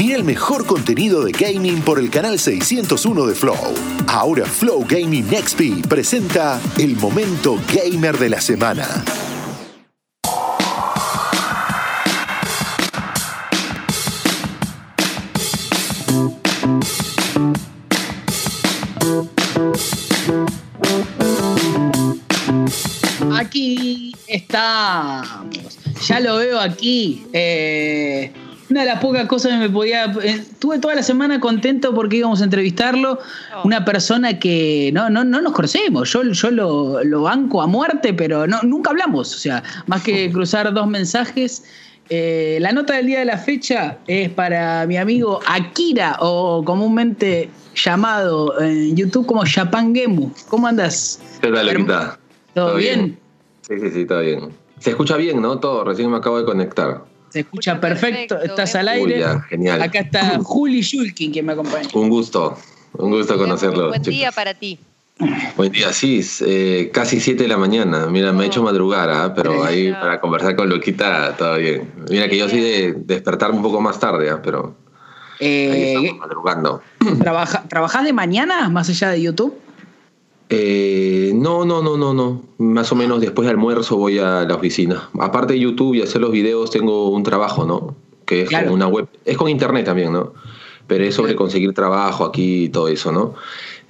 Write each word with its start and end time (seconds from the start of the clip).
Mira 0.00 0.16
el 0.16 0.24
mejor 0.24 0.64
contenido 0.64 1.22
de 1.22 1.32
gaming 1.32 1.82
por 1.82 1.98
el 1.98 2.08
canal 2.08 2.38
601 2.38 3.26
de 3.26 3.34
Flow. 3.34 3.54
Ahora 4.06 4.46
Flow 4.46 4.86
Gaming 4.88 5.26
XP 5.26 5.86
presenta 5.86 6.58
el 6.78 6.96
momento 6.96 7.58
gamer 7.70 8.16
de 8.16 8.30
la 8.30 8.40
semana. 8.40 9.04
Aquí 23.36 24.16
estamos. 24.26 25.78
Ya 26.08 26.20
lo 26.20 26.36
veo 26.36 26.58
aquí. 26.58 27.26
Eh, 27.34 28.32
una 28.70 28.80
de 28.80 28.86
las 28.86 29.00
pocas 29.00 29.26
cosas 29.26 29.52
que 29.52 29.58
me 29.58 29.70
podía. 29.70 30.04
eh, 30.22 30.44
Estuve 30.50 30.78
toda 30.78 30.94
la 30.94 31.02
semana 31.02 31.40
contento 31.40 31.94
porque 31.94 32.16
íbamos 32.16 32.40
a 32.40 32.44
entrevistarlo. 32.44 33.18
Una 33.64 33.84
persona 33.84 34.38
que 34.38 34.90
no, 34.94 35.10
no, 35.10 35.24
no 35.24 35.40
nos 35.40 35.52
conocemos. 35.52 36.10
Yo, 36.12 36.22
yo 36.22 36.50
lo, 36.50 37.02
lo 37.04 37.22
banco 37.22 37.62
a 37.62 37.66
muerte, 37.66 38.14
pero 38.14 38.46
no, 38.46 38.62
nunca 38.62 38.90
hablamos. 38.90 39.34
O 39.34 39.38
sea, 39.38 39.62
más 39.86 40.02
que 40.02 40.30
cruzar 40.32 40.72
dos 40.72 40.86
mensajes. 40.86 41.64
Eh, 42.12 42.58
la 42.60 42.72
nota 42.72 42.94
del 42.96 43.06
día 43.06 43.20
de 43.20 43.24
la 43.24 43.38
fecha 43.38 43.98
es 44.08 44.30
para 44.30 44.84
mi 44.86 44.96
amigo 44.96 45.38
Akira, 45.46 46.16
o 46.20 46.64
comúnmente 46.64 47.48
llamado 47.76 48.60
en 48.60 48.96
YouTube 48.96 49.26
como 49.26 49.42
Japan 49.44 49.94
Gemu. 49.94 50.30
¿Cómo 50.48 50.66
andas? 50.66 51.20
¿Qué 51.40 51.52
tal? 51.52 52.18
¿Todo 52.54 52.74
bien? 52.76 53.16
Sí, 53.62 53.74
sí, 53.80 53.90
sí, 53.90 54.00
está 54.02 54.18
bien. 54.20 54.50
Se 54.80 54.90
escucha 54.90 55.16
bien, 55.16 55.40
¿no? 55.40 55.60
Todo, 55.60 55.84
recién 55.84 56.10
me 56.10 56.16
acabo 56.16 56.38
de 56.38 56.44
conectar. 56.44 57.04
Se 57.30 57.40
escucha 57.40 57.80
perfecto, 57.80 58.34
perfecto, 58.34 58.44
estás 58.44 58.74
al 58.74 58.88
aire. 58.88 59.24
Genial. 59.48 59.80
Acá 59.82 60.00
está 60.00 60.38
Juli 60.42 60.82
Shulkin 60.82 61.32
que 61.32 61.42
me 61.42 61.52
acompaña. 61.52 61.88
Un 61.94 62.08
gusto, 62.08 62.56
un 62.94 63.10
gusto 63.10 63.38
conocerlo. 63.38 63.88
Buen 63.88 64.02
chicos. 64.02 64.14
día 64.18 64.32
para 64.32 64.54
ti. 64.54 64.78
Buen 65.56 65.70
día, 65.70 65.92
sí, 65.92 66.20
es, 66.20 66.42
eh, 66.46 66.90
casi 66.94 67.20
7 67.20 67.42
de 67.42 67.48
la 67.48 67.58
mañana. 67.58 68.06
Mira, 68.06 68.32
me 68.32 68.44
ha 68.44 68.46
hecho 68.46 68.62
madrugar, 68.62 69.10
¿ah? 69.10 69.34
pero 69.34 69.62
ahí 69.64 69.92
para 69.92 70.18
conversar 70.20 70.56
con 70.56 70.68
Loquita, 70.70 71.36
todo 71.36 71.56
bien. 71.58 71.90
Mira 72.08 72.26
que 72.28 72.38
yo 72.38 72.48
soy 72.48 72.60
de 72.60 72.92
despertarme 73.04 73.56
un 73.56 73.62
poco 73.62 73.80
más 73.82 74.00
tarde, 74.00 74.30
¿ah? 74.30 74.40
pero 74.42 74.74
ahí 75.38 75.46
Eh, 75.46 75.94
estamos 75.94 76.18
madrugando. 76.20 76.82
trabaja- 77.22 77.64
¿Trabajás 77.68 78.04
de 78.04 78.12
mañana 78.14 78.68
más 78.70 78.88
allá 78.88 79.10
de 79.10 79.20
YouTube? 79.20 79.54
Eh, 80.52 81.30
no, 81.34 81.64
no, 81.64 81.80
no, 81.80 81.96
no, 81.96 82.12
no. 82.12 82.42
Más 82.58 82.90
o 82.90 82.96
menos 82.96 83.20
después 83.20 83.46
de 83.46 83.52
almuerzo 83.52 83.96
voy 83.96 84.18
a 84.18 84.42
la 84.42 84.56
oficina. 84.56 85.08
Aparte 85.18 85.52
de 85.54 85.60
YouTube 85.60 85.94
y 85.94 86.02
hacer 86.02 86.20
los 86.20 86.32
videos, 86.32 86.70
tengo 86.70 87.10
un 87.10 87.22
trabajo, 87.22 87.64
¿no? 87.64 87.94
Que 88.26 88.42
es 88.42 88.48
Claro. 88.48 88.66
con 88.66 88.74
una 88.74 88.88
web. 88.88 89.08
Es 89.24 89.36
con 89.36 89.48
internet 89.48 89.84
también, 89.86 90.12
¿no? 90.12 90.32
Pero 90.88 91.04
es 91.04 91.14
sobre 91.14 91.36
conseguir 91.36 91.72
trabajo 91.72 92.24
aquí 92.24 92.64
y 92.64 92.68
todo 92.68 92.88
eso, 92.88 93.12
¿no? 93.12 93.34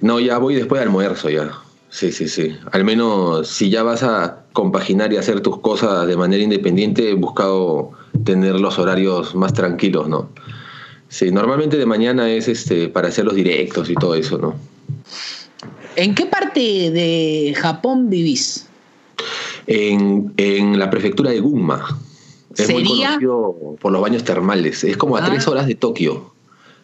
No, 0.01 0.19
ya 0.19 0.37
voy 0.37 0.53
después 0.53 0.79
de 0.79 0.85
almuerzo 0.85 1.29
ya. 1.31 1.51
Sí, 1.89 2.11
sí, 2.11 2.29
sí. 2.29 2.55
Al 2.71 2.85
menos 2.85 3.47
si 3.47 3.71
ya 3.71 3.81
vas 3.81 4.03
a 4.03 4.43
compaginar 4.53 5.11
y 5.11 5.17
hacer 5.17 5.41
tus 5.41 5.57
cosas 5.59 6.05
de 6.07 6.15
manera 6.15 6.43
independiente, 6.43 7.09
he 7.09 7.13
buscado 7.15 7.91
tener 8.23 8.59
los 8.59 8.77
horarios 8.77 9.33
más 9.33 9.53
tranquilos, 9.53 10.07
¿no? 10.07 10.29
Sí, 11.09 11.31
normalmente 11.31 11.77
de 11.77 11.85
mañana 11.87 12.29
es 12.29 12.47
este 12.47 12.87
para 12.87 13.07
hacer 13.07 13.25
los 13.25 13.33
directos 13.33 13.89
y 13.89 13.95
todo 13.95 14.13
eso, 14.15 14.37
¿no? 14.37 14.55
¿En 15.95 16.15
qué 16.15 16.25
parte 16.25 16.59
de 16.91 17.53
Japón 17.57 18.09
vivís? 18.09 18.67
en, 19.67 20.33
en 20.37 20.79
la 20.79 20.89
prefectura 20.89 21.29
de 21.31 21.39
Gunma. 21.39 21.99
Es 22.57 22.69
muy 22.69 22.83
¿Sería? 22.85 23.07
conocido 23.09 23.77
por 23.79 23.91
los 23.91 24.01
baños 24.01 24.23
termales. 24.23 24.83
Es 24.83 24.97
como 24.97 25.15
a 25.17 25.23
Ah. 25.23 25.29
tres 25.29 25.47
horas 25.47 25.67
de 25.67 25.75
Tokio, 25.75 26.33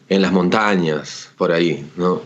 en 0.09 0.21
las 0.21 0.31
montañas, 0.31 1.29
por 1.37 1.51
ahí, 1.51 1.85
¿no? 1.97 2.21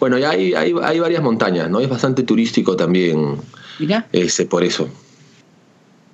Bueno, 0.00 0.18
ya 0.18 0.30
hay, 0.30 0.54
hay, 0.54 0.74
hay 0.82 0.98
varias 0.98 1.22
montañas, 1.22 1.70
¿no? 1.70 1.80
Es 1.80 1.88
bastante 1.88 2.22
turístico 2.22 2.74
también, 2.76 3.36
Mirá. 3.78 4.06
ese, 4.12 4.46
por 4.46 4.64
eso. 4.64 4.88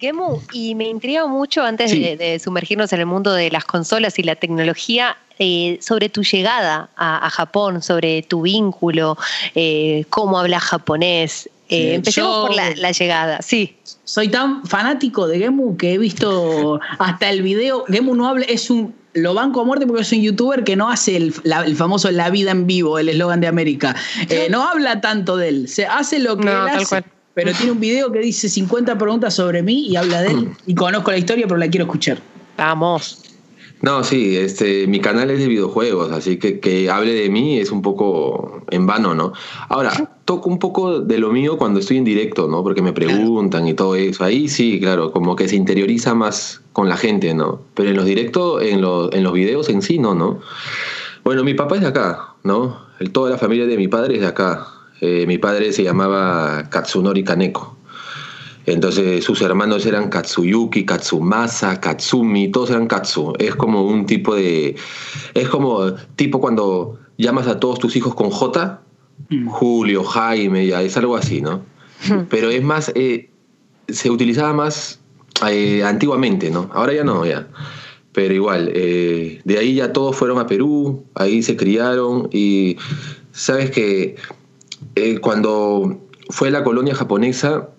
Gemu, 0.00 0.40
y 0.52 0.74
me 0.74 0.88
intriga 0.88 1.26
mucho 1.26 1.62
antes 1.62 1.90
Sí. 1.92 2.00
de, 2.00 2.16
de 2.16 2.38
sumergirnos 2.40 2.92
en 2.92 3.00
el 3.00 3.06
mundo 3.06 3.32
de 3.32 3.50
las 3.50 3.64
consolas 3.64 4.18
y 4.18 4.24
la 4.24 4.34
tecnología, 4.34 5.16
eh, 5.42 5.78
sobre 5.80 6.08
tu 6.08 6.22
llegada 6.22 6.88
a, 6.96 7.26
a 7.26 7.30
Japón, 7.30 7.82
sobre 7.82 8.22
tu 8.22 8.42
vínculo, 8.42 9.16
eh, 9.54 10.04
cómo 10.08 10.38
hablas 10.38 10.62
japonés. 10.62 11.48
Eh, 11.68 11.88
Sí, 11.90 11.94
empecemos 11.94 12.30
yo- 12.36 12.46
por 12.46 12.54
la, 12.54 12.70
la 12.76 12.90
llegada, 12.92 13.40
sí. 13.42 13.76
Soy 14.04 14.28
tan 14.28 14.64
fanático 14.66 15.26
de 15.26 15.38
Gemu 15.38 15.76
que 15.76 15.94
he 15.94 15.98
visto 15.98 16.78
hasta 16.98 17.30
el 17.30 17.40
video. 17.42 17.84
Gemu 17.88 18.14
no 18.14 18.28
habla, 18.28 18.44
es 18.46 18.70
un. 18.70 18.94
Lo 19.14 19.34
banco 19.34 19.60
a 19.60 19.64
muerte 19.64 19.86
porque 19.86 20.02
es 20.02 20.12
un 20.12 20.22
youtuber 20.22 20.64
que 20.64 20.74
no 20.76 20.88
hace 20.90 21.16
el, 21.16 21.34
la- 21.44 21.64
el 21.66 21.76
famoso 21.76 22.10
La 22.10 22.30
vida 22.30 22.50
en 22.50 22.66
vivo, 22.66 22.98
el 22.98 23.08
eslogan 23.10 23.40
de 23.40 23.46
América. 23.46 23.94
Eh, 24.28 24.48
no 24.50 24.62
habla 24.68 25.00
tanto 25.02 25.36
de 25.36 25.48
él. 25.48 25.68
Se 25.68 25.86
hace 25.86 26.18
lo 26.18 26.36
que 26.38 26.44
No, 26.46 26.50
él 26.66 26.72
tal 26.72 26.76
hace. 26.82 26.86
cual. 26.88 27.04
Pero 27.34 27.52
tiene 27.52 27.72
un 27.72 27.80
video 27.80 28.12
que 28.12 28.18
dice 28.20 28.48
50 28.50 28.96
preguntas 28.98 29.32
sobre 29.34 29.62
mí 29.62 29.86
y 29.88 29.96
habla 29.96 30.20
de 30.22 30.28
él. 30.32 30.48
Y 30.66 30.74
conozco 30.74 31.10
la 31.10 31.18
historia, 31.18 31.46
pero 31.46 31.58
la 31.58 31.68
quiero 31.68 31.84
escuchar. 31.86 32.18
Vamos. 32.58 33.18
No, 33.82 34.04
sí, 34.04 34.36
este, 34.36 34.86
mi 34.86 35.00
canal 35.00 35.28
es 35.32 35.40
de 35.40 35.48
videojuegos, 35.48 36.12
así 36.12 36.38
que 36.38 36.60
que 36.60 36.88
hable 36.88 37.14
de 37.14 37.28
mí 37.28 37.58
es 37.58 37.72
un 37.72 37.82
poco 37.82 38.62
en 38.70 38.86
vano, 38.86 39.12
¿no? 39.16 39.32
Ahora, 39.68 40.16
toco 40.24 40.48
un 40.48 40.60
poco 40.60 41.00
de 41.00 41.18
lo 41.18 41.32
mío 41.32 41.58
cuando 41.58 41.80
estoy 41.80 41.96
en 41.96 42.04
directo, 42.04 42.46
¿no? 42.46 42.62
Porque 42.62 42.80
me 42.80 42.92
preguntan 42.92 43.66
y 43.66 43.74
todo 43.74 43.96
eso. 43.96 44.22
Ahí 44.22 44.48
sí, 44.48 44.78
claro, 44.78 45.10
como 45.10 45.34
que 45.34 45.48
se 45.48 45.56
interioriza 45.56 46.14
más 46.14 46.62
con 46.72 46.88
la 46.88 46.96
gente, 46.96 47.34
¿no? 47.34 47.60
Pero 47.74 47.90
en 47.90 47.96
los 47.96 48.04
directos, 48.04 48.62
en 48.62 48.80
los, 48.80 49.12
en 49.12 49.24
los 49.24 49.32
videos 49.32 49.68
en 49.68 49.82
sí, 49.82 49.98
no, 49.98 50.14
¿no? 50.14 50.38
Bueno, 51.24 51.42
mi 51.42 51.54
papá 51.54 51.74
es 51.74 51.80
de 51.80 51.88
acá, 51.88 52.36
¿no? 52.44 52.78
El, 53.00 53.10
toda 53.10 53.30
la 53.30 53.38
familia 53.38 53.66
de 53.66 53.76
mi 53.76 53.88
padre 53.88 54.14
es 54.14 54.20
de 54.20 54.28
acá. 54.28 54.64
Eh, 55.00 55.26
mi 55.26 55.38
padre 55.38 55.72
se 55.72 55.82
llamaba 55.82 56.68
Katsunori 56.70 57.24
Kaneko. 57.24 57.76
Entonces 58.66 59.24
sus 59.24 59.40
hermanos 59.42 59.86
eran 59.86 60.08
Katsuyuki, 60.08 60.84
Katsumasa, 60.84 61.80
Katsumi, 61.80 62.50
todos 62.50 62.70
eran 62.70 62.86
Katsu. 62.86 63.32
Es 63.38 63.54
como 63.54 63.84
un 63.84 64.06
tipo 64.06 64.34
de... 64.34 64.76
Es 65.34 65.48
como 65.48 65.94
tipo 66.16 66.40
cuando 66.40 66.98
llamas 67.18 67.46
a 67.46 67.58
todos 67.58 67.78
tus 67.78 67.96
hijos 67.96 68.14
con 68.14 68.30
J, 68.30 68.82
Mm. 69.28 69.48
Julio, 69.48 70.04
Jaime, 70.04 70.66
ya 70.66 70.82
es 70.82 70.96
algo 70.96 71.16
así, 71.16 71.40
¿no? 71.40 71.62
Pero 72.28 72.50
es 72.50 72.62
más, 72.62 72.92
eh, 72.94 73.30
se 73.88 74.10
utilizaba 74.10 74.52
más 74.52 75.00
eh, 75.48 75.82
antiguamente, 75.84 76.50
¿no? 76.50 76.70
Ahora 76.72 76.92
ya 76.92 77.04
no, 77.04 77.24
ya. 77.24 77.48
Pero 78.12 78.34
igual, 78.34 78.70
eh, 78.74 79.40
de 79.44 79.58
ahí 79.58 79.74
ya 79.74 79.92
todos 79.92 80.16
fueron 80.16 80.38
a 80.38 80.46
Perú, 80.46 81.04
ahí 81.14 81.42
se 81.42 81.56
criaron 81.56 82.28
y 82.30 82.76
sabes 83.32 83.70
que 83.70 84.16
eh, 84.96 85.18
cuando 85.18 86.00
fue 86.28 86.50
la 86.50 86.62
colonia 86.62 86.94
japonesa, 86.94 87.70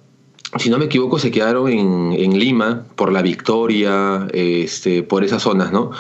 si 0.57 0.69
no 0.69 0.77
me 0.77 0.85
equivoco, 0.85 1.19
se 1.19 1.31
quedaron 1.31 1.69
en, 1.69 2.13
en 2.13 2.39
Lima 2.39 2.85
por 2.95 3.11
la 3.11 3.21
Victoria, 3.21 4.27
este, 4.33 5.03
por 5.03 5.23
esas 5.23 5.41
zonas, 5.41 5.71
¿no? 5.71 5.91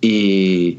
Y 0.00 0.78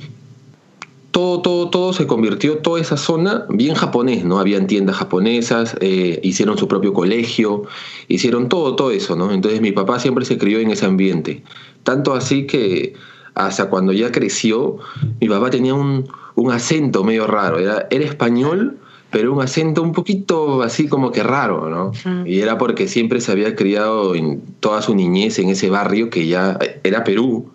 todo, 1.12 1.42
todo, 1.42 1.70
todo 1.70 1.94
se 1.94 2.06
convirtió, 2.06 2.60
toda 2.60 2.80
esa 2.80 2.98
zona, 2.98 3.46
bien 3.50 3.76
japonés, 3.76 4.24
¿no? 4.24 4.40
Habían 4.40 4.68
tiendas 4.68 4.98
japonesas, 4.98 5.76
eh, 5.82 6.20
hicieron 6.22 6.58
su 6.58 6.68
propio 6.68 6.94
colegio, 6.94 7.64
hicieron 8.08 8.50
todo, 8.50 8.76
todo 8.76 8.92
eso, 8.92 9.16
¿no? 9.16 9.32
Entonces 9.32 9.62
mi 9.62 9.72
papá 9.72 10.00
siempre 10.00 10.26
se 10.26 10.38
crió 10.38 10.60
en 10.60 10.70
ese 10.70 10.86
ambiente. 10.86 11.44
Tanto 11.84 12.14
así 12.14 12.46
que 12.46 12.94
hasta 13.34 13.70
cuando 13.70 13.94
ya 13.94 14.12
creció, 14.12 14.78
mi 15.20 15.28
papá 15.28 15.50
tenía 15.50 15.74
un, 15.74 16.08
un 16.36 16.52
acento 16.52 17.04
medio 17.04 17.26
raro. 17.26 17.58
Era, 17.58 17.88
era 17.90 18.06
español, 18.06 18.78
pero 19.10 19.34
un 19.34 19.42
acento 19.42 19.82
un 19.82 19.94
poquito 19.94 20.62
así 20.62 20.88
como 20.88 21.12
que 21.12 21.24
raro, 21.24 21.70
¿no? 21.70 21.92
Y 22.26 22.40
era 22.40 22.58
porque 22.58 22.88
siempre 22.88 23.22
se 23.22 23.32
había 23.32 23.56
criado 23.56 24.16
en 24.16 24.42
toda 24.60 24.82
su 24.82 24.96
niñez 24.96 25.40
en 25.40 25.50
ese 25.50 25.70
barrio 25.70 26.10
que 26.10 26.28
ya 26.28 26.60
era 26.84 27.04
Perú, 27.04 27.50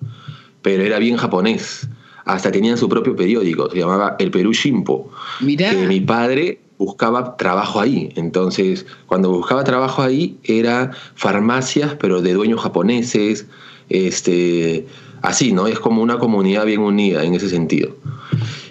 pero 0.62 0.82
era 0.82 0.98
bien 0.98 1.16
japonés. 1.16 1.88
Hasta 2.24 2.52
tenían 2.52 2.78
su 2.78 2.88
propio 2.88 3.16
periódico, 3.16 3.68
se 3.70 3.78
llamaba 3.78 4.16
El 4.18 4.30
Perú 4.30 4.52
Shimpo 4.52 5.10
Mirá. 5.40 5.70
que 5.70 5.86
mi 5.86 6.00
padre 6.00 6.60
buscaba 6.78 7.36
trabajo 7.36 7.80
ahí. 7.80 8.10
Entonces, 8.16 8.86
cuando 9.06 9.30
buscaba 9.30 9.64
trabajo 9.64 10.02
ahí, 10.02 10.38
era 10.44 10.92
farmacias, 11.14 11.96
pero 11.98 12.22
de 12.22 12.32
dueños 12.32 12.60
japoneses, 12.60 13.46
este, 13.88 14.86
así, 15.20 15.52
¿no? 15.52 15.66
Es 15.66 15.78
como 15.78 16.02
una 16.02 16.18
comunidad 16.18 16.64
bien 16.64 16.80
unida 16.80 17.24
en 17.24 17.34
ese 17.34 17.48
sentido. 17.48 17.96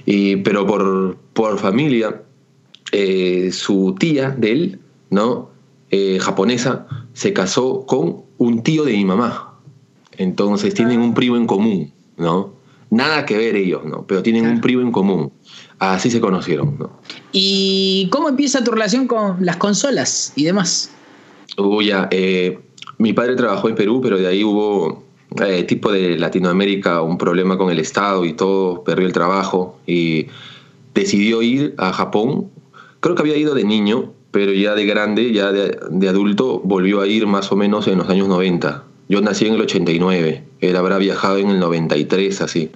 Y, 0.05 0.37
pero 0.37 0.65
por, 0.65 1.17
por 1.33 1.57
familia, 1.59 2.21
eh, 2.91 3.49
su 3.51 3.95
tía 3.99 4.29
de 4.31 4.51
él, 4.51 4.79
¿no? 5.09 5.49
Eh, 5.89 6.19
japonesa, 6.19 6.87
se 7.13 7.33
casó 7.33 7.85
con 7.85 8.23
un 8.37 8.63
tío 8.63 8.83
de 8.83 8.93
mi 8.93 9.05
mamá. 9.05 9.59
Entonces 10.17 10.73
tienen 10.73 10.99
un 10.99 11.13
primo 11.13 11.37
en 11.37 11.47
común, 11.47 11.91
¿no? 12.17 12.53
Nada 12.89 13.25
que 13.25 13.37
ver 13.37 13.55
ellos, 13.55 13.85
¿no? 13.85 14.05
Pero 14.05 14.21
tienen 14.21 14.45
un 14.45 14.61
primo 14.61 14.81
en 14.81 14.91
común. 14.91 15.31
Así 15.79 16.11
se 16.11 16.19
conocieron, 16.19 16.77
¿no? 16.77 16.91
¿Y 17.31 18.07
cómo 18.11 18.29
empieza 18.29 18.63
tu 18.63 18.71
relación 18.71 19.07
con 19.07 19.43
las 19.45 19.57
consolas 19.57 20.33
y 20.35 20.43
demás? 20.43 20.91
Ya, 21.83 22.07
eh, 22.11 22.59
mi 22.97 23.13
padre 23.13 23.35
trabajó 23.35 23.69
en 23.69 23.75
Perú, 23.75 23.99
pero 24.01 24.17
de 24.17 24.27
ahí 24.27 24.43
hubo 24.43 25.03
eh, 25.43 25.63
tipo 25.63 25.91
de 25.91 26.17
Latinoamérica, 26.17 27.01
un 27.01 27.17
problema 27.17 27.57
con 27.57 27.71
el 27.71 27.79
Estado 27.79 28.25
y 28.25 28.33
todo, 28.33 28.83
perdió 28.83 29.07
el 29.07 29.13
trabajo 29.13 29.79
y 29.87 30.27
decidió 30.93 31.41
ir 31.41 31.73
a 31.77 31.93
Japón. 31.93 32.49
Creo 33.01 33.15
que 33.15 33.21
había 33.21 33.35
ido 33.35 33.53
de 33.53 33.65
niño, 33.65 34.13
pero 34.31 34.53
ya 34.53 34.73
de 34.73 34.85
grande, 34.85 35.33
ya 35.33 35.51
de, 35.51 35.77
de 35.89 36.09
adulto, 36.09 36.59
volvió 36.63 37.01
a 37.01 37.07
ir 37.07 37.27
más 37.27 37.51
o 37.51 37.57
menos 37.57 37.87
en 37.87 37.97
los 37.97 38.09
años 38.09 38.29
90. 38.29 38.85
Yo 39.09 39.19
nací 39.19 39.45
en 39.45 39.55
el 39.55 39.61
89, 39.61 40.45
él 40.61 40.75
habrá 40.77 40.97
viajado 40.97 41.37
en 41.37 41.49
el 41.49 41.59
93, 41.59 42.41
así. 42.41 42.71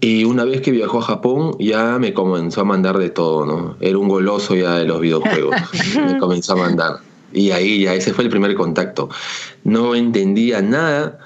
Y 0.00 0.24
una 0.24 0.44
vez 0.44 0.62
que 0.62 0.72
viajó 0.72 0.98
a 0.98 1.02
Japón, 1.02 1.54
ya 1.60 1.96
me 2.00 2.12
comenzó 2.12 2.62
a 2.62 2.64
mandar 2.64 2.98
de 2.98 3.08
todo, 3.08 3.46
¿no? 3.46 3.76
Era 3.78 3.98
un 3.98 4.08
goloso 4.08 4.56
ya 4.56 4.74
de 4.74 4.84
los 4.84 5.00
videojuegos. 5.00 5.54
me 6.04 6.18
comenzó 6.18 6.54
a 6.54 6.56
mandar. 6.56 6.96
Y 7.32 7.52
ahí 7.52 7.84
ya 7.84 7.94
ese 7.94 8.12
fue 8.12 8.24
el 8.24 8.30
primer 8.30 8.56
contacto. 8.56 9.10
No 9.62 9.94
entendía 9.94 10.60
nada 10.60 11.20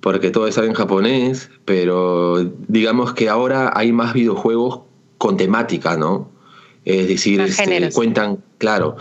porque 0.00 0.30
todo 0.30 0.46
estaba 0.46 0.66
en 0.66 0.72
japonés, 0.72 1.50
pero 1.66 2.42
digamos 2.68 3.12
que 3.12 3.28
ahora 3.28 3.70
hay 3.74 3.92
más 3.92 4.14
videojuegos 4.14 4.80
con 5.18 5.36
temática, 5.36 5.98
¿no? 5.98 6.31
Es 6.84 7.06
decir, 7.06 7.40
este, 7.40 7.90
cuentan, 7.92 8.42
claro, 8.58 8.96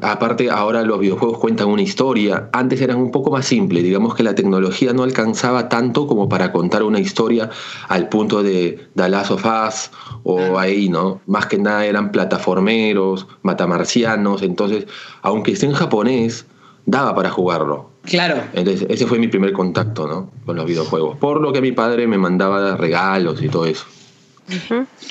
aparte 0.00 0.48
ahora 0.50 0.82
los 0.82 0.98
videojuegos 0.98 1.38
cuentan 1.38 1.68
una 1.68 1.82
historia. 1.82 2.48
Antes 2.52 2.80
eran 2.80 2.96
un 2.96 3.10
poco 3.10 3.30
más 3.30 3.44
simples, 3.44 3.84
digamos 3.84 4.14
que 4.14 4.22
la 4.22 4.34
tecnología 4.34 4.94
no 4.94 5.02
alcanzaba 5.02 5.68
tanto 5.68 6.06
como 6.06 6.28
para 6.30 6.52
contar 6.52 6.82
una 6.82 7.00
historia 7.00 7.50
al 7.88 8.08
punto 8.08 8.42
de 8.42 8.88
The 8.96 9.10
Last 9.10 9.30
of 9.30 9.44
Us 9.44 9.90
o 10.22 10.58
ahí, 10.58 10.88
¿no? 10.88 11.20
Más 11.26 11.46
que 11.46 11.58
nada 11.58 11.84
eran 11.84 12.12
plataformeros, 12.12 13.26
matamarcianos, 13.42 14.42
entonces, 14.42 14.86
aunque 15.20 15.52
esté 15.52 15.66
en 15.66 15.72
japonés, 15.72 16.46
daba 16.86 17.14
para 17.14 17.28
jugarlo. 17.28 17.90
Claro. 18.04 18.42
Entonces, 18.54 18.86
ese 18.88 19.06
fue 19.06 19.18
mi 19.18 19.28
primer 19.28 19.52
contacto, 19.52 20.06
¿no? 20.06 20.30
Con 20.46 20.56
los 20.56 20.64
videojuegos. 20.64 21.18
Por 21.18 21.42
lo 21.42 21.52
que 21.52 21.60
mi 21.60 21.72
padre 21.72 22.06
me 22.06 22.16
mandaba 22.16 22.74
regalos 22.76 23.42
y 23.42 23.50
todo 23.50 23.66
eso. 23.66 23.84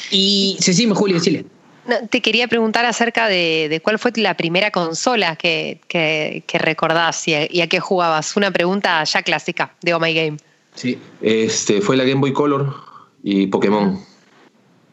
Y 0.09 0.57
sí, 0.59 0.73
sí, 0.73 0.89
Julio, 0.91 1.19
decile 1.87 2.07
te 2.09 2.21
quería 2.21 2.47
preguntar 2.47 2.85
acerca 2.85 3.27
de, 3.27 3.81
cuál 3.83 3.99
fue 3.99 4.11
la 4.17 4.35
primera 4.35 4.71
consola 4.71 5.35
que, 5.35 5.79
que, 5.87 6.43
recordás 6.59 7.27
y 7.27 7.61
a, 7.61 7.67
qué 7.67 7.79
jugabas. 7.79 8.35
Una 8.35 8.51
pregunta 8.51 9.03
ya 9.03 9.21
clásica 9.23 9.75
de 9.81 9.93
Oh 9.93 9.99
My 9.99 10.13
Game. 10.13 10.37
Sí. 10.75 10.97
Este, 11.21 11.81
fue 11.81 11.97
la 11.97 12.03
Game 12.03 12.21
Boy 12.21 12.33
Color 12.33 12.75
y 13.23 13.47
Pokémon. 13.47 13.99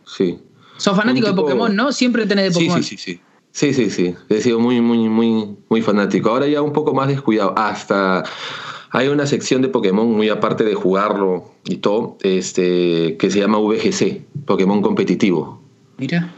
Sí. 0.06 0.38
Sos 0.76 0.96
fanático 0.96 1.28
de 1.28 1.34
Pokémon, 1.34 1.74
¿no? 1.74 1.92
Siempre 1.92 2.26
tenés 2.26 2.54
de 2.54 2.60
Pokémon. 2.60 2.82
Sí, 2.82 2.96
sí, 2.96 3.12
sí. 3.12 3.20
Sí, 3.52 3.72
sí, 3.72 3.90
sí. 3.90 4.14
He 4.28 4.40
sido 4.40 4.58
muy, 4.58 4.80
muy, 4.80 5.08
muy, 5.08 5.56
muy 5.68 5.80
fanático. 5.80 6.30
Ahora 6.30 6.48
ya 6.48 6.60
un 6.60 6.72
poco 6.72 6.92
más 6.92 7.06
descuidado. 7.06 7.54
Hasta 7.56 8.24
hay 8.90 9.06
una 9.06 9.26
sección 9.26 9.62
de 9.62 9.68
Pokémon 9.68 10.10
muy 10.10 10.28
aparte 10.28 10.64
de 10.64 10.74
jugarlo 10.74 11.52
y 11.64 11.76
todo, 11.76 12.18
este, 12.22 13.16
que 13.16 13.30
se 13.30 13.38
llama 13.38 13.58
VGC, 13.58 14.22
Pokémon 14.44 14.82
competitivo. 14.82 15.62
Mira 15.98 16.34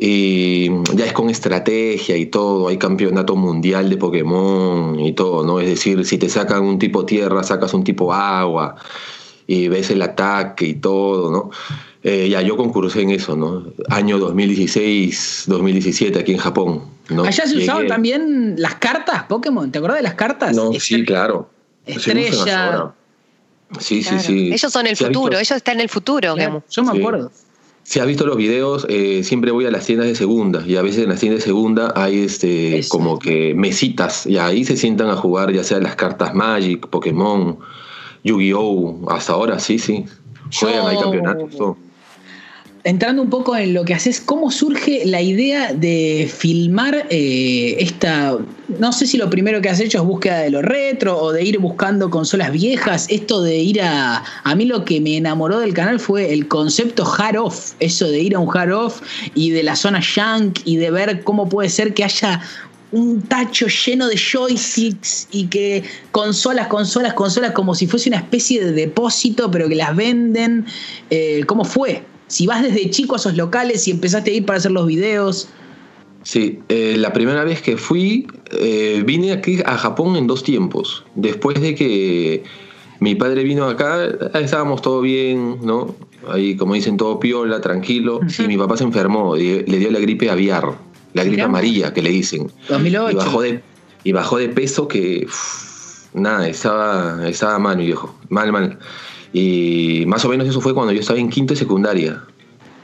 y 0.00 0.70
ya 0.94 1.06
es 1.06 1.12
con 1.12 1.28
estrategia 1.28 2.16
y 2.16 2.26
todo, 2.26 2.68
hay 2.68 2.78
campeonato 2.78 3.34
mundial 3.34 3.90
de 3.90 3.96
Pokémon 3.96 4.98
y 5.00 5.12
todo, 5.12 5.44
¿no? 5.44 5.58
Es 5.58 5.68
decir, 5.68 6.04
si 6.06 6.18
te 6.18 6.28
sacan 6.28 6.62
un 6.62 6.78
tipo 6.78 7.04
tierra, 7.04 7.42
sacas 7.42 7.74
un 7.74 7.82
tipo 7.82 8.12
agua 8.12 8.76
y 9.48 9.66
ves 9.66 9.90
el 9.90 10.00
ataque 10.02 10.66
y 10.66 10.74
todo, 10.74 11.32
¿no? 11.32 11.50
Eh, 12.04 12.28
ya 12.28 12.40
yo 12.42 12.56
concursé 12.56 13.02
en 13.02 13.10
eso, 13.10 13.36
¿no? 13.36 13.72
Año 13.88 14.18
2016, 14.18 15.44
2017 15.48 16.16
aquí 16.20 16.32
en 16.32 16.38
Japón. 16.38 16.82
¿no? 17.08 17.24
¿Allá 17.24 17.46
se 17.46 17.56
usaban 17.56 17.88
también 17.88 18.54
las 18.56 18.76
cartas 18.76 19.24
Pokémon? 19.24 19.72
¿Te 19.72 19.78
acuerdas 19.78 19.98
de 19.98 20.04
las 20.04 20.14
cartas? 20.14 20.54
No, 20.54 20.72
sí, 20.74 21.04
claro. 21.04 21.50
Estrella. 21.86 22.92
Sí, 23.80 24.02
sí, 24.02 24.20
sí. 24.20 24.52
Ellos 24.52 24.72
son 24.72 24.86
el 24.86 24.96
futuro, 24.96 25.36
ellos 25.36 25.50
están 25.50 25.74
en 25.74 25.80
el 25.80 25.88
futuro. 25.88 26.36
yo 26.70 26.84
me 26.84 26.98
acuerdo. 26.98 27.32
Si 27.88 28.00
has 28.00 28.06
visto 28.06 28.26
los 28.26 28.36
videos, 28.36 28.84
eh, 28.90 29.22
siempre 29.24 29.50
voy 29.50 29.64
a 29.64 29.70
las 29.70 29.86
tiendas 29.86 30.08
de 30.08 30.14
segunda 30.14 30.62
y 30.66 30.76
a 30.76 30.82
veces 30.82 31.04
en 31.04 31.08
las 31.08 31.20
tiendas 31.20 31.40
de 31.40 31.46
segunda 31.46 31.90
hay 31.96 32.18
este 32.18 32.82
como 32.90 33.18
que 33.18 33.54
mesitas 33.54 34.26
y 34.26 34.36
ahí 34.36 34.66
se 34.66 34.76
sientan 34.76 35.08
a 35.08 35.16
jugar 35.16 35.54
ya 35.54 35.64
sea 35.64 35.80
las 35.80 35.96
cartas 35.96 36.34
Magic, 36.34 36.86
Pokémon, 36.88 37.58
Yu-Gi-Oh! 38.24 39.10
Hasta 39.10 39.32
ahora 39.32 39.58
sí, 39.58 39.78
sí. 39.78 40.04
Juegan, 40.52 40.86
hay 40.86 40.98
campeonatos, 40.98 41.56
todo 41.56 41.87
entrando 42.84 43.22
un 43.22 43.30
poco 43.30 43.56
en 43.56 43.74
lo 43.74 43.84
que 43.84 43.94
haces, 43.94 44.20
¿cómo 44.20 44.50
surge 44.50 45.02
la 45.04 45.20
idea 45.20 45.72
de 45.72 46.30
filmar 46.32 47.06
eh, 47.10 47.76
esta, 47.78 48.38
no 48.78 48.92
sé 48.92 49.06
si 49.06 49.18
lo 49.18 49.28
primero 49.28 49.60
que 49.60 49.68
has 49.68 49.80
hecho 49.80 49.98
es 49.98 50.04
búsqueda 50.04 50.38
de 50.38 50.50
lo 50.50 50.62
retro 50.62 51.18
o 51.18 51.32
de 51.32 51.44
ir 51.44 51.58
buscando 51.58 52.10
consolas 52.10 52.52
viejas, 52.52 53.06
esto 53.08 53.42
de 53.42 53.56
ir 53.56 53.82
a, 53.82 54.22
a 54.44 54.54
mí 54.54 54.64
lo 54.64 54.84
que 54.84 55.00
me 55.00 55.16
enamoró 55.16 55.60
del 55.60 55.74
canal 55.74 56.00
fue 56.00 56.32
el 56.32 56.48
concepto 56.48 57.04
hard 57.04 57.36
off, 57.36 57.72
eso 57.80 58.08
de 58.08 58.20
ir 58.20 58.34
a 58.34 58.38
un 58.38 58.56
hard 58.56 58.72
off 58.72 59.02
y 59.34 59.50
de 59.50 59.62
la 59.62 59.76
zona 59.76 60.00
shank 60.02 60.60
y 60.64 60.76
de 60.76 60.90
ver 60.90 61.22
cómo 61.24 61.48
puede 61.48 61.68
ser 61.68 61.94
que 61.94 62.04
haya 62.04 62.40
un 62.90 63.20
tacho 63.22 63.66
lleno 63.66 64.08
de 64.08 64.16
joysticks 64.16 65.28
y 65.30 65.46
que 65.48 65.84
consolas, 66.10 66.68
consolas, 66.68 67.12
consolas, 67.14 67.52
como 67.52 67.74
si 67.74 67.86
fuese 67.86 68.08
una 68.08 68.18
especie 68.18 68.64
de 68.64 68.72
depósito, 68.72 69.50
pero 69.50 69.68
que 69.68 69.74
las 69.74 69.94
venden. 69.94 70.64
Eh, 71.10 71.42
¿Cómo 71.46 71.64
fue? 71.64 72.02
Si 72.28 72.46
vas 72.46 72.62
desde 72.62 72.88
chico 72.90 73.14
a 73.14 73.18
esos 73.18 73.36
locales 73.36 73.88
y 73.88 73.90
empezaste 73.90 74.30
a 74.30 74.34
ir 74.34 74.46
para 74.46 74.58
hacer 74.58 74.70
los 74.70 74.86
videos. 74.86 75.48
Sí, 76.22 76.60
eh, 76.68 76.96
la 76.98 77.12
primera 77.12 77.42
vez 77.44 77.62
que 77.62 77.76
fui, 77.76 78.26
eh, 78.52 79.02
vine 79.04 79.32
aquí 79.32 79.60
a 79.64 79.76
Japón 79.76 80.16
en 80.16 80.26
dos 80.26 80.42
tiempos. 80.42 81.04
Después 81.14 81.60
de 81.60 81.74
que 81.74 82.44
mi 83.00 83.14
padre 83.14 83.44
vino 83.44 83.64
acá, 83.64 84.04
estábamos 84.34 84.82
todo 84.82 85.00
bien, 85.00 85.58
¿no? 85.62 85.94
Ahí, 86.28 86.56
como 86.56 86.74
dicen, 86.74 86.96
todo 86.96 87.18
piola, 87.18 87.60
tranquilo. 87.60 88.20
Sí, 88.28 88.46
mi 88.46 88.58
papá 88.58 88.76
se 88.76 88.84
enfermó, 88.84 89.36
le 89.36 89.62
dio 89.64 89.90
la 89.90 90.00
gripe 90.00 90.28
aviar, 90.28 90.76
la 91.14 91.24
gripe 91.24 91.42
amarilla 91.42 91.94
que 91.94 92.02
le 92.02 92.10
dicen. 92.10 92.50
2008. 92.68 93.10
Y 93.10 93.14
bajó 93.14 93.42
de, 93.42 93.62
y 94.04 94.12
bajó 94.12 94.38
de 94.38 94.48
peso 94.48 94.88
que, 94.88 95.26
nada, 96.12 96.48
estaba, 96.48 97.26
estaba 97.28 97.58
mal, 97.58 97.78
mi 97.78 97.86
viejo, 97.86 98.14
mal, 98.28 98.52
mal. 98.52 98.78
Y 99.32 100.04
más 100.06 100.24
o 100.24 100.28
menos 100.28 100.48
eso 100.48 100.60
fue 100.60 100.74
cuando 100.74 100.92
yo 100.92 101.00
estaba 101.00 101.18
en 101.18 101.28
quinto 101.28 101.54
y 101.54 101.56
secundaria. 101.56 102.22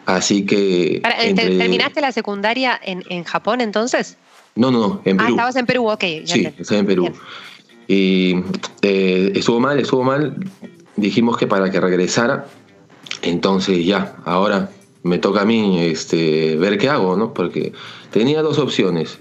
Así 0.07 0.45
que... 0.45 1.01
¿Terminaste 1.35 2.01
la 2.01 2.13
secundaria 2.13 2.79
en, 2.83 3.25
Japón 3.25 3.61
entonces? 3.61 4.17
No, 4.55 4.71
no, 4.71 5.01
en 5.05 5.17
ah, 5.17 5.25
Perú. 5.25 5.27
Ah, 5.27 5.31
estabas 5.31 5.57
en 5.57 5.67
Perú, 5.67 5.89
ok. 5.89 6.05
sí, 6.25 6.49
estaba 6.59 6.81
en 6.81 6.87
Perú. 6.87 7.13
Y 7.89 8.37
eh, 8.83 9.33
estuvo 9.35 9.61
mal, 9.61 9.79
estuvo 9.79 10.05
mal. 10.05 10.37
Dijimos 10.97 11.37
que 11.37 11.47
para 11.47 11.71
que 11.71 11.81
regresara, 11.81 12.47
entonces 13.23 13.85
ya, 13.85 14.17
ahora 14.25 14.71
me 15.03 15.19
toca 15.19 15.43
a 15.43 15.45
mí 15.45 15.81
este, 15.81 16.57
ver 16.57 16.79
qué 16.79 16.89
hago, 16.89 17.17
¿no? 17.17 17.35
Porque 17.35 17.73
tenía 18.11 18.43
dos 18.43 18.59
opciones. 18.59 19.19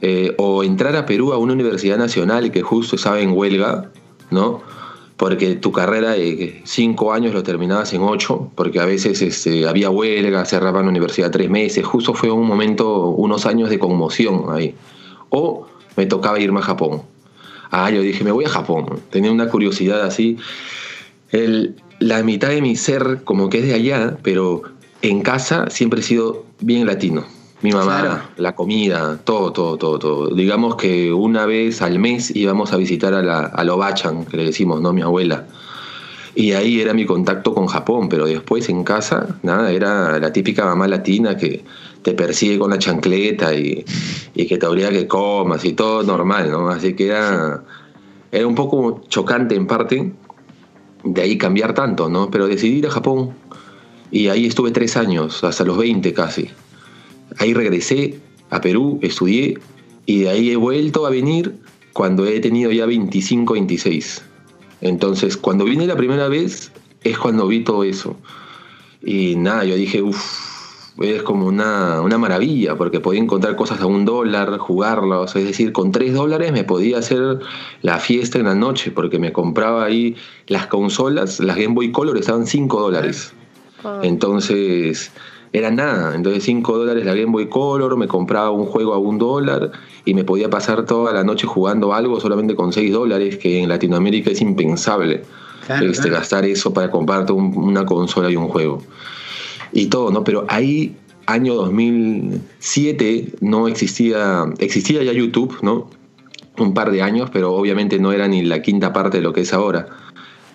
Eh, 0.00 0.34
o 0.38 0.64
entrar 0.64 0.96
a 0.96 1.06
Perú 1.06 1.32
a 1.32 1.38
una 1.38 1.52
universidad 1.52 1.96
nacional 1.96 2.50
que 2.50 2.62
justo 2.62 2.96
estaba 2.96 3.20
en 3.20 3.30
huelga, 3.30 3.90
¿no? 4.30 4.62
Porque 5.22 5.54
tu 5.54 5.70
carrera 5.70 6.14
de 6.14 6.62
cinco 6.64 7.12
años 7.12 7.32
lo 7.32 7.44
terminabas 7.44 7.92
en 7.92 8.02
ocho, 8.02 8.50
porque 8.56 8.80
a 8.80 8.84
veces 8.84 9.22
este, 9.22 9.68
había 9.68 9.88
huelga, 9.88 10.44
cerraban 10.44 10.86
la 10.86 10.90
universidad 10.90 11.30
tres 11.30 11.48
meses, 11.48 11.86
justo 11.86 12.12
fue 12.12 12.32
un 12.32 12.44
momento, 12.44 13.06
unos 13.10 13.46
años 13.46 13.70
de 13.70 13.78
conmoción 13.78 14.46
ahí. 14.50 14.74
O 15.28 15.68
me 15.96 16.06
tocaba 16.06 16.40
irme 16.40 16.58
a 16.58 16.64
Japón. 16.64 17.02
Ah, 17.70 17.88
yo 17.92 18.02
dije, 18.02 18.24
me 18.24 18.32
voy 18.32 18.46
a 18.46 18.48
Japón. 18.48 18.98
Tenía 19.10 19.30
una 19.30 19.48
curiosidad 19.48 20.02
así. 20.02 20.38
El, 21.30 21.76
la 22.00 22.24
mitad 22.24 22.48
de 22.48 22.60
mi 22.60 22.74
ser 22.74 23.20
como 23.22 23.48
que 23.48 23.60
es 23.60 23.66
de 23.66 23.74
allá, 23.74 24.18
pero 24.24 24.62
en 25.02 25.20
casa 25.20 25.70
siempre 25.70 26.00
he 26.00 26.02
sido 26.02 26.46
bien 26.58 26.84
latino 26.84 27.24
mi 27.62 27.70
mamá, 27.70 28.30
la 28.36 28.54
comida, 28.54 29.18
todo, 29.22 29.52
todo, 29.52 29.78
todo, 29.78 29.98
todo. 29.98 30.34
Digamos 30.34 30.76
que 30.76 31.12
una 31.12 31.46
vez 31.46 31.80
al 31.80 31.98
mes 31.98 32.34
íbamos 32.34 32.72
a 32.72 32.76
visitar 32.76 33.14
a 33.14 33.22
la 33.22 33.44
a 33.44 33.64
Lobachan, 33.64 34.24
que 34.24 34.36
le 34.36 34.44
decimos, 34.46 34.80
¿no? 34.80 34.92
Mi 34.92 35.02
abuela. 35.02 35.46
Y 36.34 36.52
ahí 36.52 36.80
era 36.80 36.94
mi 36.94 37.04
contacto 37.04 37.54
con 37.54 37.66
Japón, 37.66 38.08
pero 38.08 38.26
después 38.26 38.68
en 38.68 38.84
casa, 38.84 39.38
nada, 39.42 39.70
era 39.70 40.18
la 40.18 40.32
típica 40.32 40.64
mamá 40.64 40.88
latina 40.88 41.36
que 41.36 41.62
te 42.02 42.14
persigue 42.14 42.58
con 42.58 42.70
la 42.70 42.78
chancleta 42.78 43.54
y, 43.54 43.84
que 44.34 44.58
te 44.58 44.66
obliga 44.66 44.90
que 44.90 45.06
comas 45.06 45.64
y 45.64 45.74
todo 45.74 46.02
normal, 46.02 46.50
¿no? 46.50 46.68
Así 46.68 46.94
que 46.94 47.08
era, 47.08 47.62
era 48.32 48.46
un 48.46 48.54
poco 48.54 49.02
chocante 49.08 49.54
en 49.54 49.66
parte 49.66 50.12
de 51.04 51.22
ahí 51.22 51.38
cambiar 51.38 51.74
tanto, 51.74 52.08
¿no? 52.08 52.30
Pero 52.30 52.48
decidí 52.48 52.78
ir 52.78 52.86
a 52.86 52.90
Japón 52.90 53.34
y 54.10 54.28
ahí 54.28 54.46
estuve 54.46 54.72
tres 54.72 54.96
años, 54.96 55.44
hasta 55.44 55.64
los 55.64 55.76
20 55.76 56.12
casi. 56.12 56.50
Ahí 57.38 57.54
regresé 57.54 58.18
a 58.50 58.60
Perú, 58.60 58.98
estudié 59.02 59.58
y 60.06 60.20
de 60.22 60.30
ahí 60.30 60.50
he 60.50 60.56
vuelto 60.56 61.06
a 61.06 61.10
venir 61.10 61.54
cuando 61.92 62.26
he 62.26 62.40
tenido 62.40 62.70
ya 62.70 62.86
25, 62.86 63.54
26. 63.54 64.22
Entonces, 64.80 65.36
cuando 65.36 65.64
vine 65.64 65.86
la 65.86 65.96
primera 65.96 66.28
vez 66.28 66.72
es 67.04 67.18
cuando 67.18 67.46
vi 67.46 67.64
todo 67.64 67.84
eso. 67.84 68.16
Y 69.02 69.36
nada, 69.36 69.64
yo 69.64 69.74
dije, 69.74 70.02
uff, 70.02 70.52
es 71.00 71.22
como 71.22 71.46
una, 71.46 72.00
una, 72.00 72.18
maravilla, 72.18 72.76
porque 72.76 73.00
podía 73.00 73.20
encontrar 73.20 73.56
cosas 73.56 73.80
a 73.80 73.86
un 73.86 74.04
dólar, 74.04 74.58
jugarlos, 74.58 75.34
es 75.36 75.44
decir, 75.44 75.72
con 75.72 75.90
tres 75.90 76.14
dólares 76.14 76.52
me 76.52 76.64
podía 76.64 76.98
hacer 76.98 77.40
la 77.80 77.98
fiesta 77.98 78.38
en 78.38 78.44
la 78.44 78.54
noche, 78.54 78.90
porque 78.90 79.18
me 79.18 79.32
compraba 79.32 79.84
ahí 79.84 80.16
las 80.46 80.66
consolas, 80.66 81.40
las 81.40 81.56
Game 81.56 81.74
Boy 81.74 81.90
Color 81.90 82.18
estaban 82.18 82.46
cinco 82.46 82.80
dólares. 82.80 83.32
Ah. 83.82 84.00
Entonces, 84.02 85.10
era 85.52 85.70
nada. 85.70 86.14
Entonces 86.14 86.44
5 86.44 86.78
dólares 86.78 87.04
la 87.04 87.14
Game 87.14 87.32
Boy 87.32 87.48
Color, 87.48 87.96
me 87.96 88.08
compraba 88.08 88.50
un 88.50 88.66
juego 88.66 88.94
a 88.94 88.98
un 88.98 89.18
dólar 89.18 89.72
y 90.04 90.14
me 90.14 90.24
podía 90.24 90.48
pasar 90.48 90.86
toda 90.86 91.12
la 91.12 91.24
noche 91.24 91.46
jugando 91.46 91.92
algo 91.92 92.20
solamente 92.20 92.54
con 92.54 92.72
6 92.72 92.92
dólares, 92.92 93.36
que 93.36 93.62
en 93.62 93.68
Latinoamérica 93.68 94.30
es 94.30 94.40
impensable 94.40 95.22
este, 95.68 96.10
gastar 96.10 96.44
eso 96.44 96.72
para 96.72 96.90
comprarte 96.90 97.32
una 97.32 97.84
consola 97.84 98.30
y 98.30 98.36
un 98.36 98.48
juego. 98.48 98.82
Y 99.72 99.86
todo, 99.86 100.10
¿no? 100.10 100.24
Pero 100.24 100.44
ahí, 100.48 100.96
año 101.26 101.54
2007, 101.54 103.34
no 103.40 103.68
existía, 103.68 104.44
existía 104.58 105.02
ya 105.02 105.12
YouTube, 105.12 105.58
¿no? 105.62 105.88
Un 106.58 106.74
par 106.74 106.90
de 106.90 107.00
años, 107.00 107.30
pero 107.32 107.54
obviamente 107.54 107.98
no 107.98 108.12
era 108.12 108.28
ni 108.28 108.42
la 108.42 108.60
quinta 108.60 108.92
parte 108.92 109.18
de 109.18 109.22
lo 109.22 109.32
que 109.32 109.42
es 109.42 109.54
ahora. 109.54 109.86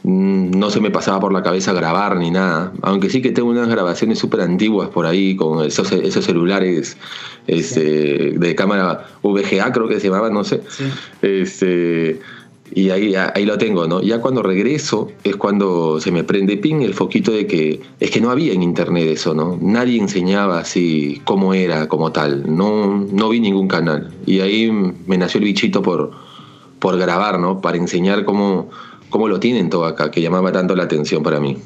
Mm, 0.03 0.51
no 0.51 0.69
se 0.69 0.79
me 0.79 0.91
pasaba 0.91 1.19
por 1.19 1.33
la 1.33 1.43
cabeza 1.43 1.73
grabar 1.73 2.17
ni 2.17 2.31
nada. 2.31 2.71
Aunque 2.81 3.09
sí 3.09 3.21
que 3.21 3.31
tengo 3.31 3.49
unas 3.49 3.67
grabaciones 3.67 4.19
súper 4.19 4.41
antiguas 4.41 4.89
por 4.89 5.05
ahí 5.05 5.35
con 5.35 5.65
esos, 5.65 5.91
esos 5.91 6.25
celulares 6.25 6.97
este, 7.47 8.31
de 8.37 8.55
cámara 8.55 9.07
VGA, 9.23 9.71
creo 9.71 9.87
que 9.87 9.99
se 9.99 10.07
llamaban, 10.07 10.33
no 10.33 10.43
sé. 10.43 10.61
Este, 11.21 12.19
y 12.73 12.89
ahí, 12.89 13.15
ahí 13.15 13.45
lo 13.45 13.57
tengo, 13.57 13.87
¿no? 13.87 14.01
Ya 14.01 14.19
cuando 14.19 14.43
regreso 14.43 15.09
es 15.23 15.35
cuando 15.35 16.01
se 16.01 16.11
me 16.11 16.23
prende 16.23 16.57
ping 16.57 16.81
el 16.81 16.93
foquito 16.93 17.31
de 17.31 17.47
que 17.47 17.81
es 17.99 18.11
que 18.11 18.19
no 18.19 18.29
había 18.29 18.53
en 18.53 18.61
internet 18.61 19.07
eso, 19.07 19.33
¿no? 19.33 19.57
Nadie 19.61 19.99
enseñaba 19.99 20.59
así 20.59 21.21
cómo 21.23 21.53
era, 21.53 21.87
como 21.87 22.11
tal. 22.11 22.43
No, 22.55 23.07
no 23.11 23.29
vi 23.29 23.39
ningún 23.39 23.67
canal. 23.67 24.11
Y 24.25 24.41
ahí 24.41 24.71
me 24.71 25.17
nació 25.17 25.39
el 25.39 25.45
bichito 25.45 25.81
por, 25.81 26.11
por 26.79 26.97
grabar, 26.97 27.39
¿no? 27.39 27.61
Para 27.61 27.77
enseñar 27.77 28.25
cómo 28.25 28.69
cómo 29.09 29.27
lo 29.27 29.39
tienen 29.39 29.69
todo 29.69 29.85
acá, 29.85 30.11
que 30.11 30.21
llamaba 30.21 30.51
tanto 30.51 30.75
la 30.75 30.83
atención 30.83 31.23
para 31.23 31.39
mí. 31.39 31.57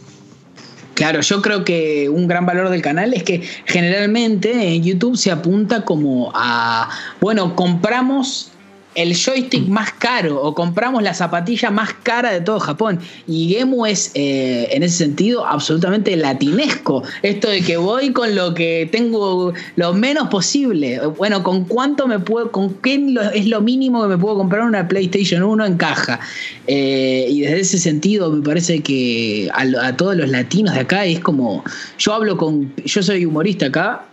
Claro, 0.94 1.22
yo 1.22 1.42
creo 1.42 1.64
que 1.64 2.10
un 2.10 2.28
gran 2.28 2.46
valor 2.46 2.70
del 2.70 2.82
canal 2.82 3.14
es 3.14 3.24
que 3.24 3.42
generalmente 3.66 4.76
en 4.76 4.84
YouTube 4.84 5.18
se 5.18 5.32
apunta 5.32 5.84
como 5.84 6.32
a, 6.36 6.90
bueno, 7.20 7.56
compramos 7.56 8.51
el 8.96 9.16
joystick 9.16 9.68
más 9.68 9.94
caro 9.94 10.42
o 10.42 10.54
compramos 10.54 11.02
la 11.02 11.14
zapatilla 11.14 11.72
más 11.72 11.94
cara 12.04 12.32
de 12.32 12.42
todo 12.42 12.60
Japón. 12.60 13.00
Y 13.28 13.50
Gemu 13.50 13.86
es, 13.86 14.12
eh, 14.16 14.68
en 14.72 14.84
ese 14.84 14.98
sentido, 14.98 15.46
absolutamente 15.46 16.16
latinesco. 16.16 17.04
Esto 17.22 17.50
de 17.50 17.62
que 17.62 17.78
voy 17.78 18.12
con 18.12 18.36
lo 18.36 18.54
que 18.54 18.90
tengo 18.92 19.54
lo 19.76 19.94
menos 19.94 20.28
posible. 20.28 21.00
Bueno, 21.18 21.44
¿con 21.44 21.66
cuánto 21.66 22.08
me 22.08 22.20
puedo, 22.20 22.52
con 22.52 22.74
qué 22.76 23.00
es 23.34 23.48
lo 23.48 23.62
mínimo 23.62 24.02
que 24.02 24.10
me 24.10 24.18
puedo 24.18 24.38
comprar 24.38 24.64
una 24.64 24.88
PlayStation 24.88 25.44
1 25.44 25.66
en 25.66 25.78
caja? 25.78 26.20
Eh, 26.68 27.28
y 27.30 27.42
desde 27.42 27.60
ese 27.62 27.80
sentido 27.80 28.30
me 28.30 28.44
parece 28.44 28.82
que 28.82 29.50
a, 29.54 29.96
todos 29.96 30.16
los 30.16 30.30
latinos 30.30 30.74
de 30.74 30.82
acá 30.82 31.06
es 31.06 31.20
como, 31.20 31.64
yo 31.98 32.14
hablo 32.14 32.38
con, 32.38 32.74
yo 32.84 33.04
soy 33.04 33.26
humorista 33.26 33.68
acá, 33.68 34.06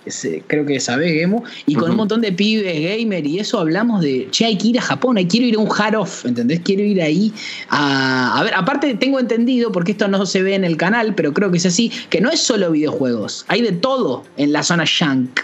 creo 0.47 0.65
que 0.65 0.81
sabés 0.81 1.13
Gemu, 1.13 1.43
y 1.67 1.75
con 1.75 1.91
un 1.91 1.97
montón 1.97 2.21
de 2.21 2.33
pibes 2.33 2.81
gamer 2.81 3.27
y 3.27 3.39
eso 3.39 3.59
hablamos 3.59 4.03
de, 4.03 4.29
che, 4.31 4.45
hay 4.45 4.57
que 4.57 4.68
ir 4.69 4.79
a 4.79 4.83
Japón, 4.83 5.17
quiero 5.29 5.47
ir 5.47 5.57
a 5.57 5.59
un 5.59 5.69
hard 5.71 5.97
off, 5.97 6.25
¿entendés? 6.25 6.61
Quiero 6.65 6.83
ir 6.83 7.01
ahí 7.03 7.33
a, 7.69 8.39
a 8.39 8.43
ver, 8.43 8.55
aparte 8.55 8.95
tengo 8.95 9.19
entendido, 9.19 9.73
porque 9.73 9.93
esto 9.93 10.09
no 10.09 10.25
se 10.27 10.43
ve 10.43 10.55
en 10.55 10.65
el 10.65 10.77
canal, 10.77 11.15
pero 11.15 11.33
creo 11.33 11.51
que 11.51 11.59
es 11.59 11.67
así, 11.67 11.91
que 12.11 12.21
no 12.21 12.31
es 12.31 12.41
solo 12.41 12.71
videojuegos, 12.71 13.45
hay 13.49 13.63
de 13.63 13.73
todo 13.73 14.25
en 14.37 14.53
la 14.53 14.63
zona 14.63 14.85
Shank. 14.87 15.41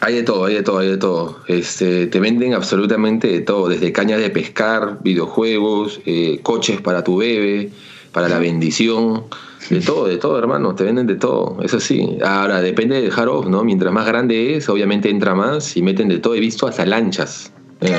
Hay 0.00 0.14
de 0.14 0.22
todo, 0.22 0.44
hay 0.44 0.54
de 0.54 0.62
todo, 0.62 0.78
hay 0.78 0.88
de 0.88 0.98
todo. 0.98 1.40
Este, 1.48 2.06
te 2.06 2.20
venden 2.20 2.52
absolutamente 2.52 3.28
de 3.28 3.40
todo, 3.40 3.68
desde 3.68 3.92
cañas 3.92 4.20
de 4.20 4.28
pescar, 4.30 4.98
videojuegos, 5.02 6.00
eh, 6.04 6.38
coches 6.42 6.80
para 6.80 7.02
tu 7.02 7.16
bebé, 7.16 7.70
para 8.12 8.28
la 8.28 8.38
bendición, 8.38 9.24
de 9.70 9.80
todo, 9.80 10.06
de 10.06 10.16
todo, 10.18 10.38
hermano, 10.38 10.74
te 10.74 10.84
venden 10.84 11.06
de 11.06 11.16
todo, 11.16 11.58
eso 11.62 11.80
sí. 11.80 12.18
Ahora, 12.24 12.60
depende 12.60 13.00
del 13.00 13.10
hard 13.10 13.28
off, 13.28 13.46
¿no? 13.46 13.64
Mientras 13.64 13.92
más 13.92 14.06
grande 14.06 14.56
es, 14.56 14.68
obviamente 14.68 15.10
entra 15.10 15.34
más 15.34 15.76
y 15.76 15.82
meten 15.82 16.08
de 16.08 16.18
todo. 16.18 16.34
He 16.34 16.40
visto 16.40 16.66
hasta 16.66 16.86
lanchas 16.86 17.52
el 17.80 17.94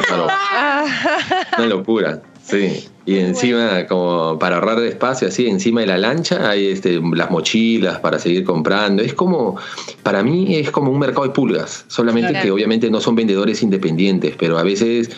Una 1.57 1.67
locura. 1.67 2.21
Sí, 2.43 2.87
y 3.05 3.17
encima, 3.17 3.85
como 3.87 4.39
para 4.39 4.55
ahorrar 4.55 4.79
espacio, 4.79 5.27
así, 5.27 5.47
encima 5.47 5.81
de 5.81 5.87
la 5.87 5.97
lancha 5.97 6.49
hay 6.49 6.67
este, 6.67 7.01
las 7.13 7.29
mochilas 7.29 7.99
para 7.99 8.19
seguir 8.19 8.45
comprando. 8.45 9.03
Es 9.03 9.13
como, 9.13 9.57
para 10.01 10.23
mí 10.23 10.55
es 10.55 10.71
como 10.71 10.91
un 10.91 10.99
mercado 10.99 11.23
de 11.23 11.31
pulgas, 11.31 11.83
solamente 11.87 12.39
que 12.41 12.51
obviamente 12.51 12.89
no 12.89 13.01
son 13.01 13.15
vendedores 13.15 13.61
independientes, 13.63 14.35
pero 14.39 14.57
a 14.57 14.63
veces 14.63 15.09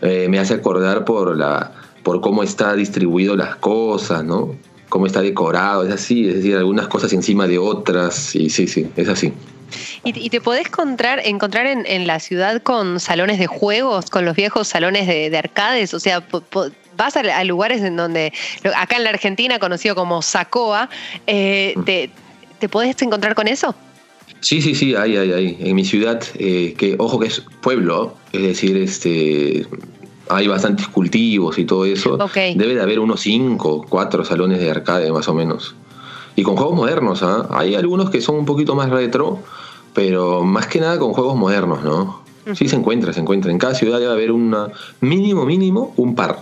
eh, 0.00 0.28
me 0.30 0.38
hace 0.38 0.54
acordar 0.54 1.04
por, 1.04 1.36
la, 1.36 1.72
por 2.04 2.20
cómo 2.20 2.44
está 2.44 2.74
distribuido 2.74 3.34
las 3.36 3.56
cosas, 3.56 4.24
¿no? 4.24 4.54
Cómo 4.88 5.06
está 5.06 5.22
decorado, 5.22 5.84
es 5.84 5.92
así, 5.92 6.28
es 6.28 6.36
decir, 6.36 6.56
algunas 6.56 6.86
cosas 6.86 7.12
encima 7.12 7.48
de 7.48 7.58
otras, 7.58 8.34
y 8.36 8.48
sí, 8.48 8.68
sí, 8.68 8.88
es 8.96 9.08
así. 9.08 9.32
¿Y, 10.04 10.30
te 10.30 10.40
podés 10.40 10.66
encontrar, 10.66 11.20
encontrar 11.24 11.66
en, 11.66 12.06
la 12.06 12.20
ciudad 12.20 12.62
con 12.62 13.00
salones 13.00 13.38
de 13.38 13.46
juegos, 13.46 14.10
con 14.10 14.24
los 14.24 14.36
viejos 14.36 14.68
salones 14.68 15.06
de, 15.06 15.36
arcades? 15.36 15.94
O 15.94 16.00
sea, 16.00 16.24
vas 16.96 17.16
a, 17.16 17.44
lugares 17.44 17.82
en 17.82 17.96
donde, 17.96 18.32
acá 18.76 18.96
en 18.96 19.04
la 19.04 19.10
Argentina, 19.10 19.58
conocido 19.58 19.94
como 19.94 20.22
Sacoa, 20.22 20.88
eh, 21.26 21.74
te, 21.84 22.10
¿te 22.58 22.68
podés 22.68 23.00
encontrar 23.02 23.34
con 23.34 23.48
eso? 23.48 23.74
Sí, 24.40 24.62
sí, 24.62 24.74
sí, 24.74 24.94
hay, 24.94 25.16
hay, 25.16 25.32
hay. 25.32 25.58
En 25.60 25.76
mi 25.76 25.84
ciudad, 25.84 26.22
eh, 26.38 26.74
que 26.76 26.96
ojo 26.98 27.18
que 27.18 27.26
es 27.26 27.42
pueblo, 27.60 28.16
es 28.32 28.42
decir, 28.42 28.76
este 28.76 29.66
hay 30.30 30.46
bastantes 30.46 30.86
cultivos 30.88 31.58
y 31.58 31.64
todo 31.64 31.84
eso. 31.84 32.16
Debe 32.34 32.74
de 32.74 32.80
haber 32.80 33.00
unos 33.00 33.20
cinco, 33.20 33.84
cuatro 33.88 34.24
salones 34.24 34.60
de 34.60 34.70
arcade 34.70 35.10
más 35.12 35.28
o 35.28 35.34
menos. 35.34 35.74
Y 36.36 36.42
con 36.42 36.56
juegos 36.56 36.76
modernos, 36.76 37.22
¿ah? 37.22 37.48
Hay 37.50 37.74
algunos 37.74 38.10
que 38.10 38.20
son 38.20 38.36
un 38.36 38.46
poquito 38.46 38.74
más 38.74 38.88
retro, 38.88 39.40
pero 39.94 40.42
más 40.42 40.66
que 40.66 40.80
nada 40.80 40.98
con 40.98 41.12
juegos 41.12 41.36
modernos, 41.36 41.82
¿no? 41.82 42.20
Sí 42.54 42.68
se 42.68 42.76
encuentra, 42.76 43.12
se 43.12 43.20
encuentra. 43.20 43.50
En 43.50 43.58
cada 43.58 43.74
ciudad 43.74 44.00
debe 44.00 44.12
haber 44.12 44.32
una 44.32 44.68
mínimo, 45.00 45.44
mínimo, 45.44 45.92
un 45.96 46.14
par. 46.14 46.40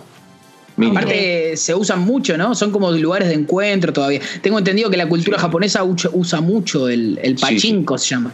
Aparte 0.87 1.57
se 1.57 1.75
usan 1.75 2.01
mucho, 2.01 2.37
¿no? 2.37 2.55
Son 2.55 2.71
como 2.71 2.91
lugares 2.91 3.27
de 3.27 3.33
encuentro 3.33 3.91
todavía. 3.91 4.21
Tengo 4.41 4.57
entendido 4.57 4.89
que 4.89 4.97
la 4.97 5.09
cultura 5.09 5.37
japonesa 5.37 5.83
usa 5.83 6.41
mucho 6.41 6.87
el, 6.87 7.19
el 7.21 7.35
pachinko, 7.35 7.97
se 7.97 8.15
llama. 8.15 8.31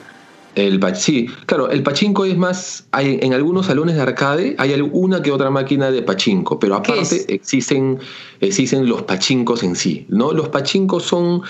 El 0.55 0.81
sí, 0.95 1.27
claro, 1.48 1.69
el 1.69 1.84
pachinko 1.84 2.24
es 2.24 2.38
más, 2.38 2.86
hay, 2.91 3.19
en 3.22 3.34
algunos 3.34 3.65
salones 3.65 3.95
de 3.95 4.01
arcade 4.01 4.55
hay 4.57 4.72
alguna 4.72 5.22
que 5.22 5.31
otra 5.31 5.50
máquina 5.50 5.91
de 5.91 6.01
pachinko, 6.01 6.60
pero 6.60 6.75
aparte 6.75 7.25
existen, 7.27 8.00
existen 8.39 8.88
los 8.88 9.01
pachinkos 9.01 9.63
en 9.63 9.75
sí, 9.75 10.05
¿no? 10.07 10.31
Los 10.31 10.48
pachinkos 10.48 11.03
son, 11.03 11.41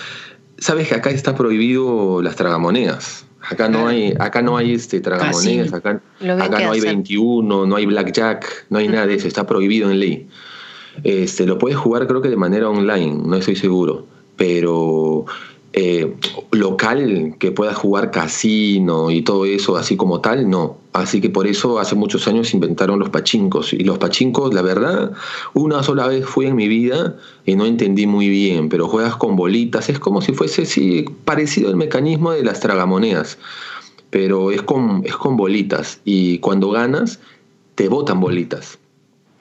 sabes 0.58 0.88
que 0.88 0.96
acá 0.96 1.10
está 1.10 1.36
prohibido 1.36 2.20
las 2.20 2.34
tragamonedas. 2.34 3.25
Acá 3.48 3.68
no 3.68 3.86
hay, 3.86 4.14
acá 4.18 4.42
no 4.42 4.56
hay 4.56 4.72
este 4.72 5.00
tragamonedas, 5.00 5.72
acá, 5.72 6.00
acá 6.40 6.60
no 6.60 6.72
hay 6.72 6.80
21, 6.80 7.66
no 7.66 7.76
hay 7.76 7.86
blackjack, 7.86 8.66
no 8.70 8.78
hay 8.78 8.88
nada 8.88 9.06
de 9.06 9.14
eso, 9.14 9.28
está 9.28 9.46
prohibido 9.46 9.90
en 9.90 10.00
ley. 10.00 10.28
Este, 11.04 11.46
lo 11.46 11.58
puedes 11.58 11.78
jugar 11.78 12.06
creo 12.06 12.22
que 12.22 12.28
de 12.28 12.36
manera 12.36 12.68
online, 12.68 13.22
no 13.24 13.36
estoy 13.36 13.54
seguro, 13.54 14.06
pero 14.36 15.26
eh, 15.78 16.16
local 16.52 17.36
que 17.38 17.52
pueda 17.52 17.74
jugar 17.74 18.10
casino 18.10 19.10
y 19.10 19.20
todo 19.20 19.44
eso 19.44 19.76
así 19.76 19.94
como 19.94 20.22
tal, 20.22 20.48
no. 20.48 20.78
Así 20.94 21.20
que 21.20 21.28
por 21.28 21.46
eso 21.46 21.78
hace 21.78 21.94
muchos 21.94 22.26
años 22.28 22.54
inventaron 22.54 22.98
los 22.98 23.10
pachincos. 23.10 23.74
Y 23.74 23.84
los 23.84 23.98
pachincos, 23.98 24.54
la 24.54 24.62
verdad, 24.62 25.12
una 25.52 25.82
sola 25.82 26.06
vez 26.08 26.24
fui 26.24 26.46
en 26.46 26.56
mi 26.56 26.66
vida 26.66 27.16
y 27.44 27.56
no 27.56 27.66
entendí 27.66 28.06
muy 28.06 28.30
bien, 28.30 28.70
pero 28.70 28.88
juegas 28.88 29.16
con 29.16 29.36
bolitas, 29.36 29.90
es 29.90 29.98
como 29.98 30.22
si 30.22 30.32
fuese 30.32 30.64
sí, 30.64 31.04
parecido 31.26 31.68
al 31.68 31.76
mecanismo 31.76 32.32
de 32.32 32.42
las 32.42 32.60
tragamonedas, 32.60 33.36
pero 34.08 34.52
es 34.52 34.62
con, 34.62 35.02
es 35.04 35.14
con 35.14 35.36
bolitas 35.36 36.00
y 36.06 36.38
cuando 36.38 36.70
ganas 36.70 37.20
te 37.74 37.90
botan 37.90 38.18
bolitas. 38.18 38.78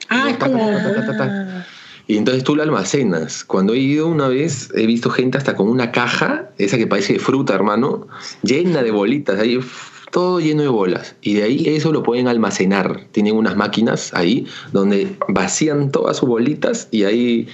Ah. 0.10 1.65
Y 2.07 2.17
entonces 2.17 2.43
tú 2.43 2.55
la 2.55 2.63
almacenas. 2.63 3.43
Cuando 3.43 3.74
he 3.74 3.79
ido 3.79 4.07
una 4.07 4.27
vez, 4.27 4.69
he 4.75 4.85
visto 4.85 5.09
gente 5.09 5.38
hasta 5.38 5.55
con 5.55 5.67
una 5.67 5.91
caja, 5.91 6.51
esa 6.57 6.77
que 6.77 6.88
parece 6.88 7.13
de 7.13 7.19
fruta, 7.19 7.55
hermano, 7.55 8.07
llena 8.43 8.83
de 8.83 8.91
bolitas, 8.91 9.39
ahí 9.39 9.59
todo 10.12 10.39
lleno 10.39 10.62
de 10.62 10.67
bolas. 10.67 11.15
Y 11.21 11.33
de 11.33 11.43
ahí 11.43 11.63
eso 11.67 11.91
lo 11.91 12.03
pueden 12.03 12.27
almacenar. 12.27 13.07
Tienen 13.12 13.35
unas 13.35 13.55
máquinas 13.55 14.13
ahí 14.13 14.45
donde 14.71 15.15
vacían 15.27 15.91
todas 15.91 16.17
sus 16.17 16.29
bolitas 16.29 16.88
y 16.91 17.03
ahí 17.03 17.47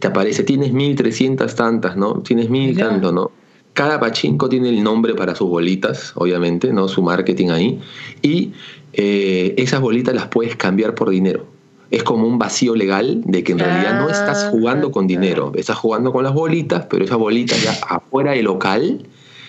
te 0.00 0.06
aparece, 0.08 0.42
tienes 0.42 0.72
1300 0.72 1.54
tantas, 1.54 1.96
¿no? 1.96 2.22
Tienes 2.22 2.50
mil 2.50 2.76
tanto, 2.76 3.12
¿no? 3.12 3.30
Cada 3.72 4.00
pachinko 4.00 4.48
tiene 4.48 4.70
el 4.70 4.82
nombre 4.82 5.14
para 5.14 5.36
sus 5.36 5.48
bolitas, 5.48 6.12
obviamente, 6.16 6.72
¿no? 6.72 6.88
Su 6.88 7.02
marketing 7.02 7.50
ahí. 7.50 7.80
Y 8.20 8.52
eh, 8.94 9.54
esas 9.58 9.80
bolitas 9.80 10.14
las 10.14 10.26
puedes 10.26 10.56
cambiar 10.56 10.94
por 10.94 11.10
dinero 11.10 11.55
es 11.90 12.02
como 12.02 12.26
un 12.26 12.38
vacío 12.38 12.74
legal 12.74 13.22
de 13.24 13.44
que 13.44 13.52
en 13.52 13.58
realidad 13.58 14.00
no 14.00 14.08
estás 14.08 14.48
jugando 14.50 14.90
con 14.90 15.06
dinero, 15.06 15.52
estás 15.54 15.76
jugando 15.76 16.12
con 16.12 16.24
las 16.24 16.34
bolitas, 16.34 16.86
pero 16.90 17.04
esas 17.04 17.18
bolitas 17.18 17.62
ya 17.62 17.72
afuera 17.88 18.32
del 18.32 18.44
local 18.44 19.06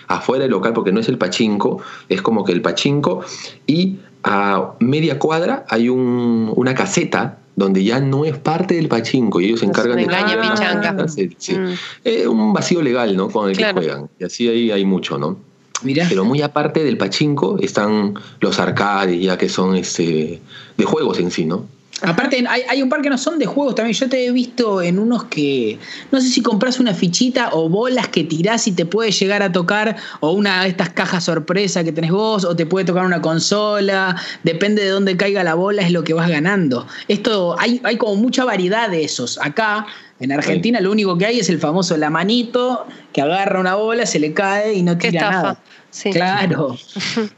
afuera 0.08 0.42
del 0.42 0.52
local, 0.52 0.72
porque 0.72 0.90
no 0.90 1.00
es 1.00 1.08
el 1.08 1.18
pachinko, 1.18 1.82
es 2.08 2.22
como 2.22 2.44
que 2.44 2.52
el 2.52 2.62
pachinko 2.62 3.20
y 3.66 3.98
a 4.24 4.72
media 4.80 5.18
cuadra 5.18 5.64
hay 5.68 5.88
un, 5.88 6.50
una 6.56 6.74
caseta 6.74 7.38
donde 7.56 7.84
ya 7.84 8.00
no 8.00 8.24
es 8.24 8.36
parte 8.38 8.74
del 8.74 8.88
pachinko 8.88 9.40
y 9.40 9.46
ellos 9.46 9.60
se 9.60 9.66
encargan 9.66 9.96
de... 9.96 10.04
engaña, 10.04 10.40
pichanca. 10.40 11.08
Sí, 11.08 11.28
sí. 11.38 11.54
Mm. 11.56 11.72
Eh, 12.04 12.28
un 12.28 12.52
vacío 12.52 12.82
legal, 12.82 13.16
¿no? 13.16 13.28
Con 13.28 13.50
el 13.50 13.56
Claro. 13.56 13.80
que 13.80 13.86
juegan. 13.86 14.08
Y 14.18 14.24
así 14.24 14.48
ahí 14.48 14.70
hay 14.70 14.84
mucho, 14.84 15.18
¿no? 15.18 15.38
Mirá. 15.82 16.06
Pero 16.08 16.24
muy 16.24 16.40
aparte 16.40 16.84
del 16.84 16.96
pachinko 16.96 17.58
están 17.60 18.14
los 18.40 18.58
arcades, 18.58 19.20
ya 19.20 19.36
que 19.36 19.48
son 19.48 19.76
este 19.76 20.40
de 20.76 20.84
juegos 20.84 21.18
en 21.18 21.30
sí, 21.30 21.44
¿no? 21.44 21.66
Aparte, 22.02 22.44
hay, 22.48 22.62
hay 22.68 22.82
un 22.82 22.88
par 22.88 23.02
que 23.02 23.10
no 23.10 23.18
son 23.18 23.38
de 23.38 23.46
juegos 23.46 23.74
también. 23.74 23.94
Yo 23.94 24.08
te 24.08 24.26
he 24.26 24.32
visto 24.32 24.80
en 24.82 24.98
unos 24.98 25.24
que. 25.24 25.78
No 26.12 26.20
sé 26.20 26.28
si 26.28 26.42
compras 26.42 26.78
una 26.78 26.94
fichita 26.94 27.50
o 27.52 27.68
bolas 27.68 28.08
que 28.08 28.24
tirás 28.24 28.68
y 28.68 28.72
te 28.72 28.86
puede 28.86 29.10
llegar 29.10 29.42
a 29.42 29.50
tocar, 29.50 29.96
o 30.20 30.32
una 30.32 30.62
de 30.62 30.68
estas 30.68 30.90
cajas 30.90 31.24
sorpresa 31.24 31.82
que 31.82 31.92
tenés 31.92 32.12
vos, 32.12 32.44
o 32.44 32.54
te 32.54 32.66
puede 32.66 32.86
tocar 32.86 33.04
una 33.04 33.20
consola. 33.20 34.16
Depende 34.44 34.84
de 34.84 34.90
dónde 34.90 35.16
caiga 35.16 35.42
la 35.42 35.54
bola, 35.54 35.82
es 35.82 35.90
lo 35.90 36.04
que 36.04 36.14
vas 36.14 36.28
ganando. 36.28 36.86
Esto, 37.08 37.58
hay, 37.58 37.80
hay 37.84 37.96
como 37.96 38.14
mucha 38.16 38.44
variedad 38.44 38.88
de 38.88 39.04
esos. 39.04 39.38
Acá, 39.42 39.86
en 40.20 40.32
Argentina, 40.32 40.80
lo 40.80 40.92
único 40.92 41.18
que 41.18 41.26
hay 41.26 41.40
es 41.40 41.48
el 41.48 41.58
famoso 41.58 41.96
la 41.96 42.10
manito 42.10 42.86
que 43.12 43.22
agarra 43.22 43.60
una 43.60 43.74
bola, 43.74 44.06
se 44.06 44.18
le 44.18 44.32
cae 44.32 44.74
y 44.74 44.82
no 44.82 44.96
tira 44.98 45.30
nada. 45.30 45.60
Sí. 45.98 46.10
Claro. 46.10 46.76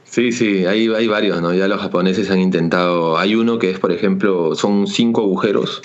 Sí, 0.05 0.33
sí, 0.33 0.67
hay, 0.67 0.87
hay 0.89 1.07
varios, 1.09 1.41
¿no? 1.41 1.55
Ya 1.55 1.67
los 1.67 1.81
japoneses 1.81 2.31
han 2.31 2.41
intentado. 2.41 3.17
Hay 3.17 3.35
uno 3.35 3.59
que 3.59 3.71
es, 3.71 3.79
por 3.79 3.91
ejemplo, 3.91 4.55
son 4.55 4.87
cinco 4.87 5.23
agujeros 5.23 5.81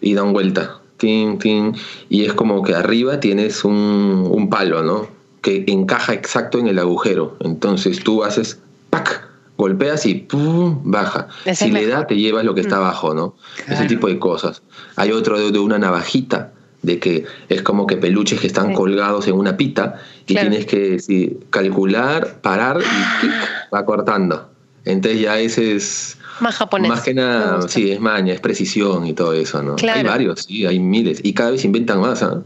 y 0.00 0.14
dan 0.14 0.32
vuelta. 0.32 0.78
Tin, 0.96 1.38
tin, 1.38 1.74
y 2.08 2.24
es 2.24 2.32
como 2.32 2.62
que 2.62 2.74
arriba 2.74 3.20
tienes 3.20 3.62
un, 3.64 4.26
un 4.30 4.48
palo, 4.48 4.82
¿no? 4.82 5.06
Que 5.42 5.64
encaja 5.66 6.14
exacto 6.14 6.58
en 6.58 6.68
el 6.68 6.78
agujero. 6.78 7.36
Entonces 7.40 8.02
tú 8.02 8.24
haces 8.24 8.58
¡pac! 8.88 9.28
golpeas 9.58 10.06
y 10.06 10.14
¡pum! 10.14 10.80
baja. 10.84 11.28
Ese 11.44 11.66
si 11.66 11.70
le 11.72 11.86
da, 11.86 12.06
te 12.06 12.16
llevas 12.16 12.44
lo 12.46 12.54
que 12.54 12.62
está 12.62 12.76
Mm. 12.76 12.84
abajo, 12.84 13.12
¿no? 13.14 13.34
Claro. 13.66 13.74
Ese 13.74 13.84
tipo 13.86 14.06
de 14.08 14.18
cosas. 14.18 14.62
Hay 14.96 15.10
otro 15.12 15.38
de, 15.38 15.50
de 15.52 15.58
una 15.58 15.78
navajita, 15.78 16.52
de 16.84 16.98
que 16.98 17.24
es 17.48 17.62
como 17.62 17.86
que 17.86 17.96
peluches 17.96 18.40
que 18.40 18.46
están 18.46 18.68
Sí. 18.68 18.74
colgados 18.74 19.26
en 19.26 19.34
una 19.34 19.56
pita 19.56 20.00
y 20.26 20.34
Claro. 20.34 20.50
tienes 20.50 20.66
que 20.66 20.98
sí, 21.00 21.38
calcular, 21.50 22.40
parar 22.40 22.78
y 22.80 23.74
va 23.74 23.84
cortando. 23.84 24.50
Entonces 24.84 25.20
ya 25.20 25.38
ese 25.38 25.74
es 25.76 26.18
Más 26.40 26.56
japonés. 26.56 26.88
más 26.90 27.00
que 27.00 27.14
nada, 27.14 27.66
sí, 27.68 27.90
es 27.90 28.00
maña, 28.00 28.34
es 28.34 28.40
precisión 28.40 29.06
y 29.06 29.14
todo 29.14 29.32
eso, 29.32 29.62
¿no? 29.62 29.76
Claro. 29.76 29.98
Hay 30.00 30.04
varios, 30.04 30.42
sí, 30.42 30.66
hay 30.66 30.78
miles 30.78 31.20
y 31.22 31.32
cada 31.32 31.52
vez 31.52 31.64
inventan 31.64 32.00
más, 32.00 32.22
¿ah? 32.22 32.42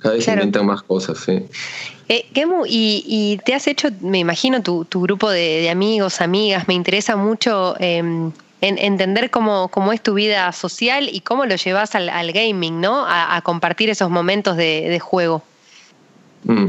Cada 0.00 0.14
vez 0.14 0.24
Claro. 0.24 0.40
inventan 0.40 0.66
más 0.66 0.82
cosas, 0.82 1.18
sí. 1.18 1.44
Eh, 2.08 2.24
Gemu, 2.34 2.64
y, 2.66 3.02
y 3.06 3.38
te 3.44 3.54
has 3.54 3.66
hecho, 3.66 3.88
me 4.00 4.18
imagino, 4.18 4.62
tu, 4.62 4.84
tu 4.84 5.00
grupo 5.02 5.28
de, 5.30 5.62
de 5.62 5.70
amigos, 5.70 6.20
amigas, 6.20 6.66
me 6.68 6.74
interesa 6.74 7.16
mucho 7.16 7.74
eh, 7.80 8.02
en- 8.60 8.78
entender 8.78 9.30
cómo, 9.30 9.68
cómo 9.68 9.92
es 9.92 10.02
tu 10.02 10.14
vida 10.14 10.50
social 10.52 11.08
y 11.10 11.20
cómo 11.20 11.46
lo 11.46 11.56
llevas 11.56 11.94
al, 11.94 12.32
gaming, 12.32 12.80
¿no? 12.80 13.04
A, 13.06 13.40
compartir 13.42 13.90
esos 13.90 14.10
momentos 14.10 14.56
de, 14.56 14.98
juego. 15.00 15.42
Mm. 16.44 16.66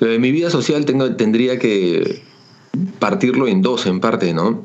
Eh, 0.00 0.18
Mi 0.18 0.30
vida 0.32 0.50
social 0.50 0.84
tendría 0.84 1.58
que 1.58 2.22
partirlo 2.98 3.48
en 3.48 3.62
dos, 3.62 3.86
en 3.86 4.00
parte, 4.00 4.32
¿no? 4.32 4.64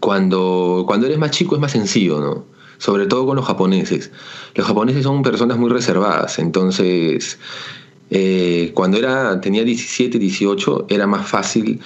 Cuando, 0.00 0.84
cuando 0.86 1.06
eres 1.06 1.18
más 1.18 1.30
chico 1.30 1.54
es 1.54 1.60
más 1.60 1.72
sencillo, 1.72 2.20
¿no? 2.20 2.44
Sobre 2.78 3.06
todo 3.06 3.26
con 3.26 3.36
los 3.36 3.46
japoneses. 3.46 4.10
Los 4.54 4.66
japoneses 4.66 5.04
son 5.04 5.22
personas 5.22 5.58
muy 5.58 5.70
reservadas, 5.70 6.38
entonces 6.38 7.38
eh, 8.10 8.72
cuando 8.74 8.98
era, 8.98 9.40
tenía 9.40 9.64
17, 9.64 10.18
18, 10.18 10.86
era 10.88 11.06
más 11.06 11.28
fácil 11.28 11.80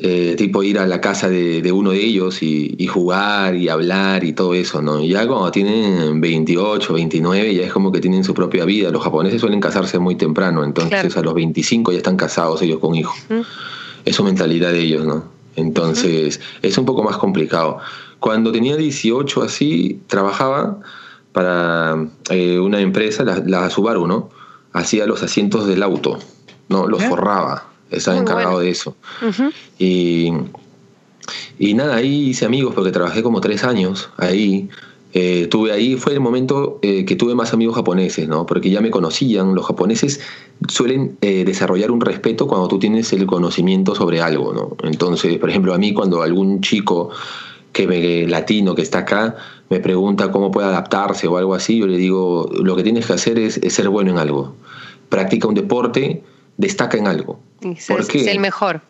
eh, 0.00 0.36
tipo 0.38 0.62
ir 0.62 0.78
a 0.78 0.86
la 0.86 1.00
casa 1.00 1.28
de, 1.28 1.60
de 1.60 1.72
uno 1.72 1.90
de 1.90 2.00
ellos 2.04 2.40
y, 2.42 2.74
y 2.78 2.86
jugar 2.86 3.56
y 3.56 3.68
hablar 3.68 4.22
y 4.22 4.32
todo 4.32 4.54
eso, 4.54 4.80
¿no? 4.80 5.00
Y 5.00 5.08
ya 5.08 5.26
cuando 5.26 5.50
tienen 5.50 6.20
28, 6.20 6.92
29, 6.94 7.54
ya 7.54 7.62
es 7.64 7.72
como 7.72 7.90
que 7.90 8.00
tienen 8.00 8.22
su 8.22 8.32
propia 8.32 8.64
vida. 8.64 8.90
Los 8.90 9.02
japoneses 9.02 9.40
suelen 9.40 9.60
casarse 9.60 9.98
muy 9.98 10.14
temprano, 10.14 10.62
entonces 10.62 11.00
Claro. 11.00 11.20
a 11.20 11.22
los 11.24 11.34
25 11.34 11.90
ya 11.92 11.98
están 11.98 12.16
casados 12.16 12.62
ellos 12.62 12.78
con 12.78 12.94
hijos. 12.94 13.16
Es 14.04 14.14
su 14.14 14.22
mentalidad 14.22 14.70
de 14.70 14.80
ellos, 14.82 15.04
¿no? 15.04 15.24
Entonces 15.56 16.40
es 16.62 16.78
un 16.78 16.84
poco 16.84 17.02
más 17.02 17.16
complicado. 17.16 17.78
Cuando 18.20 18.52
tenía 18.52 18.76
18 18.76 19.42
así, 19.42 20.00
trabajaba 20.06 20.78
para 21.32 22.06
eh, 22.30 22.58
una 22.60 22.80
empresa, 22.80 23.24
la, 23.24 23.42
la 23.44 23.68
Subaru, 23.68 24.06
¿no? 24.06 24.30
Hacía 24.72 25.06
los 25.06 25.22
asientos 25.24 25.66
del 25.66 25.82
auto, 25.82 26.18
¿no? 26.68 26.86
Los 26.86 27.02
forraba. 27.04 27.67
Estaba 27.90 28.16
Muy 28.16 28.22
encargado 28.22 28.54
bueno. 28.54 28.64
de 28.64 28.70
eso. 28.70 28.96
Y, 29.78 30.30
y 31.58 31.74
nada, 31.74 31.96
ahí 31.96 32.30
hice 32.30 32.44
amigos 32.44 32.74
porque 32.74 32.90
trabajé 32.90 33.22
como 33.22 33.40
tres 33.40 33.64
años 33.64 34.10
ahí. 34.16 34.68
Eh, 35.14 35.46
tuve 35.50 35.72
ahí, 35.72 35.96
fue 35.96 36.12
el 36.12 36.20
momento 36.20 36.78
eh, 36.82 37.06
que 37.06 37.16
tuve 37.16 37.34
más 37.34 37.54
amigos 37.54 37.76
japoneses, 37.76 38.28
¿no? 38.28 38.44
Porque 38.44 38.68
ya 38.70 38.80
me 38.80 38.90
conocían. 38.90 39.54
Los 39.54 39.66
japoneses 39.66 40.20
suelen 40.68 41.16
eh, 41.22 41.44
desarrollar 41.44 41.90
un 41.90 42.02
respeto 42.02 42.46
cuando 42.46 42.68
tú 42.68 42.78
tienes 42.78 43.12
el 43.14 43.24
conocimiento 43.26 43.94
sobre 43.94 44.20
algo, 44.20 44.52
¿no? 44.52 44.76
Entonces, 44.86 45.38
por 45.38 45.48
ejemplo, 45.48 45.72
a 45.72 45.78
mí 45.78 45.94
cuando 45.94 46.22
algún 46.22 46.60
chico 46.60 47.10
que 47.72 47.86
me, 47.86 48.26
latino 48.26 48.74
que 48.74 48.82
está 48.82 48.98
acá 48.98 49.36
me 49.70 49.80
pregunta 49.80 50.30
cómo 50.30 50.50
puede 50.50 50.68
adaptarse 50.68 51.26
o 51.26 51.36
algo 51.36 51.54
así, 51.54 51.78
yo 51.78 51.86
le 51.86 51.96
digo, 51.96 52.50
lo 52.62 52.76
que 52.76 52.82
tienes 52.82 53.06
que 53.06 53.12
hacer 53.12 53.38
es, 53.38 53.58
es 53.58 53.72
ser 53.72 53.88
bueno 53.88 54.10
en 54.10 54.18
algo. 54.18 54.54
Practica 55.08 55.48
un 55.48 55.54
deporte, 55.54 56.22
destaca 56.58 56.98
en 56.98 57.06
algo. 57.06 57.40
Y 57.62 57.74
¿Por 57.88 58.00
es, 58.00 58.08
qué? 58.08 58.20
es 58.20 58.26
el 58.26 58.40
mejor. 58.40 58.82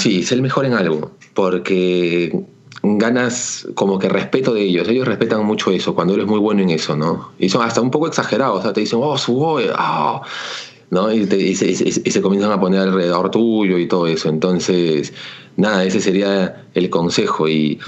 Sí, 0.00 0.22
ser 0.24 0.36
el 0.36 0.42
mejor 0.42 0.64
en 0.64 0.72
algo, 0.74 1.12
porque 1.34 2.42
ganas 2.82 3.66
como 3.74 3.98
que 3.98 4.08
respeto 4.08 4.54
de 4.54 4.62
ellos. 4.62 4.88
Ellos 4.88 5.06
respetan 5.06 5.44
mucho 5.44 5.70
eso, 5.70 5.94
cuando 5.94 6.14
eres 6.14 6.26
muy 6.26 6.38
bueno 6.40 6.62
en 6.62 6.70
eso, 6.70 6.96
¿no? 6.96 7.30
Y 7.38 7.48
son 7.48 7.62
hasta 7.62 7.80
un 7.80 7.90
poco 7.90 8.06
exagerados, 8.08 8.58
o 8.60 8.62
sea, 8.62 8.72
te 8.72 8.80
dicen, 8.80 8.98
oh, 9.02 9.16
su 9.18 9.58
ah", 9.76 10.22
¿no? 10.90 11.12
Y, 11.12 11.26
te- 11.26 11.36
y 11.36 11.54
se, 11.54 11.70
y 11.70 11.74
se- 11.76 12.02
y 12.04 12.10
se 12.10 12.20
comienzan 12.22 12.50
a 12.52 12.58
poner 12.60 12.80
alrededor 12.80 13.30
tuyo 13.30 13.78
y 13.78 13.86
todo 13.86 14.06
eso. 14.06 14.28
Entonces, 14.28 15.12
nada, 15.56 15.84
ese 15.84 16.00
sería 16.00 16.64
el 16.74 16.88
consejo. 16.90 17.48
Y 17.48 17.78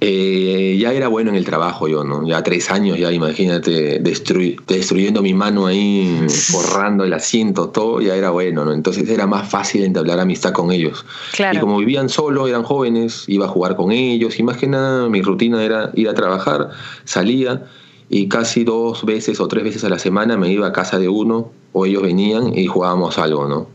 eh, 0.00 0.76
ya 0.80 0.92
era 0.92 1.08
bueno 1.08 1.30
en 1.30 1.36
el 1.36 1.44
trabajo 1.44 1.88
yo, 1.88 2.04
¿no? 2.04 2.26
Ya 2.26 2.42
tres 2.42 2.70
años, 2.70 2.98
ya 2.98 3.10
imagínate, 3.10 4.00
destruy- 4.02 4.56
destruyendo 4.66 5.22
mi 5.22 5.34
mano 5.34 5.66
ahí, 5.66 6.24
forrando 6.52 7.04
el 7.04 7.12
asiento, 7.12 7.70
todo, 7.70 8.00
ya 8.00 8.14
era 8.14 8.30
bueno, 8.30 8.64
¿no? 8.64 8.72
Entonces 8.72 9.08
era 9.08 9.26
más 9.26 9.48
fácil 9.48 9.82
entablar 9.82 10.20
amistad 10.20 10.52
con 10.52 10.70
ellos. 10.70 11.04
Claro. 11.32 11.56
Y 11.56 11.60
como 11.60 11.78
vivían 11.78 12.08
solo, 12.08 12.46
eran 12.46 12.62
jóvenes, 12.62 13.24
iba 13.26 13.46
a 13.46 13.48
jugar 13.48 13.74
con 13.74 13.90
ellos, 13.90 14.38
y 14.38 14.42
más 14.44 14.56
que 14.56 14.68
nada 14.68 15.08
mi 15.08 15.20
rutina 15.20 15.64
era 15.64 15.90
ir 15.94 16.08
a 16.08 16.14
trabajar, 16.14 16.70
salía 17.04 17.66
y 18.08 18.28
casi 18.28 18.64
dos 18.64 19.04
veces 19.04 19.40
o 19.40 19.48
tres 19.48 19.64
veces 19.64 19.84
a 19.84 19.88
la 19.88 19.98
semana 19.98 20.36
me 20.36 20.50
iba 20.50 20.66
a 20.68 20.72
casa 20.72 20.98
de 20.98 21.08
uno 21.08 21.50
o 21.72 21.84
ellos 21.86 22.02
venían 22.02 22.56
y 22.56 22.66
jugábamos 22.66 23.18
algo, 23.18 23.46
¿no? 23.48 23.66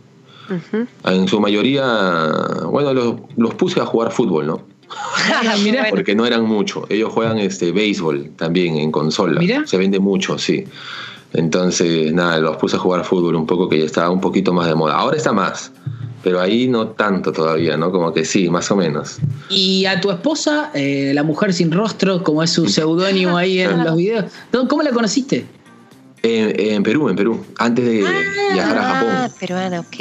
En 1.06 1.28
su 1.28 1.40
mayoría, 1.40 1.84
bueno, 2.70 2.94
los, 2.94 3.16
los 3.38 3.54
puse 3.56 3.80
a 3.80 3.86
jugar 3.86 4.12
fútbol, 4.12 4.48
¿no? 4.48 4.73
Ah. 4.96 5.56
Bueno. 5.64 5.84
Porque 5.90 6.16
no 6.16 6.26
eran 6.26 6.44
mucho. 6.46 6.86
Ellos 6.90 7.12
juegan 7.12 7.38
este 7.40 7.72
béisbol 7.72 8.32
también 8.36 8.78
en 8.78 8.92
consola. 8.92 9.40
Mirá. 9.40 9.64
Se 9.66 9.78
vende 9.78 10.00
mucho, 10.00 10.38
sí. 10.38 10.64
Entonces, 11.34 12.14
nada, 12.14 12.38
los 12.40 12.58
puse 12.58 12.76
a 12.76 12.80
jugar 12.80 13.04
fútbol 13.06 13.36
un 13.36 13.46
poco 13.48 13.68
que 13.70 13.80
ya 13.80 13.86
estaba 13.86 14.10
un 14.10 14.22
poquito 14.22 14.54
más 14.54 14.68
de 14.68 14.76
moda. 14.76 14.96
Ahora 14.96 15.18
está 15.18 15.32
más, 15.34 15.72
pero 16.24 16.40
ahí 16.40 16.68
no 16.68 16.90
tanto 16.90 17.32
todavía, 17.32 17.76
¿no? 17.78 17.92
Como 17.92 18.14
que 18.14 18.24
sí, 18.26 18.50
más 18.50 18.70
o 18.72 18.76
menos. 18.76 19.18
Y 19.50 19.86
a 19.86 20.00
tu 20.00 20.12
esposa, 20.12 20.70
eh, 20.76 21.12
la 21.14 21.24
mujer 21.24 21.54
sin 21.54 21.72
rostro, 21.72 22.24
como 22.24 22.44
es 22.44 22.52
su 22.52 22.68
seudónimo 22.70 23.36
ahí 23.38 23.60
en 23.60 23.84
los 23.84 23.96
videos, 23.96 24.26
¿cómo 24.70 24.84
la 24.84 24.92
conociste? 24.92 25.46
En, 26.22 26.58
en 26.60 26.84
Perú, 26.84 27.10
en 27.10 27.16
Perú, 27.16 27.44
antes 27.58 27.84
de 27.84 28.06
viajar 28.54 28.78
a 28.78 28.82
Ah, 28.92 28.94
Japón. 29.24 29.38
peruana, 29.40 29.80
ok. 29.82 29.98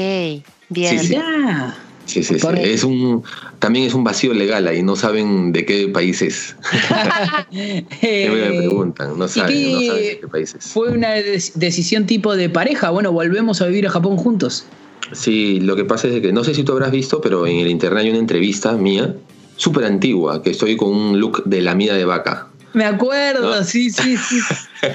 Bien. 0.68 0.98
Sí, 0.98 1.06
sí. 1.06 1.16
Mirá. 1.16 1.76
Sí, 2.12 2.22
sí, 2.22 2.38
sí. 2.38 2.46
Es 2.60 2.84
un, 2.84 3.22
también 3.58 3.86
es 3.86 3.94
un 3.94 4.04
vacío 4.04 4.34
legal 4.34 4.66
ahí, 4.68 4.82
no 4.82 4.96
saben 4.96 5.52
de 5.52 5.64
qué 5.64 5.88
país 5.88 6.20
es. 6.22 6.56
Siempre 7.50 7.86
me 8.28 8.56
Eh, 8.56 8.58
preguntan, 8.58 9.18
no 9.18 9.28
saben, 9.28 9.72
no 9.72 9.80
saben 9.80 10.02
de 10.04 10.18
qué 10.20 10.28
país 10.28 10.54
es. 10.54 10.64
¿Fue 10.66 10.90
una 10.90 11.10
decisión 11.14 12.06
tipo 12.06 12.36
de 12.36 12.50
pareja? 12.50 12.90
Bueno, 12.90 13.12
volvemos 13.12 13.62
a 13.62 13.66
vivir 13.66 13.86
a 13.86 13.90
Japón 13.90 14.16
juntos. 14.16 14.64
Sí, 15.12 15.60
lo 15.60 15.76
que 15.76 15.84
pasa 15.84 16.08
es 16.08 16.20
que 16.20 16.32
no 16.32 16.44
sé 16.44 16.54
si 16.54 16.64
tú 16.64 16.72
habrás 16.72 16.90
visto, 16.90 17.20
pero 17.20 17.46
en 17.46 17.60
el 17.60 17.68
internet 17.68 18.04
hay 18.04 18.10
una 18.10 18.18
entrevista 18.18 18.72
mía, 18.72 19.14
súper 19.56 19.84
antigua, 19.84 20.42
que 20.42 20.50
estoy 20.50 20.76
con 20.76 20.90
un 20.90 21.18
look 21.20 21.44
de 21.44 21.60
la 21.62 21.74
mida 21.74 21.94
de 21.94 22.04
vaca. 22.04 22.48
Me 22.74 22.84
acuerdo, 22.86 23.54
¿No? 23.56 23.64
sí, 23.64 23.90
sí, 23.90 24.16
sí. 24.16 24.38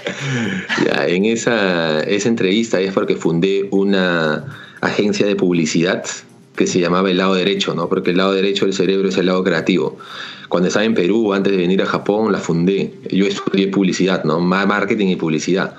Ya, 0.86 1.08
en 1.08 1.26
esa, 1.26 2.02
esa 2.02 2.28
entrevista 2.28 2.80
es 2.80 2.92
porque 2.94 3.16
fundé 3.16 3.68
una 3.72 4.46
agencia 4.82 5.26
de 5.26 5.36
publicidad 5.36 6.04
que 6.58 6.68
se 6.68 6.80
llamaba 6.82 7.10
el 7.10 7.18
lado 7.18 7.36
derecho, 7.36 7.74
¿no? 7.76 7.88
Porque 7.88 8.12
el 8.12 8.18
lado 8.18 8.34
derecho 8.34 8.66
del 8.66 8.74
cerebro 8.74 9.08
es 9.10 9.18
el 9.18 9.28
lado 9.28 9.44
creativo. 9.44 9.98
Cuando 10.50 10.68
estaba 10.68 10.86
en 10.86 10.96
Perú, 10.96 11.34
antes 11.34 11.52
de 11.52 11.58
venir 11.58 11.82
a 11.82 11.86
Japón, 11.86 12.32
la 12.32 12.40
fundé. 12.40 12.94
Yo 13.12 13.26
estudié 13.28 13.68
publicidad, 13.68 14.24
¿no? 14.26 14.40
Ma- 14.40 14.66
Marketing 14.66 15.08
y 15.08 15.16
publicidad. 15.16 15.76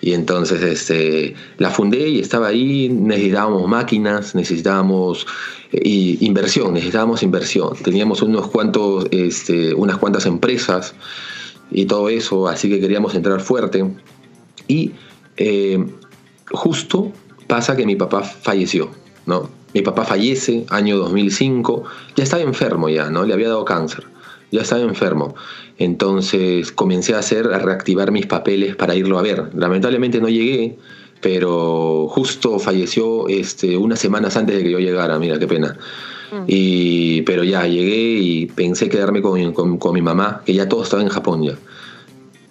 Y 0.00 0.14
entonces 0.14 0.62
este, 0.62 1.34
la 1.58 1.70
fundé 1.70 2.08
y 2.08 2.20
estaba 2.20 2.48
ahí, 2.48 2.88
necesitábamos 2.88 3.68
máquinas, 3.68 4.34
necesitábamos 4.34 5.26
eh, 5.72 6.16
inversión, 6.20 6.74
necesitábamos 6.74 7.22
inversión. 7.22 7.70
Teníamos 7.82 8.22
unos 8.22 8.48
cuantos, 8.48 9.06
este, 9.10 9.74
unas 9.74 9.98
cuantas 9.98 10.26
empresas 10.26 10.94
y 11.70 11.86
todo 11.86 12.08
eso, 12.08 12.48
así 12.48 12.68
que 12.68 12.80
queríamos 12.80 13.14
entrar 13.14 13.40
fuerte. 13.40 13.84
Y 14.68 14.92
eh, 15.36 15.84
justo 16.50 17.12
pasa 17.46 17.76
que 17.76 17.86
mi 17.86 17.96
papá 17.96 18.22
falleció, 18.22 18.90
¿no? 19.26 19.48
Mi 19.74 19.82
papá 19.82 20.04
fallece, 20.04 20.66
año 20.68 20.98
2005, 20.98 21.84
ya 22.16 22.24
estaba 22.24 22.42
enfermo 22.42 22.88
ya, 22.88 23.10
¿no? 23.10 23.24
Le 23.24 23.32
había 23.32 23.48
dado 23.48 23.64
cáncer, 23.64 24.04
ya 24.50 24.62
estaba 24.62 24.82
enfermo. 24.82 25.34
Entonces 25.78 26.72
comencé 26.72 27.14
a 27.14 27.18
hacer, 27.18 27.52
a 27.52 27.58
reactivar 27.58 28.12
mis 28.12 28.26
papeles 28.26 28.76
para 28.76 28.94
irlo 28.94 29.18
a 29.18 29.22
ver. 29.22 29.50
Lamentablemente 29.54 30.20
no 30.20 30.28
llegué, 30.28 30.76
pero 31.20 32.08
justo 32.08 32.58
falleció 32.58 33.28
este, 33.28 33.76
unas 33.76 33.98
semanas 33.98 34.36
antes 34.36 34.56
de 34.56 34.64
que 34.64 34.70
yo 34.70 34.78
llegara, 34.78 35.18
mira 35.18 35.38
qué 35.38 35.46
pena. 35.46 35.78
Mm. 36.32 36.44
Y, 36.46 37.22
pero 37.22 37.44
ya 37.44 37.66
llegué 37.66 38.18
y 38.18 38.46
pensé 38.46 38.88
quedarme 38.88 39.22
con, 39.22 39.52
con, 39.52 39.94
mi 39.94 40.02
mamá, 40.02 40.42
que 40.44 40.52
ya 40.52 40.68
todo 40.68 40.82
estaba 40.82 41.02
en 41.02 41.08
Japón 41.08 41.44
ya. 41.44 41.54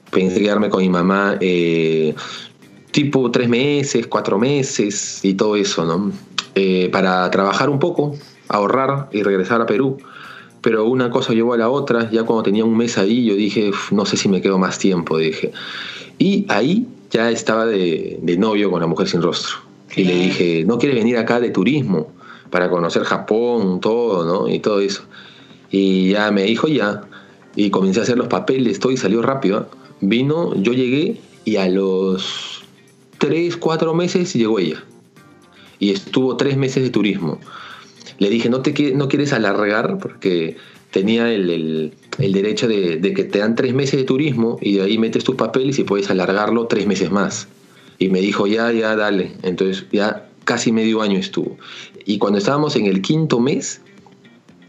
Pensé 0.10 0.42
quedarme 0.42 0.70
con 0.70 0.82
mi 0.82 0.90
mamá 0.90 1.38
eh, 1.40 2.16
tipo 2.92 3.32
tres 3.32 3.48
meses, 3.48 4.08
cuatro 4.08 4.38
meses 4.38 5.20
y 5.24 5.34
todo 5.34 5.56
eso, 5.56 5.86
¿no? 5.86 6.12
Eh, 6.56 6.90
para 6.92 7.30
trabajar 7.32 7.70
un 7.70 7.80
poco, 7.80 8.16
ahorrar 8.50 9.10
y 9.12 9.24
regresar 9.24 9.62
a 9.62 9.66
Perú 9.66 9.98
pero 10.62 10.86
una 10.86 11.10
cosa 11.10 11.34
llevó 11.34 11.54
a 11.54 11.58
la 11.58 11.70
otra, 11.70 12.10
ya 12.12 12.24
cuando 12.24 12.44
tenía 12.44 12.64
un 12.64 12.78
mes 12.78 12.98
ahí 12.98 13.26
yo 13.26 13.36
dije, 13.36 13.72
no 13.90 14.06
sé 14.06 14.16
si 14.16 14.30
me 14.30 14.42
quedo 14.42 14.60
más 14.60 14.78
tiempo, 14.78 15.18
dije. 15.18 15.52
Y 16.20 16.46
ahí 16.50 16.86
ya 17.10 17.32
estaba 17.32 17.66
de, 17.66 18.20
novio 18.38 18.70
con 18.70 18.80
la 18.80 18.88
mujer 18.88 19.08
sin 19.08 19.22
rostro. 19.22 19.56
Y 19.96 20.04
le 20.04 20.16
dije, 20.16 20.64
¿no 20.66 20.78
quieres 20.78 20.98
venir 20.98 21.18
acá 21.18 21.40
de 21.40 21.50
turismo 21.50 22.12
para 22.50 22.70
conocer 22.70 23.04
Japón, 23.04 23.82
todo, 23.82 24.24
¿no? 24.24 24.48
Y 24.48 24.60
todo 24.60 24.80
eso. 24.80 25.04
Y 25.70 26.12
ya 26.12 26.32
me 26.32 26.44
dijo 26.44 26.68
ya. 26.68 27.02
Y 27.56 27.72
comencé 27.72 28.00
a 28.00 28.04
hacer 28.04 28.18
los 28.18 28.28
papeles, 28.28 28.80
todo 28.80 28.92
y 28.92 28.98
salió 28.98 29.22
rápido. 29.22 29.68
Vino, 30.00 30.56
yo 30.56 30.74
llegué 30.74 31.20
y 31.44 31.58
a 31.58 31.68
los 31.68 32.64
tres, 33.18 33.58
cuatro 33.58 33.94
meses 33.94 34.34
llegó 34.34 34.60
ella. 34.60 34.84
Y 35.82 35.92
estuvo 35.92 36.38
tres 36.38 36.56
meses 36.56 36.82
de 36.82 36.92
turismo 36.92 37.42
le 38.22 38.30
dije, 38.30 38.50
no, 38.50 38.62
te, 38.62 38.94
no 38.94 39.08
quieres 39.08 39.34
alargar 39.34 39.98
porque 39.98 40.56
tenía 40.92 41.34
el, 41.34 41.92
derecho 42.20 42.68
de, 42.68 43.02
que 43.16 43.24
te 43.24 43.40
dan 43.40 43.56
tres 43.56 43.74
meses 43.74 44.00
de 44.00 44.04
turismo 44.04 44.60
y 44.62 44.76
de 44.76 44.84
ahí 44.84 45.00
metes 45.00 45.24
tus 45.24 45.34
papeles 45.34 45.80
y 45.80 45.86
puedes 45.86 46.12
alargarlo 46.12 46.68
tres 46.68 46.86
meses 46.86 47.10
más. 47.10 47.48
Y 47.98 48.10
me 48.10 48.22
dijo, 48.22 48.46
ya, 48.46 48.72
ya, 48.72 48.96
dale. 48.96 49.32
Entonces 49.42 49.88
ya 49.92 50.30
casi 50.46 50.72
medio 50.72 51.02
año 51.02 51.18
estuvo. 51.18 51.58
Y 52.06 52.20
cuando 52.20 52.38
estábamos 52.38 52.76
en 52.76 52.86
el 52.86 53.02
quinto 53.02 53.40
mes, 53.40 53.82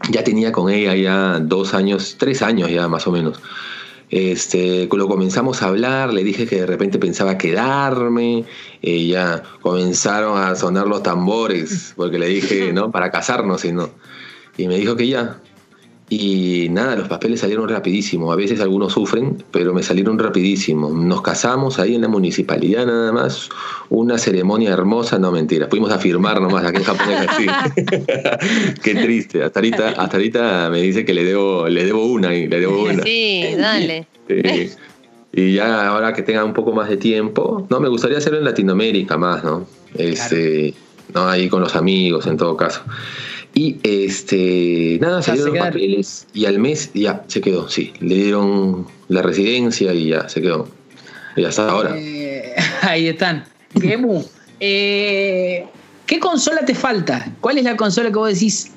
ya 0.09 0.23
tenía 0.23 0.51
con 0.51 0.71
ella 0.71 0.95
ya 0.95 1.39
dos 1.39 1.75
años, 1.75 2.15
tres 2.17 2.41
años 2.41 2.71
ya 2.71 2.87
más 2.87 3.05
o 3.05 3.11
menos. 3.11 3.39
Este, 4.15 4.87
lo 4.91 5.07
comenzamos 5.07 5.63
a 5.63 5.69
hablar, 5.69 6.13
le 6.13 6.23
dije 6.23 6.45
que 6.45 6.57
de 6.57 6.65
repente 6.67 6.99
pensaba 6.99 7.35
quedarme, 7.35 8.45
y 8.79 9.07
ya 9.07 9.41
comenzaron 9.59 10.37
a 10.37 10.53
sonar 10.53 10.85
los 10.85 11.01
tambores, 11.01 11.93
porque 11.95 12.19
le 12.19 12.27
dije, 12.27 12.73
¿no? 12.73 12.91
Para 12.91 13.09
casarnos 13.09 13.65
y 13.65 13.71
no. 13.71 13.89
Y 14.55 14.67
me 14.67 14.77
dijo 14.77 14.95
que 14.95 15.07
ya, 15.07 15.39
y 16.19 16.69
nada, 16.69 16.95
los 16.95 17.07
papeles 17.07 17.39
salieron 17.39 17.67
rapidísimo. 17.67 18.31
A 18.31 18.35
veces 18.35 18.59
algunos 18.61 18.93
sufren, 18.93 19.43
pero 19.51 19.73
me 19.73 19.83
salieron 19.83 20.19
rapidísimo. 20.19 20.89
Nos 20.89 21.21
casamos 21.21 21.79
ahí 21.79 21.95
en 21.95 22.01
la 22.01 22.07
municipalidad 22.07 22.85
nada 22.85 23.11
más. 23.11 23.49
Una 23.89 24.17
ceremonia 24.17 24.71
hermosa, 24.71 25.17
no 25.19 25.31
mentira. 25.31 25.67
Fuimos 25.69 25.91
a 25.91 25.99
firmar 25.99 26.41
nomás 26.41 26.65
aquí 26.65 26.77
en 26.77 26.83
Japón 26.83 27.13
así. 27.27 27.45
Qué 28.83 28.95
triste. 28.95 29.43
Hasta 29.43 29.59
ahorita, 29.59 29.89
hasta 29.89 30.17
ahorita 30.17 30.69
me 30.69 30.81
dice 30.81 31.05
que 31.05 31.13
le 31.13 31.23
debo, 31.23 31.67
le 31.67 31.85
debo 31.85 32.05
una 32.05 32.33
y 32.35 32.47
le 32.47 32.59
debo 32.59 32.83
una. 32.83 33.03
Sí, 33.03 33.45
dale. 33.57 34.07
Y 35.35 35.53
ya 35.53 35.87
ahora 35.87 36.13
que 36.13 36.21
tenga 36.21 36.43
un 36.43 36.53
poco 36.53 36.73
más 36.73 36.89
de 36.89 36.97
tiempo, 36.97 37.65
no, 37.69 37.79
me 37.79 37.89
gustaría 37.89 38.19
hacerlo 38.19 38.37
en 38.37 38.45
Latinoamérica 38.45 39.17
más, 39.17 39.43
¿no? 39.43 39.65
Este, 39.95 40.75
no 41.13 41.27
ahí 41.27 41.49
con 41.49 41.61
los 41.61 41.75
amigos 41.75 42.27
en 42.27 42.37
todo 42.37 42.55
caso. 42.55 42.83
Y 43.55 43.77
este, 43.83 44.97
nada, 44.99 45.21
salieron 45.21 45.55
los 45.55 45.65
papeles 45.65 46.27
y 46.33 46.45
al 46.45 46.57
mes 46.57 46.89
ya 46.93 47.23
se 47.27 47.39
quedó, 47.39 47.69
sí. 47.69 47.93
Le 47.99 48.15
dieron 48.15 48.87
la 49.09 49.21
residencia 49.21 49.93
y 49.93 50.09
ya 50.09 50.27
se 50.27 50.41
quedó. 50.41 50.67
Y 51.35 51.45
hasta 51.45 51.69
ahora. 51.69 51.95
Eh, 51.95 52.55
ahí 52.81 53.07
están. 53.07 53.45
Eh, 54.59 55.65
¿Qué 56.05 56.19
consola 56.19 56.65
te 56.65 56.73
falta? 56.73 57.31
¿Cuál 57.41 57.59
es 57.59 57.63
la 57.63 57.75
consola 57.75 58.09
que 58.09 58.17
vos 58.17 58.33
decís? 58.33 58.71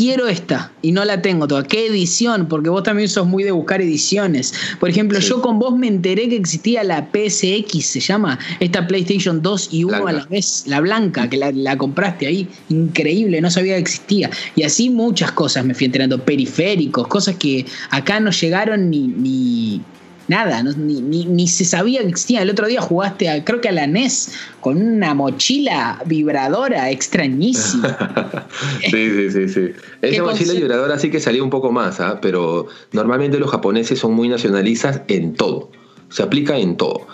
Quiero 0.00 0.28
esta 0.28 0.72
y 0.80 0.92
no 0.92 1.04
la 1.04 1.20
tengo 1.20 1.46
toda. 1.46 1.62
¿Qué 1.62 1.86
edición? 1.86 2.48
Porque 2.48 2.70
vos 2.70 2.82
también 2.82 3.06
sos 3.10 3.26
muy 3.26 3.44
de 3.44 3.50
buscar 3.50 3.82
ediciones. 3.82 4.54
Por 4.80 4.88
ejemplo, 4.88 5.18
yo 5.18 5.42
con 5.42 5.58
vos 5.58 5.76
me 5.76 5.88
enteré 5.88 6.26
que 6.30 6.36
existía 6.36 6.82
la 6.84 7.10
PSX, 7.12 7.84
se 7.84 8.00
llama, 8.00 8.38
esta 8.60 8.86
PlayStation 8.86 9.42
2 9.42 9.68
y 9.72 9.84
1 9.84 10.06
a 10.06 10.12
la 10.12 10.24
vez, 10.24 10.64
la 10.66 10.80
blanca, 10.80 11.28
que 11.28 11.36
la, 11.36 11.76
compraste 11.76 12.26
ahí. 12.26 12.48
Increíble, 12.70 13.42
no 13.42 13.50
sabía 13.50 13.74
que 13.74 13.80
existía. 13.80 14.30
Y 14.56 14.62
así 14.62 14.88
muchas 14.88 15.32
cosas 15.32 15.66
me 15.66 15.74
fui 15.74 15.84
enterando, 15.84 16.24
periféricos, 16.24 17.06
cosas 17.06 17.36
que 17.36 17.66
acá 17.90 18.20
no 18.20 18.30
llegaron 18.30 18.88
ni, 18.88 19.06
ni 19.06 19.82
nada, 20.30 20.62
ni, 20.62 21.48
se 21.48 21.64
sabía 21.64 22.00
que 22.02 22.08
existía. 22.08 22.42
El 22.42 22.50
otro 22.50 22.68
día 22.68 22.80
jugaste, 22.80 23.42
creo 23.44 23.60
que 23.60 23.68
a 23.68 23.72
la 23.72 23.88
NES, 23.88 24.32
con 24.60 24.80
una 24.80 25.12
mochila 25.12 26.00
vibradora 26.06 26.88
extrañísima. 26.90 28.46
sí, 28.80 28.90
sí, 29.10 29.30
sí, 29.30 29.48
sí. 29.48 29.72
Esa 30.00 30.22
mochila 30.22 30.54
vibradora 30.54 30.98
sí 31.00 31.10
que 31.10 31.18
salía 31.18 31.42
un 31.42 31.50
poco 31.50 31.72
más, 31.72 31.98
¿ah? 32.00 32.20
pero 32.22 32.68
normalmente 32.92 33.40
los 33.40 33.50
japoneses 33.50 33.98
son 33.98 34.14
muy 34.14 34.28
nacionalistas 34.28 35.02
en 35.08 35.34
todo. 35.34 35.70
Se 36.10 36.22
aplica 36.22 36.56
en 36.56 36.76
todo. 36.76 37.08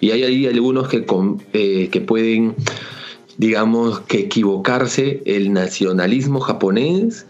Y 0.00 0.10
hay 0.10 0.24
ahí 0.24 0.46
algunos 0.46 0.88
que, 0.88 1.06
eh, 1.52 1.88
que 1.90 2.00
pueden, 2.00 2.56
digamos, 3.38 4.00
que 4.00 4.18
equivocarse 4.18 5.22
el 5.24 5.52
nacionalismo 5.52 6.40
japonés 6.40 7.26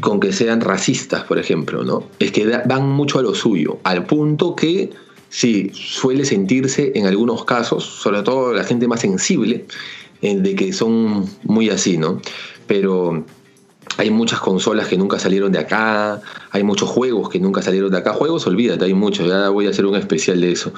con 0.00 0.20
que 0.20 0.32
sean 0.32 0.60
racistas, 0.60 1.24
por 1.24 1.38
ejemplo, 1.38 1.84
¿no? 1.84 2.04
Es 2.18 2.32
que 2.32 2.46
van 2.66 2.88
mucho 2.88 3.18
a 3.18 3.22
lo 3.22 3.34
suyo, 3.34 3.78
al 3.84 4.04
punto 4.04 4.54
que 4.54 4.90
sí, 5.28 5.70
suele 5.72 6.24
sentirse 6.24 6.92
en 6.94 7.06
algunos 7.06 7.44
casos, 7.44 7.84
sobre 7.84 8.22
todo 8.22 8.52
la 8.52 8.64
gente 8.64 8.88
más 8.88 9.00
sensible, 9.00 9.66
eh, 10.22 10.36
de 10.36 10.54
que 10.54 10.72
son 10.72 11.26
muy 11.44 11.70
así, 11.70 11.98
¿no? 11.98 12.20
Pero 12.66 13.24
hay 13.98 14.10
muchas 14.10 14.40
consolas 14.40 14.88
que 14.88 14.98
nunca 14.98 15.18
salieron 15.18 15.52
de 15.52 15.58
acá, 15.58 16.20
hay 16.50 16.62
muchos 16.62 16.88
juegos 16.88 17.28
que 17.28 17.38
nunca 17.40 17.62
salieron 17.62 17.90
de 17.90 17.98
acá. 17.98 18.12
Juegos, 18.12 18.46
olvídate, 18.46 18.84
hay 18.84 18.94
muchos, 18.94 19.26
ya 19.26 19.48
voy 19.48 19.66
a 19.66 19.70
hacer 19.70 19.86
un 19.86 19.96
especial 19.96 20.40
de 20.40 20.52
eso. 20.52 20.72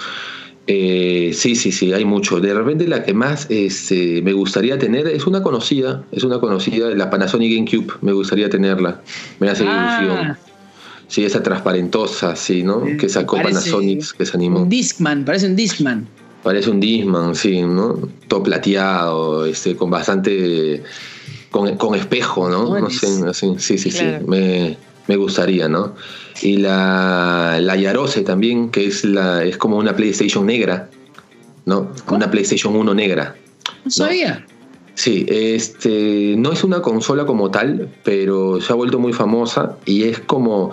Eh, 0.70 1.32
sí, 1.32 1.56
sí, 1.56 1.72
sí, 1.72 1.94
hay 1.94 2.04
mucho. 2.04 2.40
De 2.40 2.52
repente 2.52 2.86
la 2.86 3.02
que 3.02 3.14
más 3.14 3.46
este, 3.48 4.20
me 4.20 4.34
gustaría 4.34 4.78
tener 4.78 5.08
es 5.08 5.26
una 5.26 5.42
conocida, 5.42 6.04
es 6.12 6.24
una 6.24 6.40
conocida, 6.40 6.90
la 6.90 7.08
Panasonic 7.08 7.54
GameCube, 7.54 7.94
me 8.02 8.12
gustaría 8.12 8.50
tenerla, 8.50 9.00
me 9.40 9.48
hace 9.48 9.64
ah. 9.66 9.98
ilusión. 10.02 10.36
Sí, 11.06 11.24
esa 11.24 11.42
transparentosa, 11.42 12.36
sí, 12.36 12.62
¿no? 12.62 12.82
que 13.00 13.08
sacó 13.08 13.36
Panasonic, 13.36 14.14
que 14.14 14.26
se 14.26 14.36
animó. 14.36 14.60
Un 14.60 14.68
Discman, 14.68 15.24
parece 15.24 15.46
un 15.46 15.56
Discman. 15.56 16.06
Parece 16.42 16.68
un 16.68 16.80
Discman, 16.80 17.34
sí, 17.34 17.62
¿no? 17.62 17.98
Todo 18.28 18.42
plateado, 18.42 19.46
este, 19.46 19.74
con 19.74 19.88
bastante... 19.88 20.82
Con, 21.50 21.94
espejo, 21.94 22.50
¿no? 22.50 22.78
no 22.78 22.90
sé, 22.90 23.06
así, 23.26 23.54
sí, 23.56 23.78
sí, 23.78 23.90
sí. 23.90 24.04
Me, 24.26 24.76
me 25.06 25.16
gustaría, 25.16 25.66
¿no? 25.66 25.94
Y 26.42 26.58
la, 26.58 27.58
la 27.60 27.76
Yarose 27.76 28.22
también, 28.22 28.70
que 28.70 28.86
es, 28.86 29.04
la, 29.04 29.44
es 29.44 29.56
como 29.56 29.76
una 29.76 29.96
PlayStation 29.96 30.46
negra, 30.46 30.88
¿no? 31.64 31.90
Una 32.10 32.30
PlayStation 32.30 32.74
1 32.74 32.94
negra. 32.94 33.34
No 33.84 33.90
sabía. 33.90 34.44
Sí, 34.94 35.26
este, 35.28 36.34
no 36.36 36.52
es 36.52 36.64
una 36.64 36.82
consola 36.82 37.24
como 37.24 37.50
tal, 37.50 37.88
pero 38.02 38.60
se 38.60 38.72
ha 38.72 38.76
vuelto 38.76 38.98
muy 38.98 39.12
famosa 39.12 39.76
y 39.84 40.02
es 40.02 40.18
como, 40.18 40.72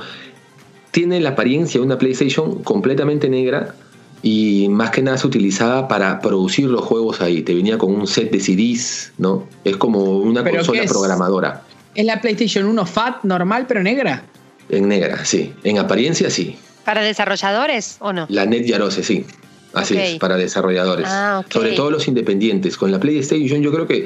tiene 0.90 1.20
la 1.20 1.30
apariencia 1.30 1.80
de 1.80 1.86
una 1.86 2.00
PlayStation 2.00 2.64
completamente 2.64 3.30
negra 3.30 3.76
y 4.24 4.68
más 4.70 4.90
que 4.90 5.04
nada 5.04 5.20
se 5.20 5.28
utilizaba 5.28 5.88
para 5.88 6.20
producir 6.22 6.66
los 6.66 6.82
juegos 6.82 7.22
ahí. 7.22 7.44
Te 7.44 7.54
venía 7.54 7.78
con 7.78 7.94
un 7.94 8.08
set 8.08 8.32
de 8.32 8.40
CDs, 8.40 9.14
¿no? 9.20 9.48
Es 9.64 9.78
como 9.78 10.18
una 10.18 10.44
consola 10.44 10.84
programadora. 10.86 11.62
¿Es 11.94 12.06
la 12.06 12.20
PlayStation 12.20 12.66
1 12.66 12.86
FAT 12.88 13.24
normal 13.26 13.66
pero 13.68 13.84
negra? 13.84 14.24
En 14.70 14.88
negra, 14.88 15.26
sí. 15.26 15.54
En 15.64 15.78
apariencia, 15.78 16.30
sí. 16.30 16.58
¿Para 16.84 17.02
desarrolladores 17.02 17.98
o 18.00 18.14
no? 18.14 18.26
La 18.30 18.46
Net 18.46 18.66
Yarose, 18.66 19.04
sí. 19.04 19.26
Así 19.74 19.98
es, 19.98 20.20
para 20.20 20.38
desarrolladores. 20.38 21.08
Ah, 21.10 21.44
Sobre 21.50 21.74
todo 21.74 21.92
los 21.92 22.08
independientes. 22.08 22.78
Con 22.78 22.92
la 22.92 23.00
PlayStation 23.00 23.62
yo 23.62 23.74
creo 23.74 23.88
que 23.88 24.06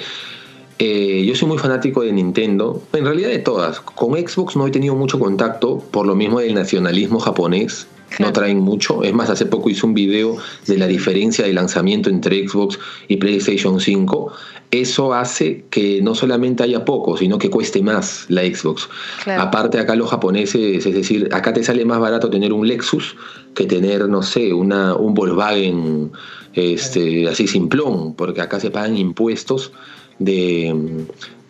eh, 0.79 1.23
yo 1.25 1.35
soy 1.35 1.47
muy 1.47 1.57
fanático 1.57 2.01
de 2.01 2.11
Nintendo, 2.11 2.81
en 2.93 3.05
realidad 3.05 3.29
de 3.29 3.39
todas. 3.39 3.79
Con 3.79 4.13
Xbox 4.13 4.55
no 4.55 4.65
he 4.65 4.71
tenido 4.71 4.95
mucho 4.95 5.19
contacto 5.19 5.79
por 5.91 6.07
lo 6.07 6.15
mismo 6.15 6.39
del 6.39 6.55
nacionalismo 6.55 7.19
japonés, 7.19 7.85
no 8.17 8.33
traen 8.33 8.59
mucho. 8.59 9.03
Es 9.03 9.13
más, 9.13 9.29
hace 9.29 9.45
poco 9.45 9.69
hice 9.69 9.85
un 9.85 9.93
video 9.93 10.37
de 10.65 10.77
la 10.77 10.87
diferencia 10.87 11.45
de 11.45 11.53
lanzamiento 11.53 12.09
entre 12.09 12.47
Xbox 12.47 12.79
y 13.07 13.17
PlayStation 13.17 13.79
5. 13.79 14.33
Eso 14.71 15.13
hace 15.13 15.65
que 15.69 16.01
no 16.01 16.15
solamente 16.15 16.63
haya 16.63 16.85
poco, 16.85 17.17
sino 17.17 17.37
que 17.37 17.49
cueste 17.49 17.81
más 17.81 18.25
la 18.29 18.41
Xbox. 18.43 18.89
Aparte 19.37 19.79
acá 19.79 19.95
los 19.95 20.09
japoneses, 20.09 20.85
es 20.85 20.93
decir, 20.93 21.29
acá 21.31 21.53
te 21.53 21.63
sale 21.63 21.85
más 21.85 21.99
barato 21.99 22.29
tener 22.29 22.53
un 22.53 22.67
Lexus 22.67 23.15
que 23.55 23.65
tener, 23.65 24.07
no 24.07 24.21
sé, 24.21 24.53
una, 24.53 24.95
un 24.95 25.13
Volkswagen 25.13 26.11
este, 26.53 27.27
así 27.27 27.47
simplón, 27.47 28.13
porque 28.15 28.41
acá 28.41 28.59
se 28.59 28.71
pagan 28.71 28.97
impuestos 28.97 29.71
de, 30.19 31.05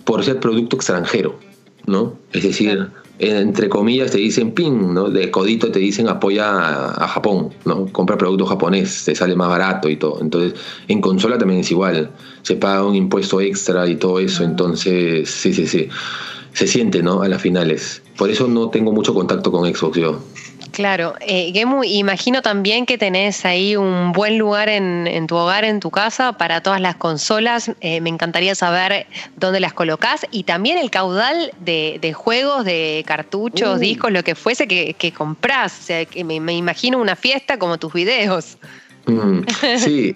por 0.05 0.23
ser 0.23 0.39
producto 0.39 0.75
extranjero, 0.75 1.39
¿no? 1.85 2.17
Es 2.31 2.43
decir, 2.43 2.87
entre 3.19 3.67
comillas 3.67 4.11
te 4.11 4.17
dicen 4.17 4.51
pin, 4.51 4.93
¿no? 4.93 5.09
De 5.09 5.29
codito 5.29 5.71
te 5.71 5.79
dicen 5.79 6.07
apoya 6.07 6.89
a, 6.91 7.07
Japón, 7.07 7.53
¿no? 7.65 7.85
Compra 7.87 8.17
producto 8.17 8.45
japonés, 8.45 9.03
te 9.05 9.13
sale 9.13 9.35
más 9.35 9.49
barato 9.49 9.89
y 9.89 9.97
todo. 9.97 10.19
Entonces, 10.21 10.59
en 10.87 11.01
consola 11.01 11.37
también 11.37 11.59
es 11.59 11.69
igual, 11.71 12.11
se 12.43 12.55
paga 12.55 12.85
un 12.85 12.95
impuesto 12.95 13.41
extra 13.41 13.87
y 13.87 13.97
todo 13.97 14.19
eso, 14.19 14.43
entonces, 14.43 15.29
sí, 15.29 15.53
sí, 15.53 15.67
sí. 15.67 15.89
Se 16.53 16.65
siente, 16.65 17.03
¿no? 17.03 17.21
A 17.21 17.27
las 17.27 17.41
finales. 17.41 18.01
Por 18.17 18.29
eso 18.29 18.47
no 18.47 18.69
tengo 18.69 18.91
mucho 18.91 19.13
contacto 19.13 19.51
con 19.51 19.71
Xbox 19.73 19.97
yo. 19.97 20.19
Claro, 20.71 21.15
eh, 21.21 21.51
Gemu, 21.53 21.83
imagino 21.83 22.41
también 22.41 22.85
que 22.85 22.97
tenés 22.97 23.45
ahí 23.45 23.75
un 23.75 24.11
buen 24.11 24.37
lugar 24.37 24.69
en, 24.69 25.27
tu 25.27 25.35
hogar, 25.35 25.63
en 25.63 25.79
tu 25.79 25.91
casa, 25.91 26.33
para 26.33 26.61
todas 26.61 26.81
las 26.81 26.95
consolas. 26.95 27.71
Eh, 27.81 28.01
me 28.01 28.09
encantaría 28.09 28.55
saber 28.55 29.07
dónde 29.37 29.59
las 29.59 29.73
colocás 29.73 30.25
y 30.31 30.43
también 30.43 30.77
el 30.77 30.89
caudal 30.91 31.51
de, 31.59 32.13
juegos, 32.13 32.65
de 32.65 33.03
cartuchos, 33.07 33.77
uh. 33.77 33.79
discos, 33.79 34.11
lo 34.11 34.23
que 34.23 34.35
fuese 34.35 34.67
que, 34.67 34.93
que 34.93 35.11
comprás. 35.11 35.79
O 35.79 35.83
sea, 35.83 36.05
que 36.05 36.23
me, 36.23 36.35
imagino 36.35 36.99
una 36.99 37.15
fiesta 37.15 37.57
como 37.57 37.77
tus 37.77 37.93
videos. 37.93 38.57
Mm, 39.05 39.41
sí, 39.77 40.15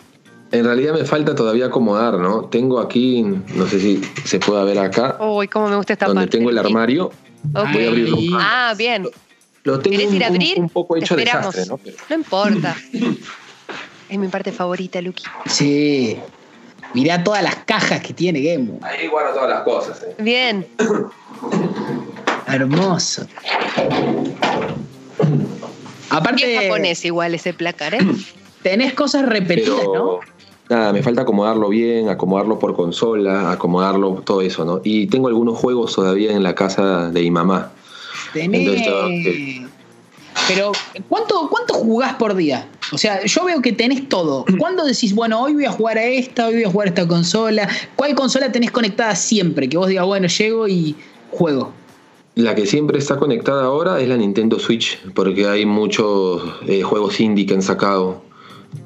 en 0.52 0.66
realidad 0.66 0.94
me 0.94 1.04
falta 1.04 1.34
todavía 1.34 1.66
acomodar, 1.66 2.20
¿no? 2.20 2.46
Tengo 2.46 2.80
aquí, 2.80 3.24
no 3.24 3.66
sé 3.66 3.80
si 3.80 4.02
se 4.24 4.40
puede 4.40 4.64
ver 4.66 4.80
acá. 4.80 5.18
Uy, 5.20 5.48
cómo 5.48 5.68
me 5.68 5.76
gusta 5.76 5.94
esta 5.94 6.06
donde 6.06 6.28
tengo 6.28 6.50
el 6.50 6.58
armario. 6.58 7.12
Voy 7.44 7.86
a 7.86 7.88
abrirlo. 7.88 8.18
Ah, 8.40 8.74
bien. 8.78 9.08
Lo 9.64 9.80
tengo 9.80 9.98
¿Querés 9.98 10.14
ir 10.14 10.24
a 10.24 10.28
abrir? 10.28 10.60
Un, 10.60 10.70
poco 10.70 10.98
hecho 10.98 11.16
de 11.16 11.24
desastre, 11.24 11.66
¿no? 11.66 11.80
No 12.10 12.16
importa. 12.16 12.76
es 14.10 14.20
mi 14.20 14.28
parte 14.28 14.52
favorita, 14.52 15.02
Lucky. 15.02 15.24
Sí. 15.46 16.20
Mirá 16.94 17.24
todas 17.24 17.42
las 17.42 17.56
cajas 17.66 18.02
que 18.02 18.14
tiene 18.14 18.42
Game. 18.42 18.74
Ahí 18.82 19.08
guardo 19.08 19.34
todas 19.34 19.50
las 19.50 19.64
cosas. 19.64 20.04
Eh. 20.04 20.16
Bien. 20.20 20.68
Hermoso. 22.48 23.26
Aparte. 26.10 26.56
Es 26.56 26.64
japonés 26.64 27.06
igual 27.06 27.34
ese 27.34 27.54
placar, 27.54 27.96
¿eh? 27.96 28.00
Tenés 28.64 28.94
cosas 28.94 29.26
repetidas, 29.26 29.86
¿no? 29.94 30.20
Nada, 30.70 30.94
me 30.94 31.04
falta 31.04 31.24
acomodarlo 31.24 31.70
bien, 31.70 32.10
acomodarlo 32.10 32.58
por 32.58 32.76
consola, 32.76 33.52
acomodarlo 33.52 34.22
todo 34.26 34.42
eso, 34.42 34.64
¿no? 34.64 34.80
Y 34.84 35.08
tengo 35.08 35.28
algunos 35.28 35.58
juegos 35.58 35.94
todavía 35.94 36.32
en 36.32 36.44
la 36.44 36.56
casa 36.56 37.10
de 37.10 37.22
mi 37.22 37.32
mamá. 37.32 37.72
Pero, 40.48 40.72
¿cuánto, 41.08 41.48
¿cuánto 41.50 41.76
jugás 41.76 42.16
por 42.16 42.36
día? 42.36 42.68
O 42.92 42.98
sea, 42.98 43.24
yo 43.26 43.46
veo 43.46 43.62
que 43.62 43.72
tenés 43.72 44.10
todo. 44.10 44.46
¿Cuándo 44.58 44.84
decís, 44.84 45.14
bueno, 45.14 45.42
hoy 45.42 45.54
voy 45.54 45.66
a 45.66 45.72
jugar 45.72 45.98
a 45.98 46.06
esta, 46.06 46.48
hoy 46.48 46.56
voy 46.56 46.64
a 46.64 46.70
jugar 46.70 46.88
a 46.88 46.90
esta 46.90 47.08
consola? 47.08 47.70
¿Cuál 47.96 48.16
consola 48.16 48.52
tenés 48.52 48.72
conectada 48.72 49.16
siempre? 49.16 49.70
Que 49.70 49.78
vos 49.78 49.88
digas, 49.88 50.06
bueno, 50.06 50.28
llego 50.28 50.68
y 50.68 50.96
juego. 51.32 51.72
La 52.36 52.56
que 52.56 52.66
siempre 52.66 52.98
está 52.98 53.18
conectada 53.18 53.66
ahora 53.66 54.00
es 54.00 54.08
la 54.10 54.18
Nintendo 54.18 54.58
Switch, 54.60 55.00
porque 55.14 55.48
hay 55.48 55.66
muchos 55.66 56.42
eh, 56.68 56.82
juegos 56.82 57.20
indie 57.20 57.46
que 57.46 57.54
han 57.54 57.62
sacado. 57.62 58.24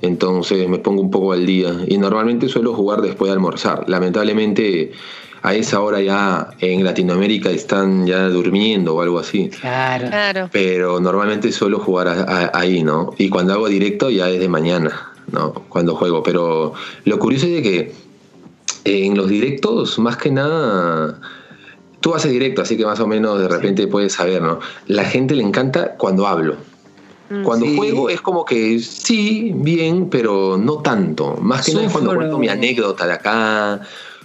Entonces 0.02 0.68
me 0.68 0.80
pongo 0.80 1.02
un 1.02 1.12
poco 1.12 1.32
al 1.32 1.46
día. 1.46 1.74
Y 1.88 1.98
normalmente 1.98 2.50
suelo 2.50 2.74
jugar 2.74 3.02
después 3.02 3.30
de 3.30 3.34
almorzar. 3.34 3.86
Lamentablemente 3.88 4.92
a 5.42 5.54
esa 5.54 5.82
hora 5.82 6.02
ya 6.02 6.50
en 6.60 6.84
Latinoamérica 6.84 7.50
están 7.50 8.06
ya 8.06 8.28
durmiendo 8.30 8.96
o 8.96 9.02
algo 9.02 9.20
así. 9.20 9.50
Claro. 9.50 10.08
claro. 10.08 10.50
Pero 10.52 11.00
normalmente 11.00 11.52
suelo 11.52 11.80
jugar 11.80 12.52
ahí, 12.54 12.84
¿no? 12.84 13.12
Y 13.18 13.30
cuando 13.30 13.54
hago 13.54 13.68
directo 13.68 14.10
ya 14.10 14.30
es 14.30 14.40
de 14.40 14.50
mañana, 14.50 15.14
¿no? 15.32 15.54
Cuando 15.70 15.96
juego. 15.96 16.24
Pero 16.24 16.74
lo 17.06 17.20
curioso 17.20 17.46
es 17.48 17.54
de 17.54 17.62
que 17.62 17.94
en 18.84 19.18
los 19.18 19.30
directos, 19.30 20.00
más 20.00 20.18
que 20.18 20.32
nada, 20.32 21.20
tú 22.00 22.16
haces 22.16 22.32
directo, 22.32 22.62
así 22.62 22.78
que 22.78 22.86
más 22.86 23.00
o 23.00 23.08
menos 23.08 23.40
de 23.40 23.48
repente 23.48 23.88
puedes 23.88 24.14
saber, 24.14 24.42
¿no? 24.42 24.60
La 24.88 25.04
gente 25.04 25.36
le 25.36 25.44
encanta 25.44 25.96
cuando 25.98 26.28
hablo. 26.28 26.56
Mm, 27.30 27.44
cuando 27.44 27.66
juego 27.76 28.10
es 28.10 28.22
como 28.22 28.46
que 28.46 28.80
sí, 28.80 29.52
bien, 29.54 30.10
pero 30.10 30.58
no 30.58 30.78
tanto. 30.78 31.36
Más 31.42 31.66
que 31.66 31.74
nada 31.74 31.86
es 31.88 31.92
cuando 31.92 32.16
cuento 32.16 32.38
mi 32.38 32.48
anécdota 32.48 33.06
de 33.06 33.14
acá 33.14 33.82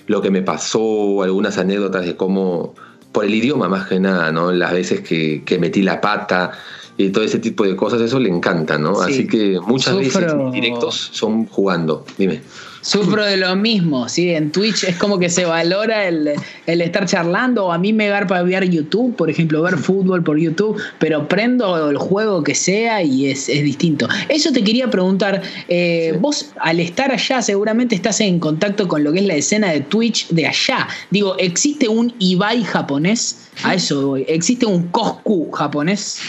lo 0.07 0.21
que 0.21 0.31
me 0.31 0.43
pasó, 0.43 1.23
algunas 1.23 1.59
anécdotas 1.59 2.05
de 2.05 2.17
cómo, 2.17 2.75
por 3.13 3.25
el 3.25 3.35
idioma 3.35 3.69
más 3.69 3.89
que 3.89 4.01
nada, 4.01 4.33
¿no? 4.33 4.53
Las 4.53 4.73
veces 4.73 5.01
que, 5.01 5.43
que 5.45 5.59
metí 5.59 5.83
la 5.83 6.01
pata 6.01 6.53
y 6.97 7.11
todo 7.11 7.25
ese 7.25 7.39
tipo 7.39 7.65
de 7.65 7.77
cosas, 7.77 8.01
eso 8.01 8.19
le 8.19 8.29
encanta, 8.29 8.79
¿no? 8.79 9.01
Así 9.01 9.27
que 9.27 9.59
muchas 9.61 9.97
veces 9.97 10.35
mis 10.35 10.53
directos 10.53 11.11
son 11.13 11.47
jugando. 11.47 12.05
Dime. 12.19 12.43
Sufro 12.83 13.25
de 13.25 13.37
lo 13.37 13.55
mismo, 13.55 14.09
¿sí? 14.09 14.31
En 14.31 14.51
Twitch 14.51 14.85
es 14.85 14.97
como 14.97 15.19
que 15.19 15.31
se 15.31 15.45
valora 15.45 16.09
el, 16.09 16.35
estar 16.67 17.07
charlando. 17.07 17.67
O 17.67 17.73
a 17.73 17.79
mí 17.79 17.93
me 17.93 18.11
para 18.27 18.43
ver 18.43 18.69
YouTube, 18.69 19.15
por 19.17 19.31
ejemplo, 19.31 19.63
ver 19.63 19.79
fútbol 19.79 20.23
por 20.23 20.39
YouTube, 20.39 20.81
pero 20.99 21.29
prendo 21.29 21.89
el 21.89 21.97
juego 21.97 22.43
que 22.43 22.55
sea 22.55 23.03
y 23.03 23.31
es, 23.31 23.47
distinto. 23.47 24.09
Eso 24.29 24.53
te 24.53 24.65
quería 24.65 24.91
preguntar. 24.91 25.43
Eh, 25.69 26.19
vos, 26.21 26.51
al 26.59 26.81
estar 26.81 27.13
allá, 27.13 27.41
seguramente 27.41 27.95
estás 27.95 28.21
en 28.21 28.41
contacto 28.41 28.89
con 28.89 29.05
lo 29.05 29.13
que 29.13 29.21
es 29.21 29.27
la 29.27 29.35
escena 29.35 29.71
de 29.71 29.81
Twitch 29.81 30.29
de 30.29 30.47
allá. 30.49 30.89
Digo, 31.11 31.37
¿existe 31.39 31.89
un 31.89 32.13
Ibai 32.19 32.65
japonés? 32.65 33.49
A 33.63 33.75
eso 33.75 34.09
voy. 34.09 34.25
¿Existe 34.27 34.67
un 34.67 34.89
Coscu 34.89 35.51
japonés? 35.53 36.21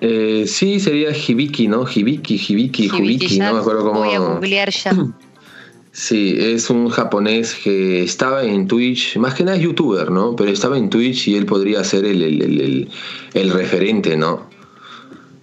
Eh, 0.00 0.44
sí, 0.46 0.78
sería 0.78 1.10
Hibiki, 1.10 1.68
¿no? 1.68 1.86
Hibiki, 1.86 2.36
Hibiki, 2.36 2.90
Hibiki, 2.90 3.38
no 3.38 3.54
me 3.54 3.60
acuerdo 3.60 3.84
cómo. 3.84 4.00
Voy 4.00 4.14
a 4.14 4.18
googlear 4.18 4.70
ya. 4.70 4.92
Sí, 5.94 6.36
es 6.38 6.70
un 6.70 6.88
japonés 6.88 7.54
que 7.54 8.02
estaba 8.02 8.44
en 8.44 8.66
Twitch, 8.66 9.18
más 9.18 9.34
que 9.34 9.44
nada 9.44 9.58
es 9.58 9.62
youtuber, 9.62 10.10
¿no? 10.10 10.34
Pero 10.34 10.50
estaba 10.50 10.78
en 10.78 10.88
Twitch 10.88 11.28
y 11.28 11.36
él 11.36 11.44
podría 11.44 11.84
ser 11.84 12.06
el, 12.06 12.22
el, 12.22 12.88
el, 13.34 13.50
referente, 13.50 14.16
¿no? 14.16 14.48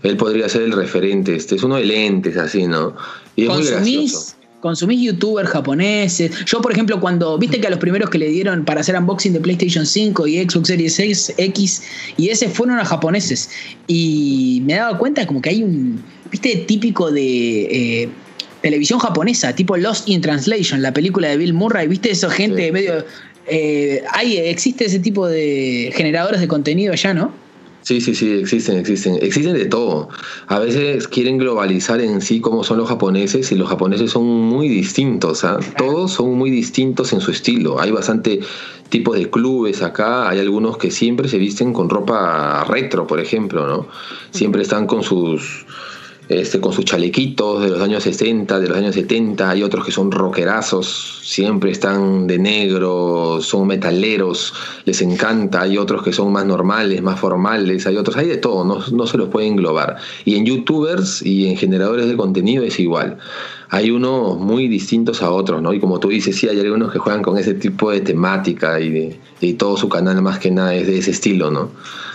Él 0.01 0.17
podría 0.17 0.49
ser 0.49 0.63
el 0.63 0.71
referente, 0.71 1.35
este 1.35 1.55
es 1.55 1.61
uno 1.61 1.75
de 1.75 1.85
lentes 1.85 2.35
así, 2.35 2.65
¿no? 2.65 2.95
Y 3.35 3.43
es 3.43 3.49
muy 3.49 3.63
gracioso. 3.63 4.33
¿Consumís 4.59 5.01
youtubers 5.01 5.49
japoneses? 5.49 6.31
Yo, 6.45 6.61
por 6.61 6.71
ejemplo, 6.71 6.99
cuando 6.99 7.37
viste 7.37 7.61
que 7.61 7.67
a 7.67 7.69
los 7.69 7.79
primeros 7.79 8.09
que 8.09 8.17
le 8.17 8.27
dieron 8.29 8.65
para 8.65 8.81
hacer 8.81 8.97
unboxing 8.97 9.33
de 9.33 9.39
PlayStation 9.39 9.85
5 9.85 10.27
y 10.27 10.49
Xbox 10.49 10.67
Series 10.67 11.33
X 11.37 11.83
y 12.17 12.29
ese 12.29 12.49
fueron 12.49 12.79
a 12.79 12.85
japoneses. 12.85 13.51
Y 13.87 14.61
me 14.65 14.73
he 14.73 14.77
dado 14.77 14.97
cuenta 14.97 15.25
como 15.27 15.41
que 15.41 15.51
hay 15.51 15.63
un, 15.63 16.03
viste, 16.31 16.65
típico 16.67 17.11
de... 17.11 18.03
Eh, 18.03 18.09
televisión 18.61 18.99
japonesa, 18.99 19.53
tipo 19.55 19.77
Lost 19.77 20.07
in 20.09 20.21
Translation, 20.21 20.81
la 20.81 20.93
película 20.93 21.29
de 21.29 21.37
Bill 21.37 21.53
Murray, 21.53 21.87
¿viste 21.87 22.11
eso 22.11 22.29
gente 22.29 22.71
medio... 22.71 23.05
Eh, 23.51 24.03
hay, 24.13 24.37
existe 24.37 24.85
ese 24.85 24.99
tipo 24.99 25.27
de 25.27 25.91
generadores 25.95 26.39
de 26.39 26.47
contenido 26.47 26.93
allá, 26.93 27.15
¿no? 27.15 27.33
Sí, 27.81 28.01
sí, 28.01 28.13
sí, 28.13 28.31
existen, 28.33 28.77
existen. 28.77 29.17
Existen 29.21 29.53
de 29.53 29.65
todo. 29.65 30.09
A 30.47 30.59
veces 30.59 31.07
quieren 31.07 31.37
globalizar 31.37 32.01
en 32.01 32.21
sí 32.21 32.41
cómo 32.41 32.63
son 32.63 32.77
los 32.77 32.89
japoneses 32.89 33.51
y 33.51 33.55
los 33.55 33.69
japoneses 33.69 34.11
son 34.11 34.25
muy 34.25 34.67
distintos. 34.67 35.43
¿ah? 35.43 35.59
Todos 35.77 36.11
son 36.11 36.35
muy 36.35 36.51
distintos 36.51 37.13
en 37.13 37.21
su 37.21 37.31
estilo. 37.31 37.79
Hay 37.79 37.89
bastante 37.89 38.41
tipos 38.89 39.17
de 39.17 39.29
clubes 39.29 39.81
acá. 39.81 40.29
Hay 40.29 40.39
algunos 40.39 40.77
que 40.77 40.91
siempre 40.91 41.29
se 41.29 41.37
visten 41.37 41.73
con 41.73 41.89
ropa 41.89 42.63
retro, 42.65 43.07
por 43.07 43.19
ejemplo, 43.19 43.65
¿no? 43.65 43.87
Siempre 44.31 44.61
están 44.61 44.85
con 44.85 45.01
sus 45.01 45.65
este, 46.29 46.61
con 46.61 46.71
sus 46.71 46.85
chalequitos 46.85 47.63
de 47.63 47.69
los 47.69 47.81
años 47.81 48.03
60, 48.03 48.59
de 48.59 48.67
los 48.67 48.77
años 48.77 48.93
70, 48.93 49.49
hay 49.49 49.63
otros 49.63 49.83
que 49.83 49.91
son 49.91 50.11
rockerazos, 50.11 51.21
siempre 51.23 51.71
están 51.71 52.27
de 52.27 52.37
negro, 52.37 53.39
son 53.41 53.65
metaleros, 53.65 54.53
les 54.85 55.01
encanta, 55.01 55.61
hay 55.61 55.79
otros 55.79 56.03
que 56.03 56.13
son 56.13 56.31
más 56.31 56.45
normales, 56.45 57.01
más 57.01 57.19
formales, 57.19 57.87
hay 57.87 57.97
otros, 57.97 58.15
hay 58.15 58.27
de 58.27 58.37
todo, 58.37 58.63
no, 58.63 58.79
no 58.91 59.07
se 59.07 59.17
los 59.17 59.29
puede 59.29 59.47
englobar. 59.47 59.97
Y 60.23 60.35
en 60.35 60.45
youtubers 60.45 61.23
y 61.23 61.47
en 61.47 61.57
generadores 61.57 62.07
de 62.07 62.15
contenido 62.15 62.63
es 62.63 62.79
igual. 62.79 63.17
Hay 63.71 63.89
unos 63.89 64.37
muy 64.37 64.67
distintos 64.67 65.23
a 65.23 65.31
otros, 65.31 65.63
¿no? 65.63 65.73
Y 65.73 65.79
como 65.79 65.99
tú 65.99 66.09
dices, 66.09 66.35
sí, 66.35 66.47
hay 66.47 66.59
algunos 66.59 66.91
que 66.91 66.99
juegan 66.99 67.23
con 67.23 67.39
ese 67.39 67.55
tipo 67.55 67.89
de 67.89 68.01
temática 68.01 68.79
y, 68.79 69.19
y 69.41 69.53
todo 69.53 69.77
su 69.77 69.89
canal 69.89 70.21
más 70.21 70.37
que 70.37 70.51
nada 70.51 70.75
es 70.75 70.85
de 70.85 70.99
ese 70.99 71.11
estilo, 71.11 71.49
¿no? 71.49 71.71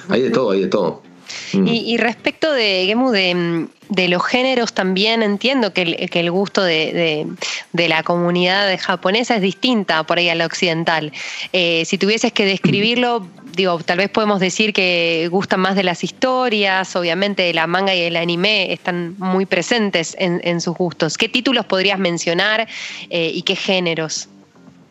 Hay 0.08 0.22
de 0.22 0.30
todo, 0.30 0.52
hay 0.52 0.60
de 0.60 0.68
todo. 0.68 1.03
Mm. 1.52 1.66
Y, 1.66 1.96
respecto 1.96 2.52
de 2.52 2.84
Gemu, 2.86 3.10
de, 3.10 4.08
los 4.08 4.24
géneros 4.24 4.72
también 4.72 5.22
entiendo 5.22 5.72
que 5.72 6.08
el, 6.12 6.30
gusto 6.30 6.62
de, 6.62 7.26
la 7.72 8.02
comunidad 8.02 8.78
japonesa 8.80 9.36
es 9.36 9.42
distinta 9.42 10.04
por 10.04 10.18
ahí 10.18 10.28
a 10.28 10.34
la 10.34 10.46
occidental. 10.46 11.12
Eh, 11.52 11.84
si 11.84 11.98
tuvieses 11.98 12.32
que 12.32 12.44
describirlo, 12.44 13.26
digo, 13.54 13.78
tal 13.78 13.98
vez 13.98 14.10
podemos 14.10 14.40
decir 14.40 14.72
que 14.72 15.28
gustan 15.30 15.60
más 15.60 15.76
de 15.76 15.84
las 15.84 16.04
historias, 16.04 16.94
obviamente 16.96 17.52
la 17.54 17.66
manga 17.66 17.94
y 17.94 18.02
el 18.02 18.16
anime 18.16 18.72
están 18.72 19.14
muy 19.18 19.46
presentes 19.46 20.16
en, 20.18 20.60
sus 20.60 20.76
gustos. 20.76 21.18
¿Qué 21.18 21.28
títulos 21.28 21.66
podrías 21.66 21.98
mencionar 21.98 22.68
eh, 23.10 23.30
y 23.34 23.42
qué 23.42 23.56
géneros? 23.56 24.28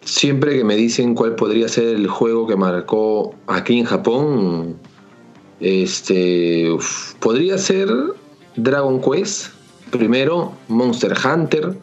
Siempre 0.05 0.57
que 0.57 0.63
me 0.63 0.75
dicen 0.75 1.15
cuál 1.15 1.35
podría 1.35 1.67
ser 1.69 1.87
el 1.87 2.07
juego 2.07 2.45
que 2.45 2.57
marcó 2.57 3.35
aquí 3.47 3.79
en 3.79 3.85
Japón, 3.85 4.77
este, 5.59 6.69
podría 7.19 7.57
ser 7.57 7.89
Dragon 8.55 9.01
Quest, 9.01 9.47
primero, 9.91 10.53
Monster 10.67 11.13
Hunter, 11.13 11.77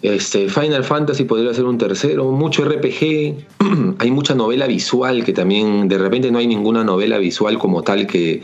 este, 0.00 0.48
Final 0.48 0.84
Fantasy 0.84 1.24
podría 1.24 1.52
ser 1.52 1.64
un 1.64 1.76
tercero, 1.76 2.30
mucho 2.30 2.64
RPG, 2.64 3.46
hay 3.98 4.10
mucha 4.10 4.34
novela 4.34 4.66
visual 4.66 5.22
que 5.24 5.32
también 5.32 5.88
de 5.88 5.98
repente 5.98 6.30
no 6.30 6.38
hay 6.38 6.46
ninguna 6.46 6.82
novela 6.82 7.18
visual 7.18 7.58
como 7.58 7.82
tal 7.82 8.06
que, 8.06 8.42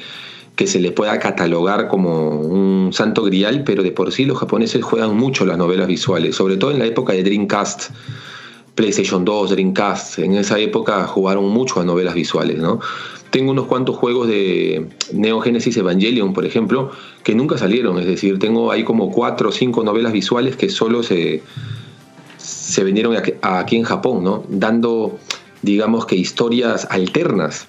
que 0.57 0.67
se 0.67 0.79
le 0.79 0.93
pueda 0.93 1.19
catalogar 1.19 1.89
como 1.89 2.41
un 2.41 2.93
santo 2.93 3.23
grial, 3.23 3.63
pero 3.65 3.83
de 3.83 3.93
por 3.93 4.13
sí 4.13 4.25
los 4.25 4.39
japoneses 4.39 4.83
juegan 4.83 5.17
mucho 5.17 5.47
las 5.47 5.57
novelas 5.57 5.87
visuales, 5.87 6.37
sobre 6.37 6.57
todo 6.57 6.71
en 6.71 6.79
la 6.79 6.87
época 6.87 7.13
de 7.13 7.23
Dreamcast. 7.23 7.91
PlayStation 8.75 9.25
2, 9.25 9.51
Dreamcast, 9.51 10.19
en 10.19 10.35
esa 10.35 10.59
época 10.59 11.07
jugaron 11.07 11.49
mucho 11.49 11.81
a 11.81 11.85
novelas 11.85 12.15
visuales, 12.15 12.59
¿no? 12.59 12.79
Tengo 13.37 13.51
unos 13.51 13.67
cuantos 13.67 13.97
juegos 13.97 14.29
de 14.29 14.87
Neo 15.13 15.43
Genesis 15.43 15.77
Evangelion, 15.77 16.33
por 16.33 16.47
ejemplo, 16.47 16.91
que 17.23 17.35
nunca 17.35 17.59
salieron. 17.59 17.99
Es 17.99 18.07
decir, 18.07 18.39
tengo 18.39 18.73
ahí 18.73 18.83
como 18.83 19.13
cuatro 19.13 19.51
o 19.51 19.53
cinco 19.53 19.85
novelas 19.85 20.15
visuales 20.15 20.57
que 20.57 20.71
solo 20.71 21.03
se, 21.03 21.43
se 22.39 22.83
vendieron 22.83 23.15
aquí 23.43 23.77
en 23.77 23.83
Japón, 23.83 24.25
¿no? 24.25 24.45
Dando, 24.49 25.19
digamos 25.61 26.07
que 26.07 26.17
historias 26.17 26.89
alternas 26.91 27.67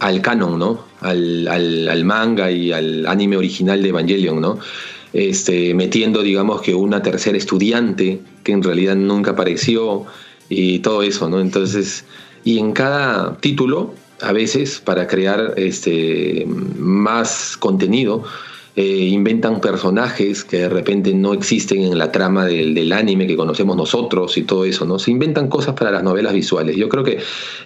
al 0.00 0.22
canon, 0.22 0.58
¿no? 0.58 0.82
Al, 1.00 1.48
al, 1.48 2.04
manga 2.06 2.50
y 2.50 2.72
al 2.72 3.06
anime 3.06 3.36
original 3.36 3.82
de 3.82 3.90
Evangelion, 3.90 4.40
¿no? 4.40 4.58
Este, 5.12 5.74
metiendo, 5.74 6.22
digamos 6.22 6.62
que 6.62 6.74
una 6.74 7.02
tercera 7.02 7.36
estudiante 7.36 8.22
que 8.42 8.52
en 8.52 8.62
realidad 8.62 8.96
nunca 8.96 9.32
apareció 9.32 10.06
y 10.48 10.78
todo 10.78 11.02
eso, 11.02 11.28
¿no? 11.28 11.40
Entonces, 11.40 12.06
y 12.42 12.58
en 12.58 12.72
cada 12.72 13.36
título 13.36 13.92
a 14.22 14.32
veces 14.32 14.80
para 14.80 15.06
crear 15.06 15.54
este, 15.56 16.46
más 16.46 17.56
contenido. 17.58 18.24
Eh, 18.74 19.08
inventan 19.10 19.60
personajes 19.60 20.44
que 20.44 20.60
de 20.60 20.68
repente 20.70 21.12
no 21.12 21.34
existen 21.34 21.82
en 21.82 21.98
la 21.98 22.10
trama 22.10 22.46
del, 22.46 22.90
anime 22.94 23.26
que 23.26 23.36
conocemos 23.36 23.76
nosotros 23.76 24.38
y 24.38 24.44
todo 24.44 24.64
eso, 24.64 24.86
¿no? 24.86 24.98
Se 24.98 25.10
inventan 25.10 25.48
cosas 25.48 25.74
para 25.74 25.90
las 25.90 26.02
novelas 26.02 26.32
visuales. 26.32 26.76
Yo 26.76 26.88
creo 26.88 27.04
que 27.04 27.18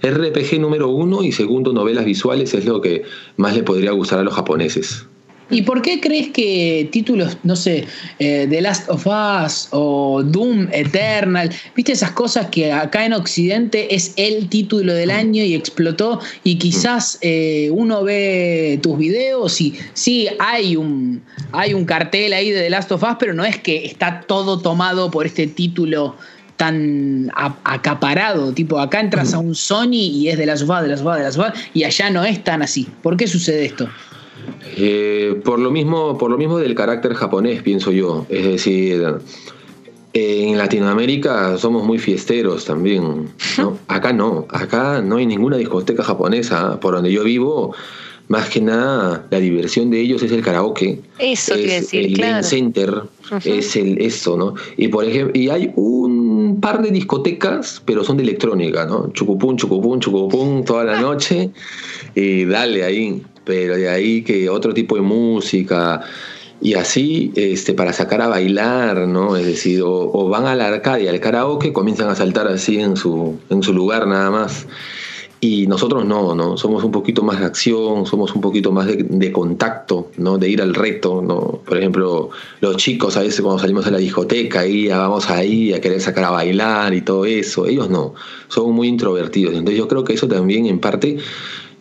RPG 0.03 0.59
número 0.59 0.88
uno 0.88 1.23
y 1.23 1.31
segundo 1.31 1.73
novelas 1.73 2.05
visuales 2.05 2.55
es 2.55 2.64
lo 2.64 2.81
que 2.81 3.05
más 3.37 3.55
le 3.55 3.62
podría 3.62 3.92
gustar 3.92 4.19
a 4.19 4.25
los 4.25 4.35
japoneses. 4.35 5.07
¿Y 5.49 5.63
por 5.63 5.81
qué 5.81 6.01
crees 6.01 6.31
que 6.31 6.89
títulos, 6.91 7.39
no 7.45 7.55
sé, 7.55 7.87
eh, 8.19 8.49
The 8.51 8.61
Last 8.61 8.91
of 8.91 9.07
Us 9.07 9.69
o 9.71 10.25
Doom 10.25 10.69
Eternal, 10.73 11.51
viste 11.77 11.93
esas 11.93 12.11
cosas 12.11 12.47
que 12.47 12.73
acá 12.73 13.07
en 13.07 13.13
Occidente 13.13 13.95
es 13.95 14.13
el 14.17 14.49
título 14.49 14.93
del 14.93 15.11
mm. 15.11 15.17
año 15.17 15.45
y 15.45 15.55
explotó 15.55 16.21
y 16.43 16.57
quizás 16.57 17.19
eh, 17.21 17.71
uno 17.73 18.03
ve 18.03 18.81
tus 18.83 18.99
videos 18.99 19.61
y 19.61 19.75
sí, 19.93 20.29
hay 20.41 20.75
un, 20.75 21.23
hay 21.53 21.75
un 21.75 21.85
cartel 21.85 22.33
ahí 22.33 22.51
de 22.51 22.63
The 22.63 22.71
Last 22.71 22.91
of 22.91 23.05
Us, 23.05 23.17
pero 23.21 23.33
no 23.33 23.45
es 23.45 23.57
que 23.57 23.87
está 23.87 24.23
todo 24.23 24.59
tomado 24.59 25.13
por 25.13 25.27
este 25.27 25.47
título 25.47 26.17
tan 26.57 27.31
acaparado, 27.37 28.53
tipo 28.53 28.81
acá 28.81 28.99
entras 28.99 29.33
a 29.33 29.39
un 29.39 29.55
Sony 29.55 29.93
y 29.93 30.29
es 30.29 30.39
de 30.39 30.47
las 30.47 30.63
Us, 30.63 30.83
de 30.83 30.89
las 30.89 31.03
Us, 31.03 31.17
de 31.17 31.23
las 31.23 31.37
Us 31.37 31.53
y 31.73 31.85
allá 31.85 32.11
no 32.11 32.25
es 32.25 32.43
tan 32.43 32.63
así. 32.63 32.89
¿Por 33.03 33.17
qué 33.17 33.29
sucede 33.29 33.67
esto? 33.67 33.89
Eh, 34.77 35.41
por, 35.45 35.59
lo 35.59 35.71
mismo, 35.71 36.19
por 36.19 36.31
lo 36.31 36.39
mismo 36.39 36.59
del 36.59 36.75
carácter 36.75 37.15
japonés, 37.15 37.63
pienso 37.63 37.93
yo. 37.93 38.27
Es 38.29 38.45
decir, 38.45 39.05
en 40.13 40.57
Latinoamérica 40.57 41.59
somos 41.59 41.85
muy 41.85 41.99
fiesteros 41.99 42.65
también. 42.65 43.29
Acá 43.89 44.13
no, 44.13 44.47
acá 44.51 45.03
no 45.03 45.17
hay 45.17 45.27
ninguna 45.27 45.57
discoteca 45.57 46.03
japonesa. 46.03 46.81
Por 46.81 46.95
donde 46.95 47.13
yo 47.13 47.23
vivo, 47.25 47.75
más 48.29 48.49
que 48.49 48.61
nada, 48.61 49.27
la 49.31 49.39
diversión 49.39 49.91
de 49.91 50.01
ellos 50.01 50.23
es 50.23 50.33
el 50.33 50.43
karaoke. 50.43 51.01
Eso 51.19 51.55
es 51.55 51.67
decir, 51.67 52.21
el 52.21 52.45
center, 52.45 53.03
es 53.45 53.77
el 53.77 54.01
esto, 54.01 54.37
¿no? 54.37 54.55
Y 54.77 54.89
por 54.89 55.05
ejemplo, 55.05 55.39
y 55.39 55.49
hay 55.49 55.73
un 55.77 56.59
par 56.61 56.83
de 56.83 56.91
discotecas, 56.91 57.83
pero 57.85 58.03
son 58.03 58.17
de 58.17 58.25
electrónica, 58.25 58.85
¿no? 58.87 59.11
Chucupún, 59.13 59.57
chucupún, 59.57 60.01
chucupún 60.01 60.65
toda 60.65 60.85
la 60.85 61.01
noche. 61.03 61.51
y 62.15 62.45
dale 62.47 62.85
ahí 62.85 63.23
pero 63.47 63.77
de 63.77 63.89
ahí 63.89 64.23
que 64.23 64.51
otro 64.51 64.75
tipo 64.75 64.97
de 64.97 65.03
música 65.03 66.03
y 66.61 66.75
así 66.75 67.33
este, 67.37 67.75
para 67.75 67.93
sacar 67.93 68.21
a 68.21 68.29
bailar, 68.29 69.07
¿no? 69.07 69.37
Es 69.37 69.47
decir, 69.47 69.83
o, 69.85 70.29
van 70.29 70.47
a 70.47 70.55
la 70.55 70.67
arcadia, 70.67 71.11
al 71.11 71.21
karaoke, 71.21 71.73
comienzan 71.73 72.09
a 72.09 72.17
saltar 72.17 72.49
así 72.49 72.81
en 72.81 72.97
su, 72.97 73.39
en 73.51 73.63
su 73.63 73.73
lugar 73.73 74.07
nada 74.07 74.31
más. 74.31 74.67
Y 75.39 75.67
nosotros 75.67 76.07
no, 76.07 76.35
¿no? 76.35 76.57
Somos 76.57 76.83
un 76.83 76.91
poquito 76.91 77.23
más 77.23 77.39
de 77.39 77.47
acción, 77.47 78.07
somos 78.07 78.35
un 78.35 78.41
poquito 78.41 78.73
más 78.73 78.87
de, 78.87 79.33
contacto, 79.33 80.11
¿no? 80.17 80.39
De 80.39 80.49
ir 80.49 80.63
al 80.63 80.75
reto, 80.75 81.23
¿no? 81.23 81.61
Por 81.65 81.77
ejemplo, 81.77 82.31
los 82.61 82.77
chicos 82.79 83.19
a 83.19 83.21
veces 83.21 83.43
cuando 83.43 83.61
salimos 83.61 83.87
a 83.87 83.91
la 83.91 83.99
discoteca, 83.99 84.61
ahí 84.61 84.89
vamos 84.89 85.29
ahí 85.29 85.75
a 85.75 85.81
querer 85.81 86.01
sacar 86.01 86.25
a 86.25 86.31
bailar 86.31 86.95
y 86.95 87.03
todo 87.03 87.27
eso. 87.27 87.67
Ellos 87.67 87.91
no, 87.91 88.15
son 88.49 88.73
muy 88.73 88.89
introvertidos. 88.89 89.53
Entonces 89.53 89.79
yo 89.79 89.89
creo 89.89 90.05
que 90.05 90.15
eso 90.15 90.27
también 90.27 90.65
en 90.67 90.81
parte 90.81 91.19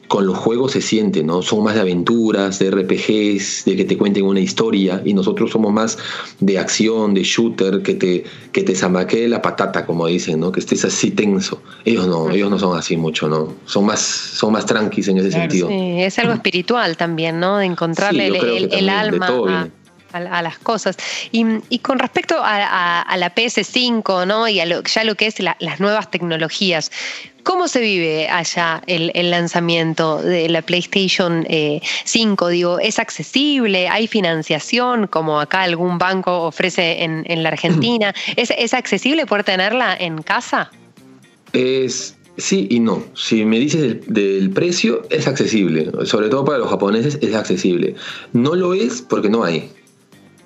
con 0.07 0.25
los 0.25 0.37
juegos 0.37 0.73
se 0.73 0.81
siente, 0.81 1.23
¿no? 1.23 1.41
Son 1.41 1.63
más 1.63 1.75
de 1.75 1.81
aventuras, 1.81 2.59
de 2.59 2.69
RPGs, 2.69 3.65
de 3.65 3.75
que 3.75 3.85
te 3.85 3.97
cuenten 3.97 4.25
una 4.25 4.39
historia, 4.39 5.01
y 5.03 5.13
nosotros 5.13 5.51
somos 5.51 5.73
más 5.73 5.97
de 6.39 6.59
acción, 6.59 7.13
de 7.13 7.23
shooter, 7.23 7.81
que 7.81 7.95
te, 7.95 8.23
que 8.51 8.63
te 8.63 8.75
zamaquee 8.75 9.27
la 9.27 9.41
patata, 9.41 9.85
como 9.85 10.07
dicen, 10.07 10.39
¿no? 10.39 10.51
Que 10.51 10.59
estés 10.59 10.85
así 10.85 11.11
tenso. 11.11 11.61
Ellos 11.85 12.07
no, 12.07 12.29
ellos 12.29 12.49
no 12.49 12.59
son 12.59 12.77
así 12.77 12.97
mucho, 12.97 13.27
¿no? 13.27 13.53
Son 13.65 13.85
más, 13.85 13.99
son 13.99 14.53
más 14.53 14.65
tranquis 14.65 15.07
en 15.07 15.17
ese 15.17 15.31
sentido. 15.31 15.67
Sí, 15.67 16.01
es 16.01 16.19
algo 16.19 16.33
espiritual 16.33 16.97
también, 16.97 17.39
¿no? 17.39 17.57
De 17.57 17.65
encontrarle 17.65 18.27
el, 18.27 18.89
alma 18.89 19.69
a, 20.11 20.41
las 20.41 20.57
cosas. 20.59 20.97
Y, 21.31 21.79
con 21.79 21.99
respecto 21.99 22.35
a, 22.39 23.15
la 23.17 23.35
PS5, 23.35 24.27
¿no? 24.27 24.47
Y 24.47 24.59
a 24.59 24.65
lo, 24.65 24.83
ya 24.83 25.03
lo 25.03 25.15
que 25.15 25.27
es 25.27 25.39
las 25.39 25.79
nuevas 25.79 26.09
tecnologías, 26.11 26.91
¿cómo 27.45 27.69
se 27.69 27.79
vive 27.79 28.27
allá 28.27 28.81
el, 28.87 29.31
lanzamiento 29.31 30.21
de 30.21 30.49
la 30.49 30.61
PlayStation 30.61 31.47
5? 32.03 32.49
Eh, 32.49 32.51
Digo, 32.51 32.79
¿es 32.79 32.99
accesible? 32.99 33.87
¿Hay 33.87 34.07
financiación 34.07 35.07
como 35.07 35.39
acá 35.39 35.61
algún 35.61 35.97
banco 35.97 36.43
ofrece 36.43 37.03
en, 37.03 37.43
la 37.43 37.49
Argentina? 37.49 38.13
¿Es, 38.35 38.51
¿Es 38.57 38.73
accesible 38.73 39.25
poder 39.25 39.45
tenerla 39.45 39.95
en 39.97 40.21
casa? 40.21 40.69
Es, 41.53 42.17
Sí 42.37 42.67
y 42.69 42.81
no. 42.81 43.01
Si 43.13 43.45
me 43.45 43.57
dices 43.59 44.05
del, 44.07 44.49
precio, 44.49 45.03
es 45.09 45.25
accesible. 45.25 45.89
Sobre 46.03 46.27
todo 46.27 46.43
para 46.43 46.57
los 46.57 46.69
japoneses 46.69 47.17
es 47.21 47.33
accesible. 47.33 47.95
No 48.33 48.55
lo 48.55 48.73
es 48.73 49.01
porque 49.01 49.29
no 49.29 49.45
hay 49.45 49.69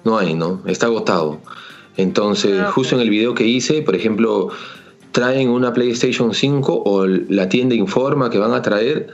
no 0.03 0.17
hay, 0.17 0.33
¿no? 0.33 0.61
Está 0.65 0.87
agotado. 0.87 1.39
Entonces, 1.97 2.59
ah, 2.59 2.71
justo 2.71 2.95
en 2.95 3.01
el 3.01 3.09
video 3.09 3.33
que 3.33 3.45
hice, 3.45 3.81
por 3.81 3.95
ejemplo, 3.95 4.49
traen 5.19 5.49
una 5.49 5.73
PlayStation 5.73 6.33
5 6.33 6.83
o 6.85 7.05
la 7.05 7.49
tienda 7.49 7.75
informa 7.75 8.29
que 8.29 8.37
van 8.37 8.53
a 8.53 8.61
traer 8.61 9.07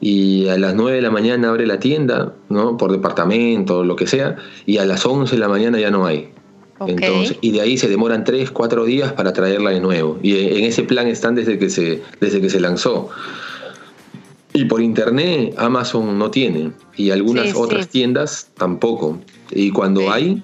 y 0.00 0.48
a 0.48 0.58
las 0.58 0.74
9 0.74 0.96
de 0.96 1.02
la 1.02 1.12
mañana 1.12 1.50
abre 1.50 1.68
la 1.68 1.78
tienda, 1.78 2.34
¿no? 2.48 2.76
Por 2.76 2.90
departamento, 2.90 3.84
lo 3.84 3.94
que 3.94 4.08
sea, 4.08 4.34
y 4.66 4.78
a 4.78 4.84
las 4.84 5.06
11 5.06 5.36
de 5.36 5.38
la 5.38 5.46
mañana 5.46 5.78
ya 5.78 5.92
no 5.92 6.04
hay. 6.04 6.30
Entonces, 6.84 7.38
y 7.40 7.52
de 7.52 7.60
ahí 7.60 7.78
se 7.78 7.88
demoran 7.88 8.24
3, 8.24 8.50
4 8.50 8.84
días 8.84 9.12
para 9.12 9.32
traerla 9.32 9.70
de 9.70 9.78
nuevo. 9.78 10.18
Y 10.20 10.36
en 10.36 10.64
ese 10.64 10.82
plan 10.82 11.06
están 11.06 11.36
desde 11.36 11.56
que 11.60 11.70
se, 11.70 12.02
desde 12.20 12.40
que 12.40 12.50
se 12.50 12.58
lanzó. 12.58 13.10
Y 14.54 14.64
por 14.64 14.82
internet 14.82 15.54
Amazon 15.58 16.18
no 16.18 16.32
tiene 16.32 16.72
y 16.96 17.10
algunas 17.10 17.54
otras 17.54 17.86
tiendas 17.86 18.50
tampoco. 18.56 19.20
Y 19.52 19.70
cuando 19.70 20.10
hay, 20.10 20.42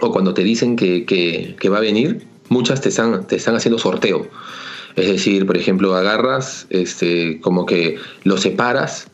o 0.00 0.10
cuando 0.10 0.34
te 0.34 0.42
dicen 0.42 0.74
que, 0.74 1.56
va 1.72 1.78
a 1.78 1.80
venir, 1.80 2.26
muchas 2.52 2.80
te 2.80 2.90
están, 2.90 3.26
te 3.26 3.36
están 3.36 3.56
haciendo 3.56 3.78
sorteo. 3.78 4.28
Es 4.94 5.06
decir, 5.06 5.46
por 5.46 5.56
ejemplo, 5.56 5.94
agarras, 5.94 6.66
este, 6.70 7.40
como 7.40 7.64
que 7.66 7.96
lo 8.24 8.36
separas 8.36 9.08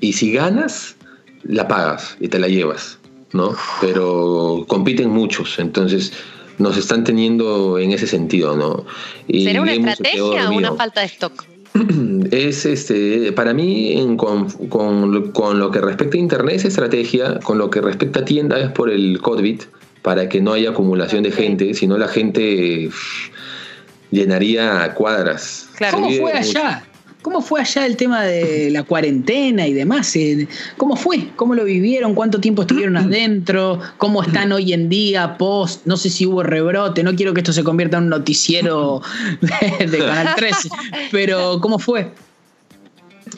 y 0.00 0.12
si 0.12 0.32
ganas, 0.32 0.96
la 1.42 1.68
pagas 1.68 2.16
y 2.20 2.28
te 2.28 2.38
la 2.38 2.48
llevas, 2.48 2.98
¿no? 3.32 3.54
Pero 3.80 4.64
compiten 4.68 5.10
muchos, 5.10 5.58
entonces 5.58 6.12
nos 6.58 6.76
están 6.76 7.02
teniendo 7.02 7.78
en 7.78 7.90
ese 7.90 8.06
sentido, 8.06 8.56
¿no? 8.56 8.86
¿Será 9.28 9.60
una 9.60 9.72
estrategia 9.72 10.50
o 10.50 10.56
una 10.56 10.72
falta 10.74 11.00
de 11.00 11.06
stock? 11.06 11.44
es 12.30 12.64
este 12.64 13.32
para 13.32 13.52
mí 13.52 13.96
con, 14.16 14.48
con, 14.68 15.58
lo 15.58 15.70
que 15.72 15.80
respecta 15.80 16.16
a 16.16 16.20
internet 16.20 16.56
es 16.56 16.64
estrategia, 16.66 17.40
con 17.40 17.58
lo 17.58 17.68
que 17.70 17.80
respecta 17.80 18.20
a 18.20 18.24
tienda 18.24 18.60
es 18.60 18.70
por 18.70 18.90
el 18.90 19.20
COVID 19.20 19.60
para 20.04 20.28
que 20.28 20.42
no 20.42 20.52
haya 20.52 20.68
acumulación 20.68 21.22
de 21.22 21.32
gente, 21.32 21.72
si 21.72 21.86
no 21.86 21.96
la 21.96 22.08
gente 22.08 22.90
llenaría 24.10 24.92
cuadras. 24.92 25.70
¿Cómo 25.90 26.10
fue 26.10 26.30
allá? 26.34 26.84
¿Cómo 27.22 27.40
fue 27.40 27.62
allá 27.62 27.86
el 27.86 27.96
tema 27.96 28.22
de 28.22 28.68
la 28.70 28.82
cuarentena 28.82 29.66
y 29.66 29.72
demás? 29.72 30.14
¿Cómo 30.76 30.94
fue? 30.94 31.30
¿Cómo 31.36 31.54
lo 31.54 31.64
vivieron? 31.64 32.14
¿Cuánto 32.14 32.38
tiempo 32.38 32.62
estuvieron 32.62 32.96
adentro? 32.98 33.80
¿Cómo 33.96 34.22
están 34.22 34.52
hoy 34.52 34.74
en 34.74 34.90
día? 34.90 35.38
Post, 35.38 35.86
no 35.86 35.96
sé 35.96 36.10
si 36.10 36.26
hubo 36.26 36.42
rebrote, 36.42 37.02
no 37.02 37.14
quiero 37.14 37.32
que 37.32 37.40
esto 37.40 37.54
se 37.54 37.64
convierta 37.64 37.96
en 37.96 38.04
un 38.04 38.10
noticiero 38.10 39.00
de, 39.40 39.98
Canal 40.00 40.34
13, 40.36 40.68
pero 41.12 41.60
¿cómo 41.62 41.78
fue? 41.78 42.10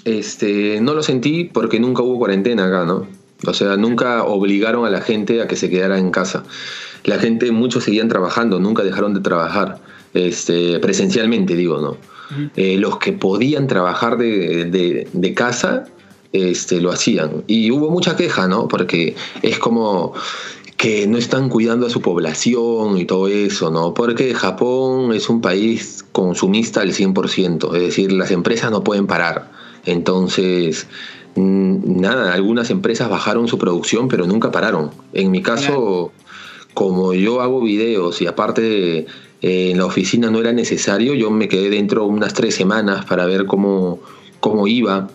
Este, 0.05 0.81
no 0.81 0.95
lo 0.95 1.05
sentí 1.05 1.45
porque 1.45 1.79
nunca 1.79 2.03
hubo 2.03 2.19
cuarentena 2.19 2.67
acá, 2.67 2.85
¿no? 2.85 3.07
O 3.45 3.53
sea, 3.53 3.77
nunca 3.77 4.25
obligaron 4.25 4.87
a 4.87 4.91
la 4.91 5.01
gente 5.01 5.43
a 5.43 5.49
que 5.49 5.57
se 5.57 5.69
quedara 5.69 5.99
en 5.99 6.11
casa. 6.11 6.45
La 7.05 7.19
gente, 7.19 7.53
muchos 7.53 7.85
seguían 7.85 8.09
trabajando, 8.09 8.59
nunca 8.59 8.83
dejaron 8.83 9.15
de 9.15 9.21
trabajar, 9.21 9.81
este, 10.15 10.79
presencialmente 10.81 11.55
digo, 11.55 11.81
¿no? 11.81 11.97
Eh, 12.57 12.77
los 12.79 12.99
que 12.99 13.13
podían 13.13 13.69
trabajar 13.69 14.19
de, 14.19 15.33
casa 15.37 15.85
este, 16.33 16.81
lo 16.81 16.91
hacían. 16.91 17.45
Y 17.47 17.71
hubo 17.71 17.91
mucha 17.91 18.17
queja, 18.17 18.49
¿no? 18.49 18.67
Porque 18.67 19.15
es 19.43 19.59
como 19.59 20.15
que 20.77 21.07
no 21.07 21.17
están 21.17 21.49
cuidando 21.49 21.87
a 21.87 21.91
su 21.91 22.01
población 22.03 22.99
y 22.99 23.05
todo 23.05 23.29
eso, 23.29 23.71
¿no? 23.71 23.95
Porque 23.95 24.35
Japón 24.35 25.13
es 25.13 25.29
un 25.29 25.41
país 25.41 26.05
consumista 26.13 26.81
al 26.83 26.93
100%, 26.93 27.75
es 27.77 27.83
decir, 27.83 28.13
las 28.13 28.31
empresas 28.31 28.71
no 28.71 28.83
pueden 28.85 29.07
parar. 29.07 29.51
Entonces, 29.87 30.87
nada, 31.37 32.33
algunas 32.33 32.71
empresas 32.71 33.09
bajaron 33.09 33.49
su 33.49 33.59
producción, 33.59 34.09
pero 34.09 34.27
nunca 34.27 34.51
pararon. 34.51 34.91
En 35.13 35.31
mi 35.31 35.43
caso, 35.43 36.13
como 36.75 37.15
yo 37.15 37.41
hago 37.41 37.61
videos 37.61 38.21
y 38.21 38.27
aparte 38.27 39.07
eh, 39.43 39.71
en 39.71 39.79
la 39.79 39.87
oficina 39.87 40.31
no 40.31 40.41
era 40.41 40.53
necesario, 40.53 41.15
yo 41.15 41.31
me 41.31 41.49
quedé 41.49 41.71
dentro 41.71 42.05
unas 42.07 42.35
tres 42.35 42.55
semanas 42.55 43.05
para 43.05 43.27
ver 43.27 43.47
cómo, 43.47 44.01
cómo 44.41 44.67
iba, 44.67 45.09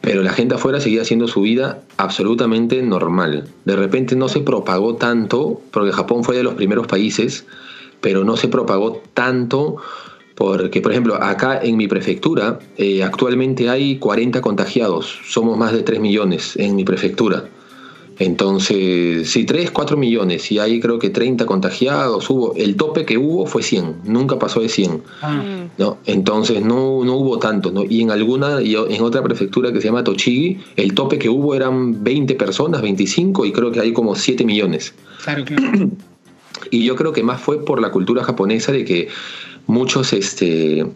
pero 0.00 0.22
la 0.22 0.32
gente 0.32 0.54
afuera 0.54 0.80
seguía 0.80 1.02
haciendo 1.02 1.26
su 1.28 1.40
vida 1.42 1.82
absolutamente 1.96 2.80
normal. 2.82 3.48
De 3.64 3.76
repente 3.76 4.14
no 4.14 4.28
se 4.28 4.40
propagó 4.40 4.96
tanto, 4.96 5.60
porque 5.72 5.92
Japón 5.92 6.22
fue 6.22 6.36
de 6.36 6.42
los 6.42 6.54
primeros 6.54 6.86
países, 6.86 7.44
pero 8.00 8.24
no 8.24 8.36
se 8.36 8.48
propagó 8.48 9.02
tanto 9.14 9.76
porque, 10.36 10.82
por 10.82 10.92
ejemplo, 10.92 11.14
acá 11.14 11.60
en 11.62 11.78
mi 11.78 11.88
prefectura 11.88 12.58
eh, 12.76 13.02
actualmente 13.02 13.70
hay 13.70 13.98
40 13.98 14.42
contagiados, 14.42 15.18
somos 15.26 15.56
más 15.56 15.72
de 15.72 15.82
3 15.82 15.98
millones 15.98 16.56
en 16.56 16.76
mi 16.76 16.84
prefectura. 16.84 17.44
Entonces, 18.18 19.30
sí, 19.30 19.44
3, 19.44 19.70
4 19.70 19.96
millones 19.96 20.50
y 20.52 20.58
ahí 20.58 20.78
creo 20.80 20.98
que 20.98 21.10
30 21.10 21.46
contagiados 21.46 22.28
hubo. 22.28 22.54
El 22.54 22.76
tope 22.76 23.04
que 23.04 23.16
hubo 23.16 23.46
fue 23.46 23.62
100, 23.62 24.02
nunca 24.04 24.38
pasó 24.38 24.60
de 24.60 24.68
100. 24.68 25.02
Ah. 25.22 25.42
¿no? 25.78 25.98
Entonces 26.04 26.62
no, 26.62 27.02
no 27.04 27.14
hubo 27.14 27.38
tanto. 27.38 27.70
¿no? 27.70 27.84
Y 27.84 28.02
en 28.02 28.10
alguna, 28.10 28.60
y 28.60 28.74
en 28.74 29.02
otra 29.02 29.22
prefectura 29.22 29.72
que 29.72 29.80
se 29.80 29.88
llama 29.88 30.04
Tochigi, 30.04 30.58
el 30.76 30.94
tope 30.94 31.18
que 31.18 31.30
hubo 31.30 31.54
eran 31.54 32.04
20 32.04 32.34
personas, 32.34 32.82
25 32.82 33.46
y 33.46 33.52
creo 33.52 33.72
que 33.72 33.80
hay 33.80 33.92
como 33.92 34.14
7 34.14 34.44
millones. 34.44 34.94
Claro, 35.24 35.44
claro. 35.44 35.90
Y 36.70 36.84
yo 36.84 36.96
creo 36.96 37.12
que 37.12 37.22
más 37.22 37.40
fue 37.40 37.64
por 37.64 37.80
la 37.80 37.90
cultura 37.90 38.24
japonesa 38.24 38.72
de 38.72 38.84
que 38.84 39.08
muchos, 39.66 40.12
este, 40.12 40.86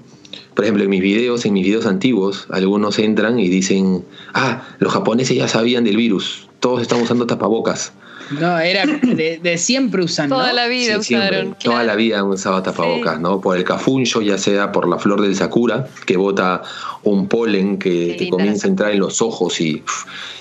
por 0.55 0.65
ejemplo, 0.65 0.85
en 0.85 0.91
mis 0.91 1.03
videos, 1.03 1.45
en 1.45 1.55
mis 1.55 1.65
videos 1.65 1.87
antiguos, 1.87 2.47
algunos 2.51 2.99
entran 2.99 3.39
y 3.39 3.49
dicen, 3.49 4.05
ah, 4.35 4.63
los 4.79 4.93
japoneses 4.93 5.37
ya 5.37 5.49
sabían 5.49 5.85
del 5.85 5.97
virus, 5.97 6.49
todos 6.61 6.83
están 6.83 7.01
usando 7.01 7.27
tapabocas. 7.27 7.93
No, 8.31 8.59
era 8.61 8.87
de, 8.87 9.59
siempre 9.59 10.05
usan. 10.05 10.29
Toda 10.29 10.53
la 10.53 10.69
vida 10.69 10.99
usaron. 10.99 11.57
Toda 11.63 11.83
la 11.83 11.97
vida 11.97 12.21
han 12.21 12.27
usado 12.27 12.63
tapabocas, 12.63 13.21
¿no? 13.21 13.41
Por 13.41 13.57
el 13.57 13.65
cafuncho, 13.65 14.23
ya 14.23 14.39
sea 14.39 14.71
por 14.71 14.89
la 14.89 14.99
flor 14.99 15.21
del 15.21 15.35
sakura, 15.35 15.89
que 16.07 16.17
bota 16.17 16.63
un 17.03 17.27
polen 17.27 17.79
que 17.79 18.29
comienza 18.31 18.67
a 18.67 18.71
entrar 18.71 18.93
en 18.93 19.01
los 19.01 19.21
ojos 19.21 19.61
y, 19.61 19.83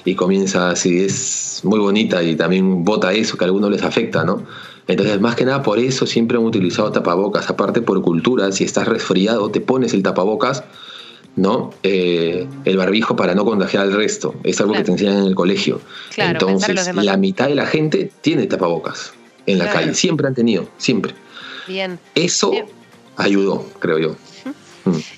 y 0.05 0.15
comienza 0.15 0.69
así, 0.69 0.99
es 0.99 1.61
muy 1.63 1.79
bonita 1.79 2.21
y 2.21 2.35
también 2.35 2.83
bota 2.83 3.11
eso 3.13 3.37
que 3.37 3.45
a 3.45 3.47
algunos 3.47 3.71
les 3.71 3.81
afecta, 3.81 4.23
¿no? 4.23 4.43
Entonces, 4.89 5.21
más 5.21 5.35
que 5.35 5.45
nada 5.45 5.61
por 5.61 5.77
eso 5.77 6.07
siempre 6.07 6.37
han 6.37 6.43
utilizado 6.43 6.91
tapabocas. 6.91 7.47
Aparte, 7.47 7.81
por 7.83 8.01
cultura, 8.01 8.51
si 8.51 8.63
estás 8.63 8.87
resfriado, 8.87 9.51
te 9.51 9.61
pones 9.61 9.93
el 9.93 10.01
tapabocas, 10.01 10.63
¿no? 11.35 11.69
Eh, 11.83 12.47
el 12.65 12.75
barbijo 12.75 13.15
para 13.15 13.35
no 13.35 13.45
contagiar 13.45 13.83
al 13.83 13.93
resto. 13.93 14.33
Es 14.43 14.59
algo 14.59 14.73
que 14.73 14.83
te 14.83 14.91
enseñan 14.91 15.17
en 15.19 15.25
el 15.25 15.35
colegio. 15.35 15.79
Entonces, 16.17 16.95
la 16.95 17.17
mitad 17.17 17.47
de 17.47 17.53
la 17.53 17.67
gente 17.67 18.11
tiene 18.21 18.47
tapabocas 18.47 19.13
en 19.45 19.59
la 19.59 19.69
calle. 19.69 19.93
Siempre 19.93 20.27
han 20.27 20.33
tenido, 20.33 20.67
siempre. 20.77 21.13
Bien. 21.67 21.99
Eso 22.15 22.51
ayudó, 23.15 23.67
creo 23.77 23.99
yo. 23.99 24.15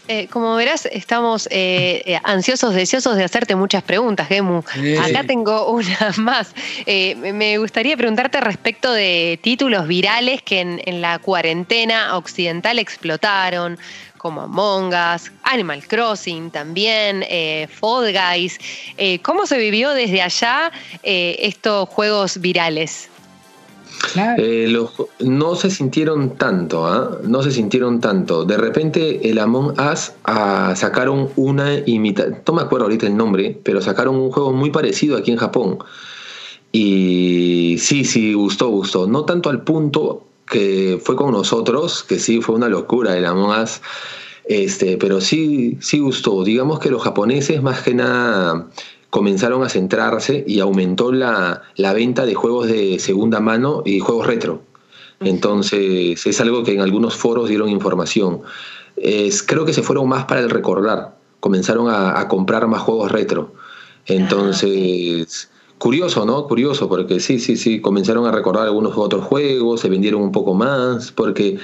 Eh, 0.07 0.27
como 0.27 0.55
verás, 0.55 0.87
estamos 0.91 1.47
eh, 1.51 2.01
eh, 2.05 2.19
ansiosos, 2.23 2.73
deseosos 2.73 3.15
de 3.15 3.23
hacerte 3.23 3.55
muchas 3.55 3.83
preguntas, 3.83 4.27
Gemu. 4.27 4.63
Acá 5.01 5.23
tengo 5.25 5.71
una 5.71 6.13
más. 6.17 6.53
me 6.85 7.57
gustaría 7.57 7.95
preguntarte 7.95 8.41
respecto 8.41 8.91
de 8.91 9.39
títulos 9.41 9.87
virales 9.87 10.41
que 10.41 10.59
en, 10.61 11.01
la 11.01 11.19
cuarentena 11.19 12.17
occidental 12.17 12.79
explotaron, 12.79 13.77
como 14.17 14.41
Among 14.41 14.93
Us, 14.93 15.31
Animal 15.43 15.87
Crossing 15.87 16.51
también, 16.51 17.25
Fall 17.69 18.13
Guys. 18.13 18.59
¿Cómo 19.23 19.45
se 19.45 19.57
vivió 19.57 19.91
desde 19.91 20.21
allá 20.21 20.71
estos 21.03 21.89
juegos 21.89 22.39
virales? 22.39 23.10
Eh, 24.15 24.73
no 25.19 25.55
se 25.55 25.69
sintieron 25.69 26.37
tanto, 26.37 26.85
¿ah? 26.85 27.19
no 27.23 27.43
se 27.43 27.51
sintieron 27.51 27.99
tanto. 27.99 28.45
De 28.45 28.57
repente 28.57 29.29
el 29.29 29.39
Among 29.39 29.79
Us 29.79 30.13
ah, 30.25 30.73
sacaron 30.75 31.29
una 31.35 31.73
imitación, 31.85 32.41
no 32.45 32.53
me 32.53 32.61
acuerdo 32.61 32.85
ahorita 32.85 33.07
el 33.07 33.15
nombre, 33.15 33.59
pero 33.63 33.81
sacaron 33.81 34.15
un 34.15 34.31
juego 34.31 34.53
muy 34.53 34.71
parecido 34.71 35.17
aquí 35.17 35.31
en 35.31 35.37
Japón. 35.37 35.79
Y 36.71 37.77
sí, 37.79 38.05
sí, 38.05 38.33
gustó, 38.33 38.69
gustó. 38.69 39.07
No 39.07 39.25
tanto 39.25 39.49
al 39.49 39.63
punto 39.63 40.25
que 40.45 40.99
fue 41.03 41.15
con 41.15 41.31
nosotros, 41.31 42.03
que 42.03 42.19
sí 42.19 42.41
fue 42.41 42.55
una 42.55 42.69
locura 42.69 43.17
el 43.17 43.25
Among 43.25 43.61
Us, 43.61 43.81
este, 44.45 44.97
pero 44.97 45.21
sí, 45.21 45.77
sí 45.81 45.99
gustó. 45.99 46.43
Digamos 46.43 46.79
que 46.79 46.89
los 46.89 47.03
japoneses 47.03 47.61
más 47.61 47.81
que 47.81 47.93
nada 47.93 48.67
comenzaron 49.11 49.61
a 49.61 49.69
centrarse 49.69 50.43
y 50.47 50.61
aumentó 50.61 51.11
la, 51.11 51.61
venta 51.77 52.25
de 52.25 52.33
juegos 52.33 52.67
de 52.67 52.97
segunda 52.97 53.41
mano 53.41 53.83
y 53.85 53.99
juegos 53.99 54.25
retro. 54.25 54.61
Entonces 55.19 56.25
es 56.25 56.41
algo 56.41 56.63
que 56.63 56.73
en 56.73 56.81
algunos 56.81 57.15
foros 57.15 57.49
dieron 57.49 57.69
información. 57.69 58.41
Es, 58.95 59.43
creo 59.43 59.65
que 59.65 59.73
se 59.73 59.83
fueron 59.83 60.07
más 60.07 60.25
para 60.25 60.39
el 60.39 60.49
recordar, 60.49 61.17
comenzaron 61.41 61.87
a, 61.89 62.27
comprar 62.29 62.65
más 62.67 62.81
juegos 62.81 63.11
retro. 63.11 63.53
Entonces, 64.05 65.49
curioso, 65.77 66.25
¿no? 66.25 66.47
Curioso, 66.47 66.87
porque 66.87 67.19
sí, 67.19 67.39
sí, 67.39 67.57
sí, 67.57 67.81
comenzaron 67.81 68.25
a 68.25 68.31
recordar 68.31 68.63
algunos 68.63 68.97
otros 68.97 69.25
juegos, 69.25 69.81
se 69.81 69.89
vendieron 69.89 70.21
un 70.21 70.31
poco 70.31 70.53
más, 70.53 71.11
porque 71.11 71.59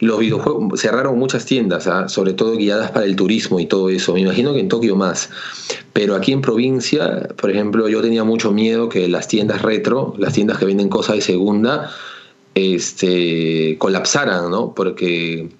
los 0.00 0.18
videojuegos 0.18 0.80
cerraron 0.80 1.18
muchas 1.18 1.44
tiendas, 1.44 1.86
¿ah? 1.86 2.08
sobre 2.08 2.32
todo 2.32 2.56
guiadas 2.56 2.90
para 2.90 3.04
el 3.04 3.16
turismo 3.16 3.60
y 3.60 3.66
todo 3.66 3.90
eso. 3.90 4.14
Me 4.14 4.20
imagino 4.20 4.54
que 4.54 4.60
en 4.60 4.68
Tokio 4.68 4.96
más. 4.96 5.30
Pero 5.92 6.14
aquí 6.14 6.32
en 6.32 6.40
provincia, 6.40 7.28
por 7.36 7.50
ejemplo, 7.50 7.86
yo 7.88 8.00
tenía 8.00 8.24
mucho 8.24 8.50
miedo 8.50 8.88
que 8.88 9.08
las 9.08 9.28
tiendas 9.28 9.60
retro, 9.60 10.14
las 10.18 10.32
tiendas 10.32 10.58
que 10.58 10.64
venden 10.64 10.88
cosas 10.88 11.16
de 11.16 11.20
segunda, 11.20 11.90
este, 12.54 13.76
colapsaran, 13.78 14.50
¿no? 14.50 14.72
Porque, 14.74 15.50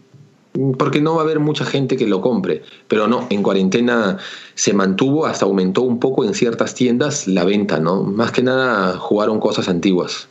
porque 0.79 1.03
no 1.03 1.17
va 1.17 1.21
a 1.21 1.25
haber 1.25 1.39
mucha 1.39 1.67
gente 1.67 1.99
que 1.99 2.07
lo 2.07 2.23
compre. 2.23 2.63
Pero 2.89 3.09
no, 3.09 3.27
en 3.29 3.43
cuarentena 3.43 4.17
se 4.55 4.73
mantuvo, 4.73 5.27
hasta 5.27 5.45
aumentó 5.45 5.83
un 5.83 6.01
poco 6.01 6.25
en 6.25 6.33
ciertas 6.33 6.75
tiendas 6.75 7.29
la 7.29 7.45
venta, 7.45 7.79
¿no? 7.79 8.05
Más 8.05 8.33
que 8.33 8.43
nada 8.43 8.97
jugaron 8.97 9.39
cosas 9.39 9.69
antiguas, 9.69 10.29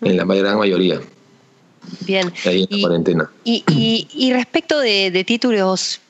en 0.00 0.16
la 0.16 0.24
gran 0.24 0.58
mayoría. 0.58 1.00
Bien. 2.00 2.32
Ahí 2.44 2.66
en 2.70 2.78
y, 2.78 2.82
cuarentena. 2.82 3.30
Y, 3.44 4.32
respecto 4.32 4.78
de, 4.78 5.24
títulos 5.26 6.00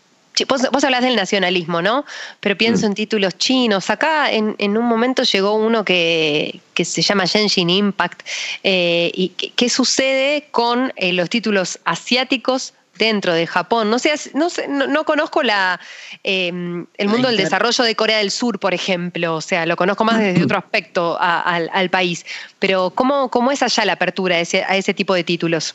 Vos, 0.48 0.60
vos, 0.70 0.84
hablas 0.84 1.00
del 1.00 1.16
nacionalismo, 1.16 1.80
¿no? 1.80 2.04
Pero 2.40 2.58
pienso 2.58 2.84
mm. 2.84 2.90
en 2.90 2.94
títulos 2.94 3.38
chinos. 3.38 3.88
Acá 3.88 4.30
en, 4.30 4.76
un 4.76 4.84
momento 4.84 5.22
llegó 5.22 5.54
uno 5.54 5.82
que, 5.82 6.60
se 6.76 7.00
llama 7.00 7.26
Genshin 7.26 7.70
Impact. 7.70 8.20
Eh, 8.62 9.10
¿Y 9.14 9.28
qué, 9.30 9.68
sucede 9.70 10.48
con 10.50 10.92
eh, 10.96 11.14
los 11.14 11.30
títulos 11.30 11.78
asiáticos 11.84 12.74
dentro 12.98 13.32
de 13.32 13.46
Japón. 13.46 13.90
No 13.90 13.98
sé, 13.98 14.14
no, 14.34 14.48
no, 14.88 15.04
conozco 15.04 15.42
la, 15.42 15.80
em, 16.22 16.86
el 16.96 17.08
mundo 17.08 17.28
del 17.28 17.36
desarrollo 17.36 17.84
de 17.84 17.94
Corea 17.94 18.18
del 18.18 18.30
Sur, 18.30 18.58
por 18.58 18.74
ejemplo. 18.74 19.36
O 19.36 19.40
sea, 19.40 19.66
lo 19.66 19.76
conozco 19.76 20.04
más 20.04 20.18
desde 20.18 20.44
otro 20.44 20.58
aspecto 20.64 21.16
al, 21.20 21.90
país. 21.90 22.26
Pero, 22.58 22.90
¿cómo, 22.90 23.30
¿cómo, 23.30 23.52
es 23.52 23.62
allá 23.62 23.84
la 23.84 23.92
apertura 23.92 24.36
a 24.36 24.40
ese, 24.40 24.64
a 24.64 24.76
ese 24.76 24.94
tipo 24.94 25.14
de 25.14 25.24
títulos? 25.24 25.74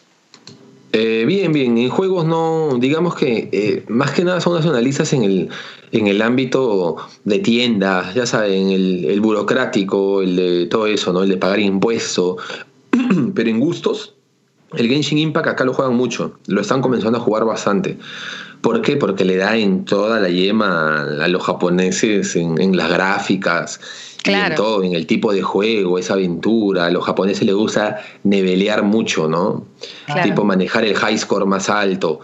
Eh, 0.94 1.24
bien, 1.26 1.54
bien. 1.54 1.78
En 1.78 1.90
juegos 1.90 2.26
no, 2.26 2.78
digamos 2.78 3.16
que 3.16 3.50
eh, 3.52 3.86
más 3.88 4.12
que 4.12 4.26
nada 4.26 4.42
son 4.42 4.56
nacionalistas 4.56 5.14
en 5.14 5.24
el, 5.24 5.50
en 5.94 6.08
el 6.08 6.22
ámbito 6.22 6.98
de 7.24 7.40
tiendas, 7.40 8.14
ya 8.14 8.26
saben, 8.26 8.72
el, 8.72 9.06
el 9.06 9.22
burocrático, 9.22 10.22
el 10.22 10.36
de 10.36 10.66
todo 10.66 10.88
eso, 10.88 11.14
¿no? 11.14 11.24
El 11.24 11.30
de 11.30 11.38
pagar 11.38 11.60
impuestos. 11.60 12.38
Pero 13.36 13.50
en 13.50 13.60
gustos, 13.60 14.16
el 14.74 14.88
Genshin 14.88 15.18
Impact 15.18 15.48
acá 15.48 15.66
lo 15.66 15.74
juegan 15.74 15.96
mucho, 15.96 16.40
lo 16.48 16.62
están 16.62 16.82
comenzando 16.82 17.18
a 17.18 17.22
jugar 17.22 17.46
bastante, 17.46 17.98
¿Por 18.62 18.82
qué? 18.82 18.96
Porque 18.96 19.26
le 19.26 19.38
da 19.38 19.58
en 19.58 19.86
toda 19.86 20.20
la 20.20 20.30
yema 20.30 21.02
a 21.24 21.28
los 21.28 21.44
japoneses 21.44 22.36
en, 22.36 22.78
las 22.78 22.90
gráficas, 22.90 23.80
en 24.24 24.56
todo, 24.56 24.84
en 24.84 24.94
el 24.94 25.08
tipo 25.08 25.34
de 25.34 25.42
juego, 25.42 25.98
esa 25.98 26.14
aventura. 26.14 26.86
A 26.86 26.92
los 26.92 27.04
japoneses 27.04 27.44
les 27.44 27.56
gusta 27.56 28.02
nivelear 28.24 28.84
mucho, 28.84 29.28
¿no? 29.28 29.66
Tipo 30.22 30.44
manejar 30.44 30.86
el 30.86 30.96
high 30.96 31.18
score 31.18 31.48
más 31.48 31.70
alto 31.70 32.22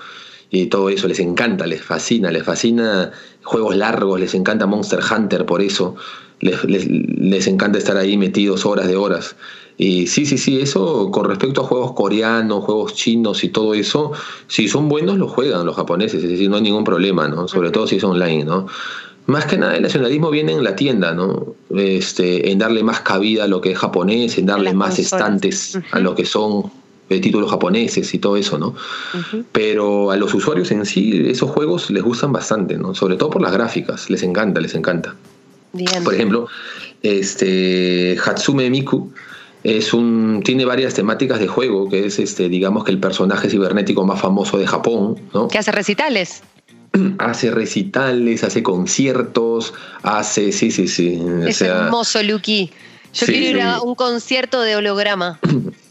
y 0.50 0.68
todo 0.68 0.90
eso. 0.90 1.08
Les 1.08 1.20
encanta, 1.20 1.66
les 1.68 1.82
fascina, 1.82 2.32
les 2.32 2.44
fascina 2.44 3.12
juegos 3.44 3.76
largos, 3.76 4.20
les 4.20 4.34
encanta 4.34 4.66
Monster 4.66 5.00
Hunter 5.00 5.46
por 5.46 5.62
eso. 5.62 5.96
Les, 6.40 6.64
les 6.66 7.48
encanta 7.48 7.78
estar 7.78 7.98
ahí 7.98 8.18
metidos 8.18 8.66
horas 8.66 8.88
de 8.88 8.96
horas. 8.96 9.36
Y 9.78 10.08
sí, 10.08 10.26
sí, 10.26 10.40
sí, 10.40 10.60
eso 10.60 11.12
con 11.12 11.26
respecto 11.26 11.62
a 11.62 11.64
juegos 11.64 11.92
coreanos, 11.94 12.64
juegos 12.64 12.96
chinos 12.96 13.44
y 13.44 13.50
todo 13.50 13.76
eso, 13.76 14.12
si 14.48 14.68
son 14.68 14.90
buenos 14.90 15.18
los 15.18 15.32
juegan 15.32 15.68
los 15.68 15.76
japoneses, 15.76 16.24
es 16.24 16.30
decir, 16.32 16.50
no 16.50 16.56
hay 16.56 16.64
ningún 16.64 16.84
problema, 16.84 17.28
¿no? 17.28 17.48
Sobre 17.48 17.70
todo 17.70 17.86
si 17.86 17.98
es 17.98 18.04
online, 18.04 18.44
¿no? 18.44 18.66
Más 19.28 19.46
que 19.46 19.58
nada 19.58 19.76
el 19.76 19.84
nacionalismo 19.84 20.32
viene 20.32 20.54
en 20.54 20.64
la 20.64 20.76
tienda, 20.76 21.14
¿no? 21.14 21.54
Este, 21.76 22.50
en 22.50 22.58
darle 22.58 22.82
más 22.82 23.02
cabida 23.02 23.44
a 23.44 23.48
lo 23.48 23.62
que 23.62 23.72
es 23.72 23.78
japonés, 23.78 24.40
en 24.40 24.48
darle 24.48 24.74
más 24.74 24.98
estantes 24.98 25.78
a 25.92 26.00
lo 26.00 26.16
que 26.16 26.26
son 26.26 26.72
eh, 27.10 27.22
títulos 27.22 27.50
japoneses 27.50 28.14
y 28.14 28.20
todo 28.20 28.36
eso, 28.36 28.58
¿no? 28.58 28.76
Pero 29.52 30.12
a 30.12 30.18
los 30.18 30.34
usuarios 30.34 30.72
en 30.72 30.86
sí, 30.86 31.24
esos 31.28 31.50
juegos 31.50 31.90
les 31.90 32.04
gustan 32.04 32.34
bastante, 32.34 32.78
¿no? 32.78 32.94
Sobre 32.94 33.16
todo 33.16 33.30
por 33.30 33.42
las 33.42 33.54
gráficas, 33.54 34.10
les 34.10 34.24
encanta, 34.24 34.60
les 34.60 34.76
encanta. 34.76 35.16
Bien. 35.74 36.04
Por 36.04 36.14
ejemplo, 36.14 36.48
este 37.04 38.18
Hatsume 38.24 38.70
Miku 38.70 39.12
es 39.64 39.94
un, 39.94 40.42
tiene 40.44 40.66
varias 40.66 40.94
temáticas 40.94 41.40
de 41.40 41.48
juego, 41.48 41.90
que 41.90 42.06
es 42.06 42.20
este, 42.20 42.50
digamos 42.50 42.84
que 42.84 42.92
el 42.92 43.00
personaje 43.00 43.50
cibernético 43.50 44.06
más 44.06 44.20
famoso 44.20 44.58
de 44.58 44.68
Japón, 44.68 45.20
¿no? 45.34 45.48
Que 45.48 45.58
hace 45.58 45.72
recitales. 45.72 46.42
Hace 47.20 47.52
recitales, 47.52 48.44
hace 48.44 48.64
conciertos, 48.64 49.74
hace, 50.04 50.52
sí, 50.52 50.72
sí, 50.72 50.88
sí. 50.88 51.22
Es 51.46 51.62
hermoso, 51.62 52.24
Lucky. 52.24 52.72
Yo 53.14 53.26
quiero 53.26 53.58
ir 53.58 53.62
a 53.62 53.82
un 53.82 53.94
concierto 53.94 54.62
de 54.62 54.78
holograma. 54.78 55.40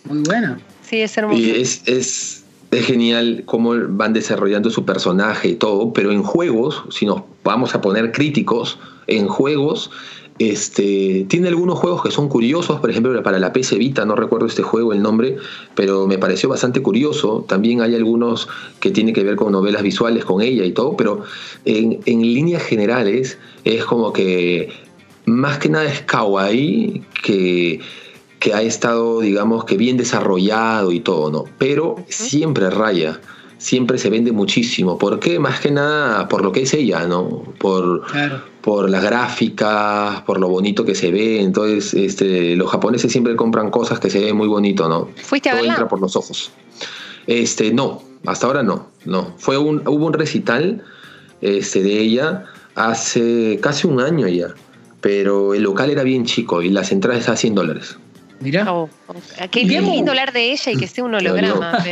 Muy 0.04 0.22
bueno. 0.24 0.56
Sí, 0.88 1.00
es 1.00 1.16
hermoso. 1.16 1.38
Y 1.38 1.50
es, 1.50 1.82
es, 1.86 2.42
genial 2.72 3.44
cómo 3.46 3.74
van 3.88 4.12
desarrollando 4.12 4.68
su 4.68 4.84
personaje 4.84 5.48
y 5.48 5.54
todo, 5.54 5.94
pero 5.94 6.12
en 6.12 6.22
juegos, 6.22 6.82
si 6.90 7.06
nos 7.06 7.22
vamos 7.42 7.74
a 7.74 7.80
poner 7.80 8.12
críticos, 8.12 8.78
en 9.06 9.28
juegos 9.28 9.90
este, 10.38 11.24
tiene 11.28 11.48
algunos 11.48 11.78
juegos 11.78 12.02
que 12.02 12.10
son 12.10 12.28
curiosos, 12.28 12.80
por 12.80 12.90
ejemplo, 12.90 13.22
para 13.22 13.38
la 13.38 13.54
PC 13.54 13.78
Vita, 13.78 14.04
no 14.04 14.16
recuerdo 14.16 14.46
este 14.46 14.62
juego, 14.62 14.92
el 14.92 15.00
nombre, 15.00 15.36
pero 15.74 16.06
me 16.06 16.18
pareció 16.18 16.48
bastante 16.50 16.82
curioso. 16.82 17.44
También 17.48 17.80
hay 17.80 17.94
algunos 17.94 18.48
que 18.80 18.90
tienen 18.90 19.14
que 19.14 19.24
ver 19.24 19.36
con 19.36 19.52
novelas 19.52 19.82
visuales 19.82 20.24
con 20.26 20.42
ella 20.42 20.64
y 20.64 20.72
todo, 20.72 20.96
pero 20.96 21.22
en, 21.64 22.00
líneas 22.04 22.62
generales 22.62 23.38
es 23.64 23.84
como 23.84 24.12
que 24.12 24.70
más 25.24 25.58
que 25.58 25.70
nada 25.70 25.86
es 25.86 26.02
kawaii 26.02 27.02
que, 27.22 27.80
que 28.38 28.54
ha 28.54 28.62
estado, 28.62 29.20
digamos, 29.20 29.64
que 29.64 29.76
bien 29.76 29.96
desarrollado 29.96 30.92
y 30.92 31.00
todo, 31.00 31.30
¿no? 31.30 31.44
Pero 31.58 31.96
siempre 32.08 32.70
raya 32.70 33.20
siempre 33.58 33.98
se 33.98 34.10
vende 34.10 34.32
muchísimo. 34.32 34.98
¿Por 34.98 35.18
qué? 35.18 35.38
Más 35.38 35.60
que 35.60 35.70
nada 35.70 36.28
por 36.28 36.42
lo 36.42 36.52
que 36.52 36.62
es 36.62 36.74
ella, 36.74 37.06
¿no? 37.06 37.42
Por, 37.58 38.02
por 38.60 38.90
las 38.90 39.02
gráficas, 39.02 40.22
por 40.22 40.38
lo 40.38 40.48
bonito 40.48 40.84
que 40.84 40.94
se 40.94 41.10
ve. 41.10 41.40
Entonces, 41.40 41.94
este, 41.94 42.56
los 42.56 42.70
japoneses 42.70 43.10
siempre 43.10 43.36
compran 43.36 43.70
cosas 43.70 43.98
que 43.98 44.10
se 44.10 44.20
ven 44.20 44.36
muy 44.36 44.48
bonito, 44.48 44.88
¿no? 44.88 45.08
¿Fuiste 45.16 45.50
a 45.50 45.56
Todo 45.56 45.64
entra 45.64 45.88
por 45.88 46.00
los 46.00 46.16
ojos. 46.16 46.50
Este, 47.26 47.72
no, 47.72 48.02
hasta 48.26 48.46
ahora 48.46 48.62
no, 48.62 48.88
no. 49.04 49.34
Fue 49.38 49.58
un, 49.58 49.82
hubo 49.86 50.06
un 50.06 50.12
recital 50.12 50.84
este, 51.40 51.82
de 51.82 51.98
ella 52.00 52.44
hace 52.74 53.58
casi 53.60 53.86
un 53.86 54.00
año 54.00 54.28
ya, 54.28 54.54
pero 55.00 55.54
el 55.54 55.62
local 55.62 55.90
era 55.90 56.02
bien 56.02 56.24
chico 56.24 56.62
y 56.62 56.68
las 56.68 56.92
entradas 56.92 57.28
a 57.28 57.36
100 57.36 57.54
dólares. 57.54 57.98
Mira. 58.40 58.70
Oh, 58.70 58.88
qué 59.50 59.64
lindo 59.64 60.10
hablar 60.12 60.32
de 60.32 60.52
ella 60.52 60.72
y 60.72 60.76
que 60.76 60.86
sea 60.86 61.04
un 61.04 61.14
holograma. 61.14 61.78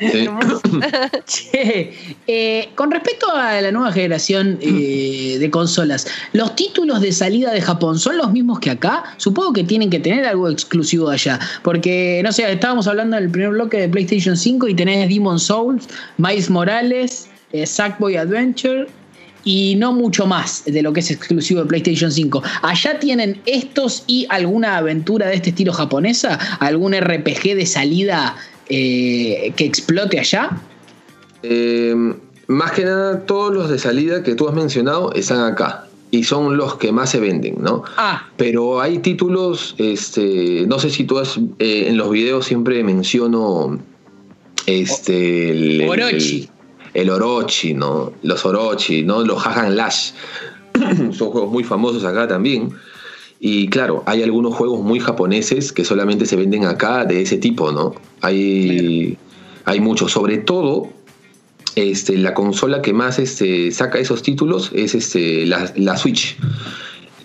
che, 1.26 1.92
eh, 2.26 2.68
con 2.74 2.90
respecto 2.90 3.30
a 3.30 3.60
la 3.60 3.70
nueva 3.70 3.92
generación 3.92 4.58
eh, 4.62 5.36
de 5.38 5.50
consolas, 5.50 6.06
¿los 6.32 6.56
títulos 6.56 7.00
de 7.00 7.12
salida 7.12 7.52
de 7.52 7.60
Japón 7.60 7.98
son 7.98 8.16
los 8.16 8.32
mismos 8.32 8.60
que 8.60 8.70
acá? 8.70 9.04
Supongo 9.18 9.52
que 9.52 9.64
tienen 9.64 9.90
que 9.90 10.00
tener 10.00 10.24
algo 10.24 10.48
exclusivo 10.48 11.10
allá. 11.10 11.38
Porque, 11.62 12.22
no 12.24 12.32
sé, 12.32 12.50
estábamos 12.50 12.86
hablando 12.86 13.16
en 13.16 13.24
el 13.24 13.30
primer 13.30 13.50
bloque 13.50 13.78
de 13.78 13.88
PlayStation 13.88 14.36
5 14.36 14.68
y 14.68 14.74
tenés 14.74 15.08
Demon 15.08 15.38
Souls, 15.38 15.86
Miles 16.16 16.48
Morales, 16.48 17.28
eh, 17.52 17.66
Sackboy 17.66 18.16
Adventure 18.16 18.86
y 19.44 19.76
no 19.76 19.92
mucho 19.92 20.26
más 20.26 20.64
de 20.66 20.82
lo 20.82 20.92
que 20.92 21.00
es 21.00 21.10
exclusivo 21.10 21.60
de 21.62 21.66
PlayStation 21.66 22.10
5. 22.10 22.42
¿Allá 22.62 22.98
tienen 22.98 23.40
estos 23.46 24.04
y 24.06 24.26
alguna 24.28 24.76
aventura 24.76 25.26
de 25.26 25.36
este 25.36 25.50
estilo 25.50 25.72
japonesa? 25.72 26.38
¿Algún 26.60 26.94
RPG 26.94 27.54
de 27.54 27.66
salida 27.66 28.36
eh, 28.68 29.52
que 29.56 29.64
explote 29.64 30.18
allá? 30.18 30.50
Em, 31.42 32.14
más 32.48 32.72
que 32.72 32.84
nada, 32.84 33.24
todos 33.26 33.54
los 33.54 33.70
de 33.70 33.78
salida 33.78 34.22
que 34.22 34.34
tú 34.34 34.48
has 34.48 34.54
mencionado 34.54 35.12
están 35.12 35.40
acá. 35.40 35.84
Y 36.10 36.24
son 36.24 36.56
los 36.56 36.76
que 36.76 36.90
más 36.90 37.10
se 37.10 37.20
venden, 37.20 37.56
¿no? 37.60 37.82
Ah. 37.98 38.26
Pero 38.38 38.80
hay 38.80 38.98
títulos, 39.00 39.74
este, 39.76 40.64
no 40.66 40.78
sé 40.78 40.88
si 40.88 41.04
tú 41.04 41.18
has, 41.18 41.38
eh, 41.58 41.84
en 41.88 41.98
los 41.98 42.10
videos 42.10 42.46
siempre 42.46 42.82
menciono 42.82 43.78
este, 44.64 45.50
el, 45.50 45.86
Orochi 45.86 46.42
el 46.44 46.57
Orochi, 47.08 47.74
¿no? 47.74 48.12
Los 48.22 48.44
Orochi, 48.44 49.02
¿no? 49.02 49.22
Los 49.22 49.46
Hagan 49.46 49.76
Lash. 49.76 50.12
Son 51.12 51.30
juegos 51.30 51.50
muy 51.50 51.64
famosos 51.64 52.04
acá 52.04 52.26
también. 52.26 52.72
Y 53.40 53.68
claro, 53.68 54.02
hay 54.06 54.22
algunos 54.22 54.54
juegos 54.54 54.80
muy 54.80 54.98
japoneses 54.98 55.72
que 55.72 55.84
solamente 55.84 56.26
se 56.26 56.36
venden 56.36 56.64
acá 56.64 57.04
de 57.04 57.22
ese 57.22 57.38
tipo, 57.38 57.70
¿no? 57.70 57.94
Hay, 58.20 59.16
hay 59.64 59.80
muchos. 59.80 60.10
Sobre 60.10 60.38
todo, 60.38 60.88
este, 61.76 62.16
la 62.16 62.34
consola 62.34 62.82
que 62.82 62.92
más 62.92 63.18
este, 63.18 63.70
saca 63.70 63.98
esos 63.98 64.22
títulos 64.22 64.72
es 64.74 64.94
este, 64.94 65.46
la, 65.46 65.72
la 65.76 65.96
Switch. 65.96 66.36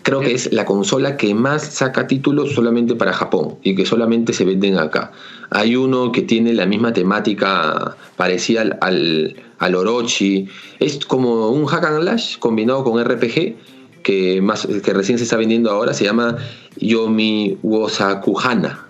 Creo 0.03 0.19
que 0.19 0.33
es 0.33 0.51
la 0.51 0.65
consola 0.65 1.15
que 1.15 1.33
más 1.33 1.63
saca 1.63 2.07
títulos 2.07 2.53
solamente 2.53 2.93
para 2.93 3.13
Japón 3.13 3.55
y 3.63 3.73
que 3.73 3.85
solamente 3.85 4.33
se 4.33 4.43
venden 4.43 4.77
acá. 4.77 5.13
Hay 5.49 5.77
uno 5.77 6.11
que 6.11 6.21
tiene 6.21 6.51
la 6.53 6.65
misma 6.65 6.91
temática 6.91 7.95
parecida 8.17 8.61
al, 8.81 9.35
al, 9.59 9.75
Orochi. 9.75 10.49
Es 10.79 11.05
como 11.05 11.49
un 11.49 11.65
hack 11.67 11.85
and 11.85 12.01
slash 12.01 12.37
combinado 12.39 12.83
con 12.83 13.01
RPG 13.01 13.55
que, 14.03 14.41
más, 14.41 14.67
que 14.67 14.93
recién 14.93 15.17
se 15.17 15.23
está 15.23 15.37
vendiendo 15.37 15.71
ahora. 15.71 15.93
Se 15.93 16.03
llama 16.03 16.35
Yomi 16.75 17.57
Wosakuhana. 17.63 18.85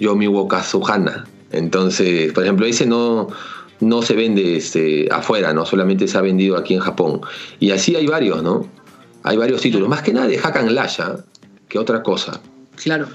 Yomi 0.00 0.26
Wokazuhana. 0.26 1.26
Entonces, 1.52 2.32
por 2.32 2.42
ejemplo, 2.42 2.66
ese 2.66 2.86
no, 2.86 3.28
no 3.80 4.02
se 4.02 4.14
vende 4.14 4.56
este, 4.56 5.08
afuera, 5.10 5.52
¿no? 5.52 5.64
Solamente 5.66 6.08
se 6.08 6.18
ha 6.18 6.22
vendido 6.22 6.56
aquí 6.56 6.74
en 6.74 6.80
Japón. 6.80 7.20
Y 7.60 7.70
así 7.70 7.94
hay 7.94 8.06
varios, 8.06 8.42
¿no? 8.42 8.66
Hay 9.22 9.36
varios 9.36 9.60
títulos, 9.60 9.88
más 9.88 10.02
que 10.02 10.12
nada 10.12 10.26
de 10.26 10.38
hack 10.38 10.56
and 10.56 10.70
slash, 10.70 11.00
¿ah? 11.00 11.24
que 11.68 11.78
otra 11.78 12.02
cosa. 12.02 12.40
Claro. 12.76 13.06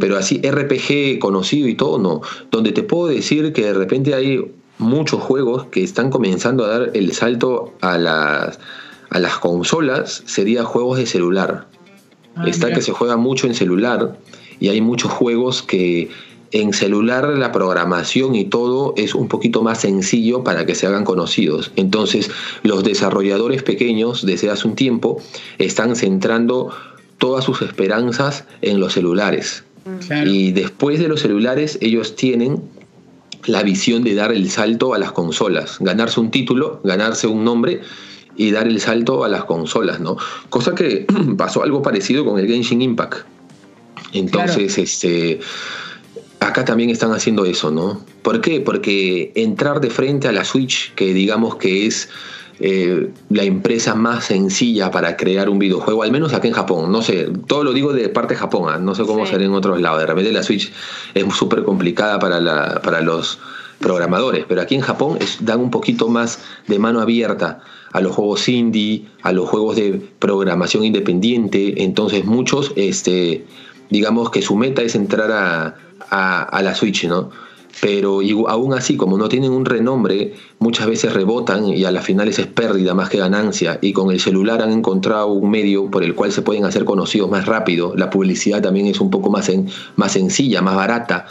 Pero 0.00 0.16
así 0.16 0.40
RPG 0.42 1.18
conocido 1.20 1.68
y 1.68 1.74
todo, 1.74 1.98
no. 1.98 2.22
Donde 2.50 2.72
te 2.72 2.82
puedo 2.82 3.06
decir 3.06 3.52
que 3.52 3.66
de 3.66 3.74
repente 3.74 4.14
hay 4.14 4.52
muchos 4.78 5.22
juegos 5.22 5.66
que 5.66 5.82
están 5.84 6.10
comenzando 6.10 6.64
a 6.64 6.68
dar 6.68 6.90
el 6.94 7.12
salto 7.12 7.74
a 7.80 7.96
las, 7.96 8.58
a 9.10 9.18
las 9.18 9.38
consolas, 9.38 10.22
sería 10.26 10.64
juegos 10.64 10.98
de 10.98 11.06
celular. 11.06 11.66
Ah, 12.34 12.48
Está 12.48 12.72
que 12.72 12.82
se 12.82 12.92
juega 12.92 13.16
mucho 13.16 13.46
en 13.46 13.54
celular 13.54 14.16
y 14.58 14.68
hay 14.68 14.80
muchos 14.80 15.12
juegos 15.12 15.62
que 15.62 16.10
en 16.52 16.72
celular 16.72 17.28
la 17.28 17.52
programación 17.52 18.34
y 18.34 18.44
todo 18.44 18.94
es 18.96 19.14
un 19.14 19.28
poquito 19.28 19.62
más 19.62 19.80
sencillo 19.80 20.42
para 20.42 20.66
que 20.66 20.74
se 20.74 20.86
hagan 20.86 21.04
conocidos. 21.04 21.70
Entonces, 21.76 22.30
los 22.62 22.82
desarrolladores 22.82 23.62
pequeños 23.62 24.26
desde 24.26 24.50
hace 24.50 24.66
un 24.66 24.74
tiempo 24.74 25.20
están 25.58 25.96
centrando 25.96 26.70
todas 27.18 27.44
sus 27.44 27.62
esperanzas 27.62 28.44
en 28.62 28.80
los 28.80 28.94
celulares. 28.94 29.64
Y 30.26 30.52
después 30.52 31.00
de 31.00 31.08
los 31.08 31.20
celulares, 31.20 31.78
ellos 31.80 32.14
tienen 32.14 32.62
la 33.46 33.62
visión 33.62 34.04
de 34.04 34.14
dar 34.14 34.32
el 34.32 34.50
salto 34.50 34.94
a 34.94 34.98
las 34.98 35.12
consolas, 35.12 35.78
ganarse 35.80 36.20
un 36.20 36.30
título, 36.30 36.80
ganarse 36.84 37.26
un 37.26 37.44
nombre 37.44 37.80
y 38.36 38.50
dar 38.50 38.66
el 38.66 38.80
salto 38.80 39.24
a 39.24 39.28
las 39.28 39.44
consolas, 39.44 40.00
¿no? 40.00 40.16
Cosa 40.48 40.74
que 40.74 41.06
pasó 41.36 41.62
algo 41.62 41.82
parecido 41.82 42.24
con 42.24 42.38
el 42.38 42.46
Genshin 42.46 42.82
Impact. 42.82 43.26
Entonces, 44.12 44.76
este 44.78 45.40
acá 46.40 46.64
también 46.64 46.90
están 46.90 47.12
haciendo 47.12 47.44
eso, 47.44 47.70
¿no? 47.70 48.00
¿Por 48.22 48.40
qué? 48.40 48.60
Porque 48.60 49.32
entrar 49.34 49.80
de 49.80 49.90
frente 49.90 50.26
a 50.26 50.32
la 50.32 50.44
Switch, 50.44 50.92
que 50.94 51.12
digamos 51.12 51.56
que 51.56 51.86
es 51.86 52.08
eh, 52.58 53.10
la 53.28 53.44
empresa 53.44 53.94
más 53.94 54.24
sencilla 54.24 54.90
para 54.90 55.16
crear 55.16 55.48
un 55.48 55.58
videojuego, 55.58 56.02
al 56.02 56.12
menos 56.12 56.32
acá 56.32 56.48
en 56.48 56.54
Japón, 56.54 56.90
no 56.90 57.02
sé, 57.02 57.28
todo 57.46 57.64
lo 57.64 57.72
digo 57.72 57.92
de 57.92 58.08
parte 58.08 58.34
de 58.34 58.40
Japón, 58.40 58.70
¿ah? 58.70 58.78
no 58.78 58.94
sé 58.94 59.04
cómo 59.04 59.26
será 59.26 59.44
en 59.44 59.52
otros 59.52 59.80
lados, 59.80 60.00
de 60.00 60.06
repente 60.06 60.32
la 60.32 60.42
Switch 60.42 60.72
es 61.14 61.34
súper 61.34 61.62
complicada 61.62 62.18
para, 62.18 62.40
la, 62.40 62.80
para 62.82 63.00
los 63.00 63.38
programadores, 63.78 64.44
pero 64.46 64.60
aquí 64.60 64.74
en 64.74 64.82
Japón 64.82 65.18
dan 65.40 65.60
un 65.60 65.70
poquito 65.70 66.08
más 66.08 66.40
de 66.66 66.78
mano 66.78 67.00
abierta 67.00 67.60
a 67.92 68.00
los 68.00 68.14
juegos 68.14 68.46
indie, 68.48 69.06
a 69.22 69.32
los 69.32 69.48
juegos 69.48 69.76
de 69.76 70.00
programación 70.18 70.84
independiente, 70.84 71.82
entonces 71.82 72.24
muchos, 72.24 72.72
este, 72.76 73.46
digamos 73.90 74.30
que 74.30 74.42
su 74.42 74.56
meta 74.56 74.82
es 74.82 74.94
entrar 74.94 75.30
a, 75.32 76.42
a 76.42 76.62
la 76.62 76.74
Switch, 76.74 77.06
¿no? 77.06 77.30
pero 77.80 78.20
aún 78.48 78.74
así, 78.74 78.96
como 78.96 79.16
no 79.16 79.28
tienen 79.28 79.52
un 79.52 79.64
renombre, 79.64 80.34
muchas 80.58 80.86
veces 80.86 81.12
rebotan 81.12 81.66
y 81.68 81.84
a 81.84 81.90
las 81.90 82.04
finales 82.04 82.38
es 82.38 82.46
pérdida 82.46 82.94
más 82.94 83.08
que 83.08 83.18
ganancia. 83.18 83.78
Y 83.80 83.92
con 83.92 84.10
el 84.10 84.20
celular 84.20 84.62
han 84.62 84.72
encontrado 84.72 85.28
un 85.28 85.50
medio 85.50 85.90
por 85.90 86.02
el 86.02 86.14
cual 86.14 86.32
se 86.32 86.42
pueden 86.42 86.64
hacer 86.64 86.84
conocidos 86.84 87.30
más 87.30 87.46
rápido. 87.46 87.94
La 87.96 88.10
publicidad 88.10 88.60
también 88.60 88.86
es 88.86 89.00
un 89.00 89.10
poco 89.10 89.30
más, 89.30 89.50
más 89.96 90.12
sencilla, 90.12 90.60
más 90.60 90.76
barata. 90.76 91.26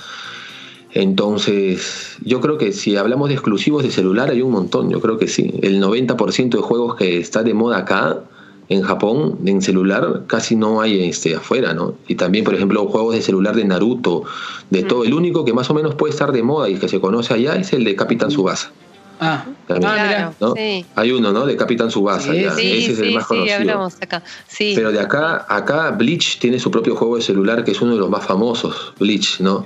Entonces, 0.92 2.18
yo 2.24 2.42
creo 2.42 2.58
que 2.58 2.72
si 2.72 2.96
hablamos 2.96 3.30
de 3.30 3.36
exclusivos 3.36 3.84
de 3.84 3.92
celular, 3.92 4.32
hay 4.32 4.42
un 4.42 4.52
montón, 4.52 4.90
yo 4.90 5.00
creo 5.02 5.20
que 5.20 5.28
sí. 5.28 5.54
El 5.62 5.82
90% 5.84 6.50
de 6.50 6.62
juegos 6.62 6.96
que 6.96 7.20
está 7.20 7.44
de 7.44 7.54
moda 7.54 7.78
acá 7.78 8.24
en 8.70 8.84
Japón, 8.84 9.40
en 9.46 9.64
celular, 9.64 10.24
casi 10.28 10.56
no 10.56 10.80
hay 10.80 11.10
este, 11.10 11.36
afuera, 11.36 11.74
¿no? 11.74 11.96
Y 12.08 12.16
también, 12.16 12.46
por 12.46 12.54
ejemplo, 12.54 12.86
juegos 12.86 13.16
de 13.16 13.24
celular 13.24 13.56
de 13.56 13.66
Naruto, 13.66 14.26
de 14.70 14.84
todo. 14.84 15.04
El 15.04 15.16
único 15.16 15.44
que 15.44 15.54
más 15.54 15.72
o 15.72 15.74
menos 15.74 15.96
puede 15.96 16.12
estar 16.12 16.32
de 16.32 16.44
moda 16.44 16.70
y 16.70 16.76
que 16.76 16.88
se 16.88 17.02
conoce 17.02 17.34
allá 17.34 17.56
es 17.56 17.74
el 17.74 17.84
de 17.84 17.96
Capitán 17.96 18.30
Subasa. 18.30 18.72
Ah, 19.20 19.44
ah 19.70 20.32
¿no? 20.40 20.54
Hay 20.96 21.12
uno, 21.12 21.34
¿no? 21.34 21.48
De 21.48 21.58
Capitán 21.58 21.90
Subasa. 21.90 22.32
Sí, 22.32 22.46
Ese 22.46 22.92
es 22.92 23.00
el 23.00 23.16
más 23.16 23.26
conocido. 23.26 23.90
Acá. 24.02 24.24
Pero 24.60 24.92
de 24.92 25.00
acá, 25.00 25.48
acá 25.50 25.90
Bleach 25.90 26.38
tiene 26.38 26.60
su 26.60 26.70
propio 26.70 26.96
juego 26.96 27.16
de 27.16 27.24
celular 27.24 27.64
que 27.64 27.72
es 27.72 27.82
uno 27.82 27.94
de 27.94 28.00
los 28.00 28.10
más 28.10 28.24
famosos, 28.24 28.94
Bleach, 29.00 29.40
¿no? 29.40 29.66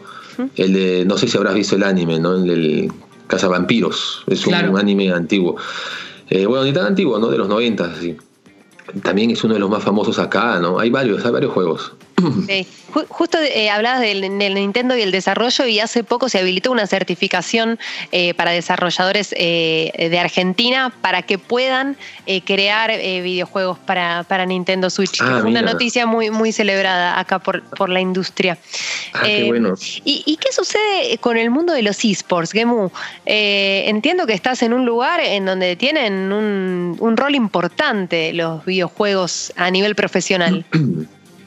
El 0.55 0.73
de, 0.73 1.03
no 1.05 1.17
sé 1.17 1.27
si 1.27 1.37
habrás 1.37 1.55
visto 1.55 1.75
el 1.75 1.83
anime, 1.83 2.21
¿no? 2.21 2.35
El 2.35 2.47
del 2.47 2.91
Cazavampiros. 3.27 4.23
Es 4.27 4.47
un 4.47 4.53
anime 4.53 5.11
antiguo. 5.11 5.57
Eh, 6.29 6.45
bueno, 6.45 6.63
ni 6.63 6.71
tan 6.71 6.85
antiguo, 6.85 7.19
¿no? 7.19 7.27
De 7.27 7.37
los 7.37 7.49
90, 7.49 7.83
así 7.83 8.15
también 9.01 9.31
es 9.31 9.43
uno 9.43 9.53
de 9.53 9.59
los 9.59 9.69
más 9.69 9.83
famosos 9.83 10.19
acá, 10.19 10.59
¿no? 10.59 10.79
Hay 10.79 10.89
varios, 10.89 11.25
hay 11.25 11.31
varios 11.31 11.53
juegos. 11.53 11.93
Sí. 12.47 12.67
Justo 13.09 13.39
eh, 13.39 13.71
hablabas 13.71 14.01
del, 14.01 14.37
Nintendo 14.37 14.95
y 14.95 15.01
el 15.01 15.11
desarrollo 15.11 15.65
y 15.65 15.79
hace 15.79 16.03
poco 16.03 16.29
se 16.29 16.39
habilitó 16.39 16.71
una 16.71 16.85
certificación 16.85 17.79
eh, 18.11 18.35
para 18.35 18.51
desarrolladores 18.51 19.33
eh, 19.35 19.91
de 20.11 20.19
Argentina 20.19 20.93
para 21.01 21.23
que 21.23 21.39
puedan 21.39 21.97
crear 22.45 22.91
videojuegos 22.91 23.79
para, 23.79 24.23
para, 24.23 24.45
Nintendo 24.45 24.89
Switch. 24.89 25.21
Ah, 25.21 25.41
una 25.43 25.61
noticia 25.61 26.05
muy, 26.05 26.29
muy 26.29 26.51
celebrada 26.51 27.19
acá 27.19 27.39
por, 27.39 27.63
por 27.63 27.89
la 27.89 27.99
industria. 27.99 28.57
Ah, 29.13 29.23
qué 29.25 29.45
bueno. 29.45 29.73
¿y, 30.05 30.37
qué 30.37 30.51
sucede 30.51 31.17
con 31.19 31.37
el 31.37 31.49
mundo 31.49 31.73
de 31.73 31.81
los 31.81 32.03
esports, 32.05 32.51
Gemu? 32.51 32.91
entiendo 33.25 34.27
que 34.27 34.33
estás 34.33 34.61
en 34.61 34.73
un 34.73 34.85
lugar 34.85 35.19
en 35.19 35.45
donde 35.45 35.75
tienen 35.75 36.31
un, 36.31 36.95
un 36.99 37.17
rol 37.17 37.35
importante 37.35 38.33
los 38.33 38.63
videojuegos 38.65 39.51
a 39.55 39.71
nivel 39.71 39.95
profesional. 39.95 40.65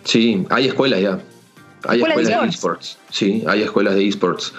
Sí, 0.06 0.46
hay 0.50 0.68
escuelas 0.68 1.00
ya. 1.00 1.18
Hay 1.88 2.00
escuelas 2.00 2.42
de 2.42 2.48
esports. 2.48 2.98
Sí, 3.10 3.44
hay 3.46 3.62
escuelas 3.62 3.94
de 3.96 4.08
esports. 4.08 4.52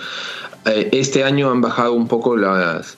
Eh, 0.65 0.89
este 0.91 1.23
año 1.23 1.49
han 1.49 1.61
bajado 1.61 1.93
un 1.93 2.07
poco 2.07 2.35
las, 2.35 2.97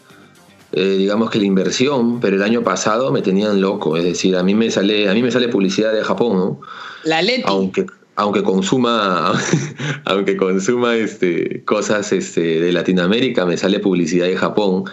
eh, 0.71 0.95
digamos 0.97 1.29
que 1.29 1.37
la 1.37 1.45
inversión, 1.45 2.19
pero 2.19 2.35
el 2.35 2.43
año 2.43 2.63
pasado 2.63 3.11
me 3.11 3.21
tenían 3.21 3.61
loco. 3.61 3.97
Es 3.97 4.03
decir, 4.03 4.35
a 4.35 4.43
mí 4.43 4.55
me 4.55 4.71
sale, 4.71 5.09
a 5.09 5.13
mí 5.13 5.21
me 5.21 5.31
sale 5.31 5.47
publicidad 5.47 5.93
de 5.93 6.03
Japón, 6.03 6.37
¿no? 6.37 6.61
La 7.03 7.21
Leti. 7.21 7.43
Aunque, 7.45 7.85
aunque 8.15 8.41
consuma, 8.41 9.33
aunque 10.05 10.35
consuma 10.35 10.95
este, 10.95 11.63
cosas 11.65 12.11
este, 12.11 12.59
de 12.59 12.71
Latinoamérica, 12.71 13.45
me 13.45 13.57
sale 13.57 13.79
publicidad 13.79 14.25
de 14.25 14.37
Japón. 14.37 14.85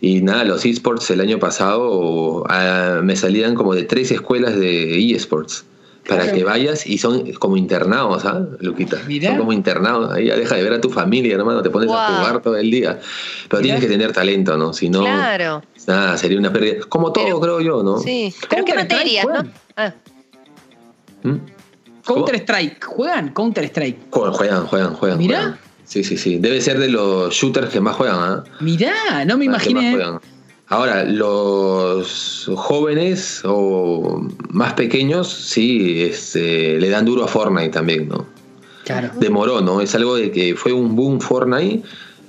Y 0.00 0.22
nada, 0.22 0.44
los 0.44 0.64
esports 0.64 1.10
el 1.10 1.20
año 1.20 1.38
pasado 1.38 2.44
ah, 2.48 3.00
me 3.04 3.16
salían 3.16 3.54
como 3.54 3.74
de 3.74 3.84
tres 3.84 4.10
escuelas 4.10 4.58
de 4.58 5.12
esports 5.14 5.66
para 6.08 6.32
que 6.32 6.42
vayas 6.42 6.86
y 6.86 6.98
son 6.98 7.32
como 7.32 7.56
internados, 7.56 8.24
¿ah, 8.24 8.44
Luquita? 8.60 8.98
Son 8.98 9.38
como 9.38 9.52
internados. 9.52 10.12
Ahí 10.12 10.26
ya 10.26 10.36
deja 10.36 10.56
de 10.56 10.62
ver 10.62 10.72
a 10.74 10.80
tu 10.80 10.90
familia, 10.90 11.34
hermano, 11.34 11.62
te 11.62 11.70
pones 11.70 11.90
a 11.90 12.18
jugar 12.18 12.42
todo 12.42 12.56
el 12.56 12.70
día. 12.70 13.00
Pero 13.48 13.62
tienes 13.62 13.80
que 13.80 13.88
tener 13.88 14.12
talento, 14.12 14.56
¿no? 14.56 14.72
Si 14.72 14.88
no, 14.88 15.00
claro. 15.00 15.62
nada, 15.86 16.18
sería 16.18 16.38
una 16.38 16.52
pérdida. 16.52 16.84
Como 16.88 17.12
todo, 17.12 17.40
creo 17.40 17.60
yo, 17.60 17.82
¿no? 17.82 17.98
Sí. 17.98 18.34
¿Pero 18.48 18.64
qué 18.64 18.74
materia, 18.74 19.24
no? 19.24 19.48
Ah. 19.76 19.94
¿Mm? 21.22 21.36
Counter 22.04 22.34
Strike, 22.34 22.84
¿juegan? 22.84 23.28
Counter 23.32 23.64
Strike. 23.64 23.98
Juegan, 24.10 24.66
juegan, 24.66 24.94
juegan. 24.94 25.18
Mirá. 25.18 25.58
Sí, 25.84 26.02
sí, 26.02 26.16
sí. 26.16 26.38
Debe 26.38 26.60
ser 26.60 26.78
de 26.78 26.88
los 26.88 27.34
shooters 27.34 27.68
que 27.68 27.80
más 27.80 27.94
juegan, 27.96 28.18
¿ah? 28.18 28.44
Mirá, 28.60 29.24
no 29.24 29.36
me 29.38 29.44
imaginé. 29.44 29.96
Ahora, 30.72 31.04
los 31.04 32.50
jóvenes 32.56 33.42
o 33.44 34.26
más 34.48 34.72
pequeños, 34.72 35.30
sí, 35.30 36.00
este, 36.00 36.80
le 36.80 36.88
dan 36.88 37.04
duro 37.04 37.24
a 37.24 37.28
Fortnite 37.28 37.68
también, 37.68 38.08
¿no? 38.08 38.24
Claro. 38.86 39.10
Demoró, 39.20 39.60
¿no? 39.60 39.82
Es 39.82 39.94
algo 39.94 40.14
de 40.16 40.32
que 40.32 40.56
fue 40.56 40.72
un 40.72 40.96
boom 40.96 41.20
Fortnite. 41.20 41.82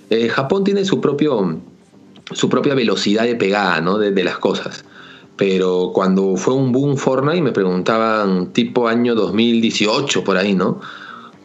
Eh, 0.10 0.28
Japón 0.28 0.66
tiene 0.66 0.84
su 0.84 1.00
propio 1.00 1.58
su 2.34 2.50
propia 2.50 2.74
velocidad 2.74 3.24
de 3.24 3.36
pegada, 3.36 3.80
¿no? 3.80 3.98
De, 3.98 4.12
de, 4.12 4.24
las 4.26 4.40
cosas. 4.40 4.84
Pero 5.38 5.92
cuando 5.94 6.36
fue 6.36 6.54
un 6.54 6.74
boom 6.74 6.98
Fortnite 6.98 7.42
me 7.42 7.54
preguntaban 7.54 8.52
tipo 8.52 8.90
año 8.90 9.16
2018 9.16 10.22
por 10.26 10.36
ahí, 10.36 10.54
¿no? 10.54 10.82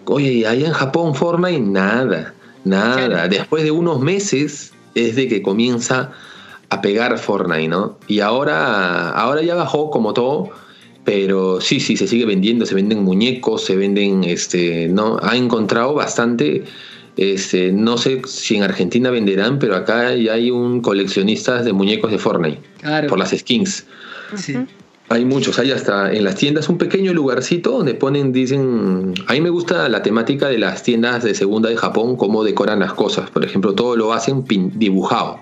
Oye, 0.06 0.48
allá 0.48 0.66
en 0.66 0.72
Japón 0.72 1.14
Fortnite 1.14 1.60
nada, 1.60 2.34
nada. 2.64 3.28
Después 3.28 3.62
de 3.62 3.70
unos 3.70 4.00
meses 4.00 4.72
es 4.96 5.14
de 5.14 5.28
que 5.28 5.42
comienza 5.42 6.10
a 6.70 6.80
pegar 6.80 7.18
Fortnite, 7.18 7.68
¿no? 7.68 7.98
Y 8.06 8.20
ahora, 8.20 9.10
ahora 9.10 9.42
ya 9.42 9.54
bajó 9.54 9.90
como 9.90 10.12
todo, 10.12 10.50
pero 11.04 11.60
sí, 11.60 11.80
sí, 11.80 11.96
se 11.96 12.06
sigue 12.06 12.26
vendiendo, 12.26 12.66
se 12.66 12.74
venden 12.74 13.02
muñecos, 13.02 13.64
se 13.64 13.76
venden, 13.76 14.24
este, 14.24 14.88
¿no? 14.88 15.18
Ha 15.22 15.36
encontrado 15.36 15.94
bastante, 15.94 16.64
este, 17.16 17.72
no 17.72 17.96
sé 17.96 18.20
si 18.26 18.56
en 18.56 18.62
Argentina 18.62 19.10
venderán, 19.10 19.58
pero 19.58 19.76
acá 19.76 20.14
ya 20.14 20.34
hay 20.34 20.50
un 20.50 20.82
coleccionista 20.82 21.62
de 21.62 21.72
muñecos 21.72 22.10
de 22.10 22.18
Fortnite, 22.18 22.60
por 23.08 23.18
las 23.18 23.30
skins. 23.30 23.86
Sí. 24.36 24.56
Hay 25.10 25.24
muchos, 25.24 25.58
hay 25.58 25.70
hasta 25.70 26.12
en 26.12 26.22
las 26.22 26.34
tiendas 26.34 26.68
un 26.68 26.76
pequeño 26.76 27.14
lugarcito 27.14 27.70
donde 27.70 27.94
ponen, 27.94 28.30
dicen, 28.30 29.14
a 29.26 29.32
mí 29.32 29.40
me 29.40 29.48
gusta 29.48 29.88
la 29.88 30.02
temática 30.02 30.48
de 30.48 30.58
las 30.58 30.82
tiendas 30.82 31.24
de 31.24 31.34
segunda 31.34 31.70
de 31.70 31.78
Japón, 31.78 32.16
cómo 32.18 32.44
decoran 32.44 32.80
las 32.80 32.92
cosas. 32.92 33.30
Por 33.30 33.42
ejemplo, 33.42 33.74
todo 33.74 33.96
lo 33.96 34.12
hacen 34.12 34.44
dibujado. 34.74 35.40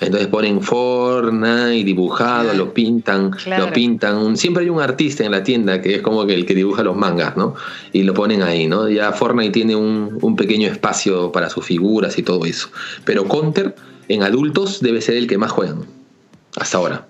Entonces 0.00 0.28
ponen 0.28 0.60
Fortnite 0.60 1.84
dibujado, 1.84 2.52
lo 2.54 2.74
pintan, 2.74 3.30
lo 3.58 3.72
pintan. 3.72 4.36
Siempre 4.36 4.64
hay 4.64 4.70
un 4.70 4.80
artista 4.80 5.24
en 5.24 5.30
la 5.30 5.42
tienda 5.42 5.80
que 5.80 5.96
es 5.96 6.02
como 6.02 6.26
que 6.26 6.34
el 6.34 6.46
que 6.46 6.54
dibuja 6.54 6.82
los 6.82 6.96
mangas, 6.96 7.36
¿no? 7.36 7.54
Y 7.92 8.02
lo 8.02 8.12
ponen 8.12 8.42
ahí, 8.42 8.66
¿no? 8.66 8.88
Ya 8.88 9.12
Fortnite 9.12 9.52
tiene 9.52 9.76
un, 9.76 10.34
pequeño 10.36 10.68
espacio 10.68 11.30
para 11.30 11.48
sus 11.48 11.64
figuras 11.64 12.18
y 12.18 12.22
todo 12.22 12.44
eso. 12.44 12.68
Pero 13.04 13.24
Counter 13.28 13.74
en 14.08 14.22
adultos 14.22 14.80
debe 14.80 15.00
ser 15.00 15.16
el 15.16 15.26
que 15.26 15.38
más 15.38 15.52
juegan 15.52 15.86
hasta 16.56 16.78
ahora. 16.78 17.06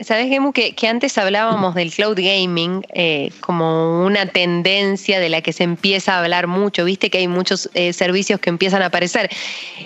Sabes, 0.00 0.28
Gemu, 0.28 0.52
que, 0.52 0.76
que, 0.76 0.86
antes 0.86 1.18
hablábamos 1.18 1.74
del 1.74 1.90
cloud 1.90 2.16
gaming 2.16 2.86
eh, 2.94 3.32
como 3.40 4.04
una 4.04 4.26
tendencia 4.26 5.18
de 5.18 5.28
la 5.28 5.40
que 5.40 5.52
se 5.52 5.64
empieza 5.64 6.14
a 6.14 6.22
hablar 6.22 6.46
mucho, 6.46 6.84
viste 6.84 7.10
que 7.10 7.18
hay 7.18 7.26
muchos 7.26 7.68
eh, 7.74 7.92
servicios 7.92 8.38
que 8.38 8.48
empiezan 8.48 8.82
a 8.82 8.86
aparecer. 8.86 9.28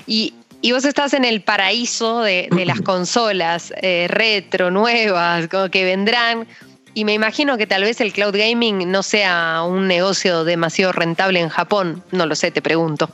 Y 0.06 0.34
y 0.62 0.70
vos 0.72 0.84
estás 0.84 1.12
en 1.12 1.24
el 1.24 1.42
paraíso 1.42 2.20
de, 2.20 2.48
las 2.64 2.80
consolas 2.82 3.74
eh, 3.82 4.06
retro, 4.08 4.70
nuevas, 4.70 5.48
como 5.48 5.68
que 5.68 5.84
vendrán. 5.84 6.46
Y 6.94 7.04
me 7.04 7.14
imagino 7.14 7.58
que 7.58 7.66
tal 7.66 7.82
vez 7.82 8.00
el 8.00 8.12
cloud 8.12 8.36
gaming 8.36 8.90
no 8.90 9.02
sea 9.02 9.62
un 9.66 9.88
negocio 9.88 10.44
demasiado 10.44 10.92
rentable 10.92 11.40
en 11.40 11.48
Japón. 11.48 12.02
No 12.12 12.26
lo 12.26 12.34
sé, 12.34 12.50
te 12.50 12.62
pregunto. 12.62 13.10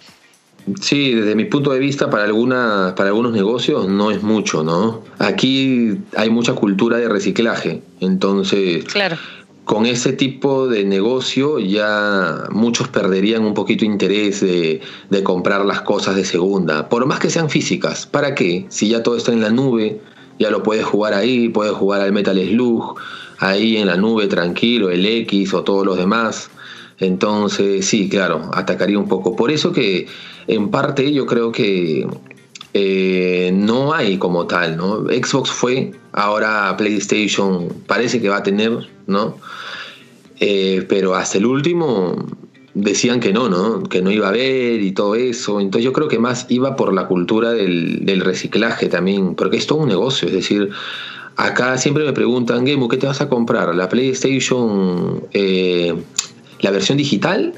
Sí, 0.81 1.15
desde 1.15 1.35
mi 1.35 1.47
punto 1.47 1.73
de 1.73 1.79
vista, 1.79 2.11
para, 2.11 2.25
alguna, 2.25 2.93
para 2.97 3.09
algunos 3.09 3.33
negocios 3.33 3.89
no 3.89 4.11
es 4.11 4.23
mucho, 4.23 4.63
¿no? 4.63 5.03
Aquí 5.19 5.97
hay 6.17 6.29
mucha 6.29 6.53
cultura 6.55 6.99
de 6.99 7.09
reciclaje, 7.09 7.81
entonces 8.01 8.85
claro 8.85 9.17
con 9.69 9.85
ese 9.85 10.15
tipo 10.15 10.67
de 10.67 10.87
negocio 10.87 11.59
ya 11.59 12.47
muchos 12.51 12.89
perderían 12.89 13.45
un 13.45 13.53
poquito 13.53 13.85
interés 13.85 14.41
de, 14.41 14.81
comprar 15.23 15.67
las 15.67 15.83
cosas 15.83 16.17
de 16.17 16.25
segunda, 16.25 16.89
por 16.89 17.05
más 17.05 17.21
que 17.21 17.29
sean 17.29 17.51
físicas. 17.51 18.07
¿Para 18.07 18.35
qué? 18.35 18.65
Si 18.71 18.89
ya 18.89 19.03
todo 19.03 19.19
está 19.19 19.31
en 19.31 19.43
la 19.43 19.51
nube, 19.51 20.01
ya 20.39 20.49
lo 20.49 20.63
puedes 20.63 20.87
jugar 20.87 21.13
ahí, 21.13 21.51
puedes 21.51 21.75
jugar 21.75 22.01
al 22.01 22.13
Metal 22.13 22.39
Slug, 22.39 22.95
ahí 23.41 23.77
en 23.77 23.89
la 23.89 23.99
nube 23.99 24.27
tranquilo, 24.27 24.89
el 24.89 25.05
X 25.05 25.53
o 25.53 25.63
todos 25.65 25.85
los 25.85 25.99
demás. 25.99 26.49
Entonces, 26.99 27.85
sí, 27.85 28.09
claro, 28.09 28.51
atacaría 28.55 28.99
un 28.99 29.07
poco. 29.07 29.37
Por 29.37 29.51
eso 29.51 29.73
que 29.73 30.07
en 30.47 30.71
parte 30.71 31.13
yo 31.13 31.27
creo 31.27 31.53
que 31.53 32.07
eh, 32.81 33.51
no 33.53 33.93
hay 33.93 34.19
como 34.19 34.47
tal, 34.47 34.77
¿no? 34.77 35.05
Xbox 35.07 35.51
fue, 35.51 35.91
ahora 36.13 36.77
PlayStation 36.77 37.69
parece 37.89 38.21
que 38.21 38.29
va 38.29 38.37
a 38.37 38.43
tener, 38.45 38.89
¿no? 39.09 39.37
Eh, 40.39 40.87
pero 40.89 41.17
hasta 41.17 41.39
el 41.39 41.47
último 41.47 42.15
decían 42.75 43.19
que 43.19 43.33
no, 43.33 43.49
¿no? 43.49 43.83
Que 43.83 44.01
no 44.01 44.13
iba 44.13 44.27
a 44.27 44.29
haber 44.29 44.81
y 44.81 44.93
todo 44.93 45.17
eso. 45.17 45.61
Entonces 45.61 45.85
yo 45.85 45.93
creo 45.93 46.07
que 46.07 46.21
más 46.21 46.47
iba 46.51 46.77
por 46.77 46.95
la 46.95 47.09
cultura 47.09 47.51
del, 47.53 48.21
reciclaje 48.21 48.87
también, 48.87 49.35
porque 49.35 49.57
es 49.57 49.67
todo 49.67 49.81
un 49.81 49.89
negocio, 49.89 50.29
es 50.29 50.35
decir, 50.35 50.71
acá 51.35 51.77
siempre 51.79 52.05
me 52.05 52.13
preguntan, 52.13 52.65
Gemu, 52.65 52.87
¿qué 52.87 52.97
te 52.97 53.09
vas 53.09 53.21
a 53.21 53.29
comprar? 53.29 53.75
¿La 53.75 53.89
PlayStation, 53.89 55.25
eh, 55.33 55.95
la 56.61 56.71
versión 56.71 56.97
digital 56.97 57.55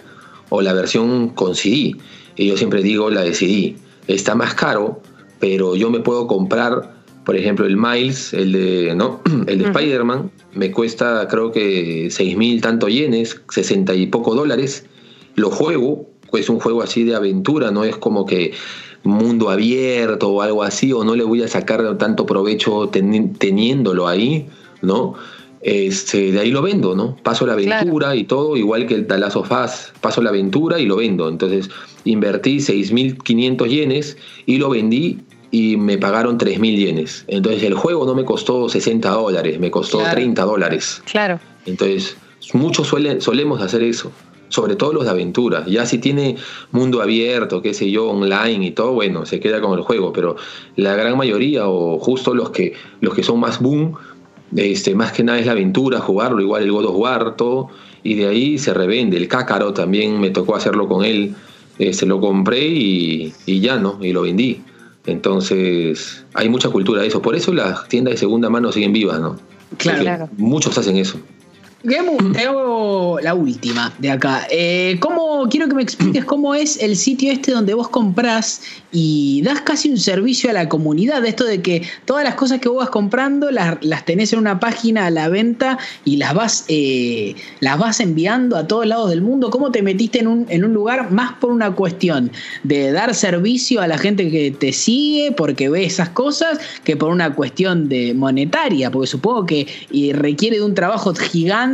o 0.48 0.62
la 0.62 0.72
versión 0.72 1.28
con 1.28 1.54
CD? 1.54 1.96
Y 2.36 2.46
yo 2.46 2.56
siempre 2.56 2.82
digo 2.82 3.10
la 3.10 3.20
de 3.20 3.34
CD. 3.34 3.76
Está 4.06 4.34
más 4.34 4.54
caro, 4.54 5.02
pero 5.40 5.74
yo 5.74 5.90
me 5.90 6.00
puedo 6.00 6.26
comprar, 6.26 7.02
por 7.24 7.36
ejemplo, 7.36 7.66
el 7.66 7.76
Miles, 7.76 8.32
el 8.32 8.52
de, 8.52 8.94
¿no? 8.94 9.20
el 9.46 9.58
de 9.58 9.64
Spider-Man, 9.64 10.30
me 10.54 10.70
cuesta 10.70 11.26
creo 11.28 11.50
que 11.50 12.08
6 12.10 12.36
mil 12.36 12.60
tanto 12.60 12.88
yenes, 12.88 13.40
60 13.48 13.94
y 13.94 14.06
poco 14.06 14.34
dólares. 14.34 14.86
Lo 15.34 15.50
juego, 15.50 16.10
es 16.34 16.48
un 16.48 16.60
juego 16.60 16.82
así 16.82 17.04
de 17.04 17.16
aventura, 17.16 17.70
no 17.70 17.84
es 17.84 17.96
como 17.96 18.26
que 18.26 18.52
mundo 19.02 19.48
abierto 19.48 20.28
o 20.28 20.42
algo 20.42 20.62
así, 20.62 20.92
o 20.92 21.02
no 21.02 21.16
le 21.16 21.24
voy 21.24 21.42
a 21.42 21.48
sacar 21.48 21.96
tanto 21.96 22.26
provecho 22.26 22.90
teniéndolo 22.90 24.06
ahí, 24.06 24.46
¿no? 24.82 25.14
Este, 25.62 26.32
de 26.32 26.40
ahí 26.40 26.50
lo 26.50 26.62
vendo, 26.62 26.94
¿no? 26.94 27.16
Paso 27.22 27.46
la 27.46 27.52
aventura 27.52 28.16
y 28.16 28.24
todo, 28.24 28.56
igual 28.56 28.86
que 28.86 28.94
el 28.94 29.06
Talazo 29.06 29.44
Faz, 29.44 29.92
paso 30.00 30.22
la 30.22 30.30
aventura 30.30 30.78
y 30.78 30.86
lo 30.86 30.96
vendo. 30.96 31.28
Entonces 31.28 31.68
invertí 32.04 32.56
6.500 32.56 33.68
yenes 33.68 34.16
y 34.46 34.56
lo 34.56 34.70
vendí 34.70 35.18
y 35.50 35.76
me 35.76 35.98
pagaron 35.98 36.38
3.000 36.38 36.76
yenes. 36.76 37.24
Entonces 37.28 37.62
el 37.62 37.74
juego 37.74 38.06
no 38.06 38.14
me 38.14 38.24
costó 38.24 38.68
60 38.68 39.08
dólares, 39.10 39.58
me 39.58 39.70
costó 39.70 39.98
30 39.98 40.42
dólares. 40.44 41.02
Claro. 41.10 41.40
Entonces 41.66 42.16
muchos 42.52 42.86
suelen, 42.86 43.20
solemos 43.20 43.60
hacer 43.60 43.82
eso 43.82 44.12
sobre 44.50 44.76
todo 44.76 44.92
los 44.92 45.04
de 45.04 45.10
aventura. 45.10 45.64
Ya 45.66 45.86
si 45.86 45.98
tiene 45.98 46.36
mundo 46.72 47.00
abierto, 47.00 47.62
qué 47.62 47.72
sé 47.72 47.90
yo, 47.90 48.10
online 48.10 48.66
y 48.66 48.70
todo, 48.72 48.92
bueno, 48.92 49.24
se 49.24 49.40
queda 49.40 49.60
con 49.60 49.78
el 49.78 49.84
juego, 49.84 50.12
pero 50.12 50.36
la 50.76 50.94
gran 50.96 51.16
mayoría 51.16 51.68
o 51.68 51.98
justo 51.98 52.34
los 52.34 52.50
que 52.50 52.74
los 53.00 53.14
que 53.14 53.22
son 53.22 53.40
más 53.40 53.60
boom, 53.60 53.94
este, 54.56 54.94
más 54.94 55.12
que 55.12 55.22
nada 55.22 55.38
es 55.38 55.46
la 55.46 55.52
aventura, 55.52 56.00
jugarlo, 56.00 56.42
igual 56.42 56.64
el 56.64 56.72
God 56.72 56.86
of 56.86 56.96
War, 56.96 57.36
todo, 57.36 57.68
y 58.02 58.14
de 58.14 58.26
ahí 58.26 58.58
se 58.58 58.74
revende. 58.74 59.16
El 59.16 59.28
Cácaro 59.28 59.72
también 59.72 60.20
me 60.20 60.30
tocó 60.30 60.56
hacerlo 60.56 60.88
con 60.88 61.04
él, 61.04 61.34
se 61.78 61.88
este, 61.88 62.06
lo 62.06 62.20
compré 62.20 62.66
y, 62.66 63.32
y 63.46 63.60
ya, 63.60 63.78
¿no? 63.78 63.98
Y 64.02 64.12
lo 64.12 64.22
vendí. 64.22 64.62
Entonces, 65.06 66.24
hay 66.34 66.48
mucha 66.48 66.68
cultura 66.68 67.02
de 67.02 67.08
eso. 67.08 67.22
Por 67.22 67.34
eso 67.34 67.52
las 67.52 67.88
tiendas 67.88 68.12
de 68.12 68.18
segunda 68.18 68.50
mano 68.50 68.70
siguen 68.72 68.92
vivas, 68.92 69.20
¿no? 69.20 69.38
Claro. 69.76 70.28
Muchos 70.36 70.76
hacen 70.78 70.96
eso. 70.96 71.18
Gemu, 71.82 72.32
te 72.32 72.44
hago 72.44 73.18
la 73.22 73.32
última 73.32 73.90
de 73.98 74.10
acá. 74.10 74.46
Eh, 74.50 74.98
¿cómo, 75.00 75.48
quiero 75.48 75.66
que 75.66 75.74
me 75.74 75.82
expliques 75.82 76.26
cómo 76.26 76.54
es 76.54 76.76
el 76.82 76.94
sitio 76.94 77.32
este 77.32 77.52
donde 77.52 77.72
vos 77.72 77.88
comprás 77.88 78.60
y 78.92 79.40
das 79.42 79.62
casi 79.62 79.88
un 79.88 79.96
servicio 79.96 80.50
a 80.50 80.52
la 80.52 80.68
comunidad. 80.68 81.24
Esto 81.24 81.44
de 81.44 81.62
que 81.62 81.82
todas 82.04 82.22
las 82.22 82.34
cosas 82.34 82.60
que 82.60 82.68
vos 82.68 82.78
vas 82.78 82.90
comprando 82.90 83.50
las, 83.50 83.78
tenés 84.04 84.34
en 84.34 84.40
una 84.40 84.60
página 84.60 85.06
a 85.06 85.10
la 85.10 85.30
venta 85.30 85.78
y 86.04 86.18
las 86.18 86.34
vas, 86.34 86.64
eh, 86.68 87.34
las 87.60 87.78
vas 87.78 88.00
enviando 88.00 88.58
a 88.58 88.66
todos 88.66 88.84
lados 88.84 89.08
del 89.08 89.22
mundo. 89.22 89.48
¿Cómo 89.48 89.72
te 89.72 89.80
metiste 89.80 90.18
en 90.18 90.26
un, 90.26 90.46
en 90.50 90.66
un 90.66 90.74
lugar 90.74 91.10
más 91.10 91.32
por 91.40 91.50
una 91.50 91.74
cuestión 91.74 92.30
de 92.62 92.92
dar 92.92 93.14
servicio 93.14 93.80
a 93.80 93.86
la 93.86 93.96
gente 93.96 94.30
que 94.30 94.50
te 94.50 94.74
sigue 94.74 95.32
porque 95.32 95.70
ve 95.70 95.84
esas 95.84 96.10
cosas 96.10 96.58
que 96.84 96.94
por 96.98 97.10
una 97.10 97.34
cuestión 97.34 97.88
de 97.88 98.12
monetaria? 98.12 98.90
Porque 98.90 99.06
supongo 99.06 99.46
que 99.46 99.66
requiere 100.14 100.58
de 100.58 100.62
un 100.62 100.74
trabajo 100.74 101.14
gigante 101.14 101.69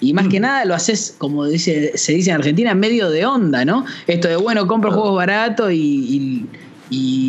y 0.00 0.12
más 0.12 0.28
que 0.28 0.38
mm. 0.38 0.42
nada 0.42 0.64
lo 0.64 0.74
haces, 0.74 1.14
como 1.18 1.46
dice, 1.46 1.96
se 1.96 2.12
dice 2.12 2.30
en 2.30 2.36
Argentina, 2.36 2.74
medio 2.74 3.10
de 3.10 3.26
onda, 3.26 3.64
¿no? 3.64 3.84
Esto 4.06 4.28
de, 4.28 4.36
bueno, 4.36 4.66
compro 4.66 4.90
juegos 4.90 5.16
baratos 5.16 5.72
y, 5.72 6.46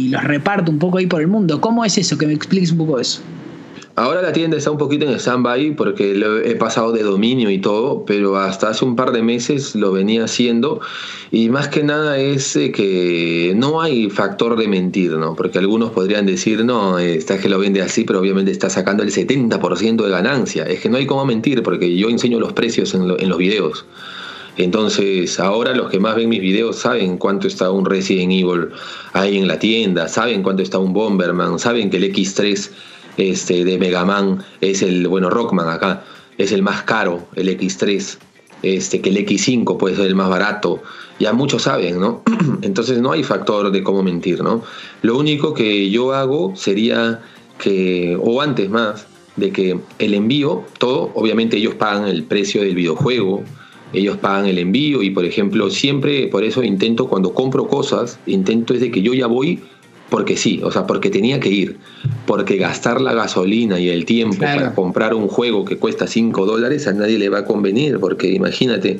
los 0.10 0.24
reparto 0.24 0.72
un 0.72 0.80
poco 0.80 0.98
ahí 0.98 1.06
por 1.06 1.22
el 1.22 1.28
mundo. 1.28 1.60
¿Cómo 1.60 1.84
es 1.84 1.98
eso? 1.98 2.18
Que 2.18 2.26
me 2.26 2.34
expliques 2.34 2.72
un 2.72 2.78
poco 2.80 3.00
eso. 3.00 3.22
Ahora 4.00 4.22
la 4.22 4.32
tienda 4.32 4.56
está 4.56 4.72
un 4.72 4.78
poquito 4.78 5.06
en 5.06 5.20
stand-by 5.20 5.76
porque 5.76 6.16
lo 6.16 6.40
he 6.40 6.56
pasado 6.56 6.94
de 6.94 7.04
dominio 7.04 7.50
y 7.50 7.58
todo, 7.58 8.06
pero 8.06 8.38
hasta 8.38 8.70
hace 8.70 8.86
un 8.86 8.96
par 8.96 9.12
de 9.12 9.22
meses 9.22 9.76
lo 9.76 9.92
venía 9.92 10.24
haciendo 10.24 10.80
y 11.32 11.50
más 11.50 11.68
que 11.68 11.84
nada 11.84 12.18
es 12.18 12.56
eh, 12.56 12.72
que 12.72 13.52
no 13.58 13.82
hay 13.82 14.10
factor 14.10 14.56
de 14.56 14.70
mentir, 14.70 15.12
¿no? 15.12 15.36
Porque 15.36 15.60
algunos 15.60 15.92
podrían 15.92 16.26
decir, 16.26 16.64
no, 16.64 16.98
está 16.98 17.40
que 17.40 17.50
lo 17.50 17.60
vende 17.60 17.82
así, 17.82 18.06
pero 18.06 18.22
obviamente 18.22 18.52
está 18.52 18.70
sacando 18.70 19.04
el 19.04 19.12
70% 19.12 20.02
de 20.02 20.10
ganancia. 20.10 20.64
Es 20.64 20.80
que 20.80 20.88
no 20.88 20.96
hay 20.96 21.06
cómo 21.06 21.26
mentir 21.26 21.62
porque 21.62 21.94
yo 21.98 22.08
enseño 22.08 22.40
los 22.40 22.54
precios 22.54 22.94
en, 22.94 23.02
en 23.20 23.28
los 23.28 23.38
videos. 23.38 23.84
Entonces, 24.56 25.42
ahora 25.42 25.76
los 25.76 25.90
que 25.90 26.00
más 26.00 26.16
ven 26.16 26.30
mis 26.30 26.40
videos 26.40 26.78
saben 26.78 27.18
cuánto 27.18 27.48
está 27.48 27.70
un 27.70 27.84
Resident 27.84 28.32
Evil 28.32 28.70
ahí 29.12 29.38
en 29.38 29.50
la 29.50 29.60
tienda, 29.60 30.08
saben 30.08 30.42
cuánto 30.42 30.64
está 30.64 30.78
un 30.78 30.94
Bomberman, 30.94 31.60
saben 31.60 31.90
que 31.90 31.98
el 31.98 32.14
X3 32.14 32.70
este, 33.20 33.66
de 33.66 33.78
Mega 33.78 34.06
Man 34.06 34.44
es 34.62 34.82
el, 34.82 35.08
bueno, 35.08 35.30
Rockman 35.30 35.70
acá, 35.70 36.04
es 36.38 36.52
el 36.52 36.62
más 36.62 36.84
caro, 36.84 37.28
el 37.36 37.50
X3, 37.50 38.18
este, 38.64 39.02
que 39.02 39.10
el 39.10 39.18
X5 39.18 39.78
puede 39.78 39.96
ser 39.96 40.08
el 40.08 40.16
más 40.16 40.30
barato. 40.30 40.82
Ya 41.20 41.34
muchos 41.34 41.64
saben, 41.64 42.00
¿no? 42.00 42.24
Entonces 42.62 43.00
no 43.00 43.12
hay 43.12 43.24
factor 43.24 43.72
de 43.72 43.84
cómo 43.84 44.04
mentir, 44.04 44.42
¿no? 44.42 44.64
Lo 45.02 45.18
único 45.18 45.54
que 45.54 45.90
yo 45.90 46.14
hago 46.14 46.56
sería 46.56 47.22
que, 47.58 48.18
o 48.22 48.42
antes 48.42 48.70
más, 48.70 49.06
de 49.36 49.52
que 49.52 49.80
el 50.00 50.14
envío, 50.14 50.64
todo, 50.78 51.12
obviamente 51.14 51.58
ellos 51.58 51.76
pagan 51.76 52.08
el 52.08 52.24
precio 52.24 52.62
del 52.62 52.76
videojuego, 52.76 53.44
ellos 53.94 54.18
pagan 54.18 54.46
el 54.46 54.60
envío 54.60 55.02
y 55.02 55.10
por 55.10 55.26
ejemplo 55.26 55.70
siempre 55.70 56.28
por 56.28 56.44
eso 56.44 56.64
intento 56.64 57.08
cuando 57.08 57.34
compro 57.34 57.68
cosas 57.68 58.20
intento 58.28 58.76
es 58.76 58.82
de 58.82 58.92
que 58.92 59.02
yo 59.02 59.16
ya 59.16 59.26
voy 59.26 59.62
porque 60.10 60.38
sí, 60.38 60.60
o 60.64 60.72
sea, 60.72 60.88
porque 60.88 61.10
tenía 61.10 61.40
que 61.40 61.50
ir, 61.50 61.78
porque 62.26 62.58
gastar 62.58 63.02
la 63.02 63.14
gasolina 63.14 63.80
y 63.80 63.90
el 63.90 64.06
tiempo 64.06 64.38
para 64.40 64.74
comprar 64.74 65.14
un 65.14 65.28
juego 65.28 65.66
que 65.66 65.78
cuesta 65.78 66.08
5 66.08 66.46
dólares 66.46 66.88
a 66.88 66.94
nadie 66.94 67.20
le 67.20 67.30
va 67.30 67.40
a 67.40 67.46
convenir, 67.46 68.00
porque 68.00 68.32
imagínate, 68.32 69.00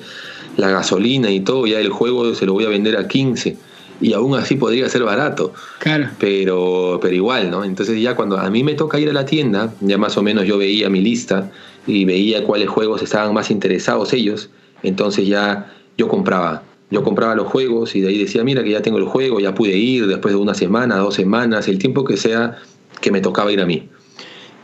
la 0.58 0.70
gasolina 0.70 1.32
y 1.32 1.40
todo, 1.40 1.66
ya 1.68 1.80
el 1.80 1.90
juego 1.90 2.34
se 2.36 2.46
lo 2.46 2.54
voy 2.54 2.66
a 2.66 2.70
vender 2.70 2.98
a 2.98 3.08
15 3.08 3.58
y 4.02 4.14
aún 4.14 4.36
así 4.36 4.56
podría 4.56 4.88
ser 4.90 5.04
barato. 5.04 5.54
Claro. 5.80 6.10
Pero, 6.20 7.00
pero 7.02 7.16
igual, 7.16 7.52
¿no? 7.52 7.64
Entonces 7.64 8.02
ya 8.02 8.16
cuando 8.16 8.38
a 8.38 8.50
mí 8.50 8.64
me 8.64 8.74
toca 8.74 9.00
ir 9.00 9.10
a 9.10 9.14
la 9.14 9.26
tienda, 9.26 9.74
ya 9.82 9.98
más 9.98 10.18
o 10.18 10.24
menos 10.24 10.46
yo 10.46 10.58
veía 10.58 10.90
mi 10.90 11.02
lista 11.02 11.52
y 11.88 12.06
veía 12.06 12.44
cuáles 12.44 12.70
juegos 12.70 13.02
estaban 13.02 13.34
más 13.34 13.52
interesados 13.52 14.14
ellos, 14.14 14.50
entonces 14.84 15.28
ya 15.28 15.74
yo 15.98 16.08
compraba 16.08 16.64
yo 16.92 17.04
compraba 17.04 17.36
los 17.36 17.48
juegos 17.48 17.96
y 17.96 18.02
de 18.02 18.10
ahí 18.10 18.18
decía, 18.18 18.44
mira 18.44 18.64
que 18.64 18.72
ya 18.72 18.82
tengo 18.82 18.98
el 18.98 19.06
juego, 19.06 19.40
ya 19.40 19.54
pude 19.54 19.78
ir 19.78 20.08
después 20.08 20.34
de 20.34 20.40
una 20.40 20.56
semana, 20.56 20.98
dos 20.98 21.16
semanas, 21.16 21.68
el 21.68 21.78
tiempo 21.78 22.04
que 22.04 22.18
sea 22.18 22.58
que 23.00 23.12
me 23.12 23.22
tocaba 23.22 23.52
ir 23.52 23.62
a 23.62 23.66
mí. 23.66 23.90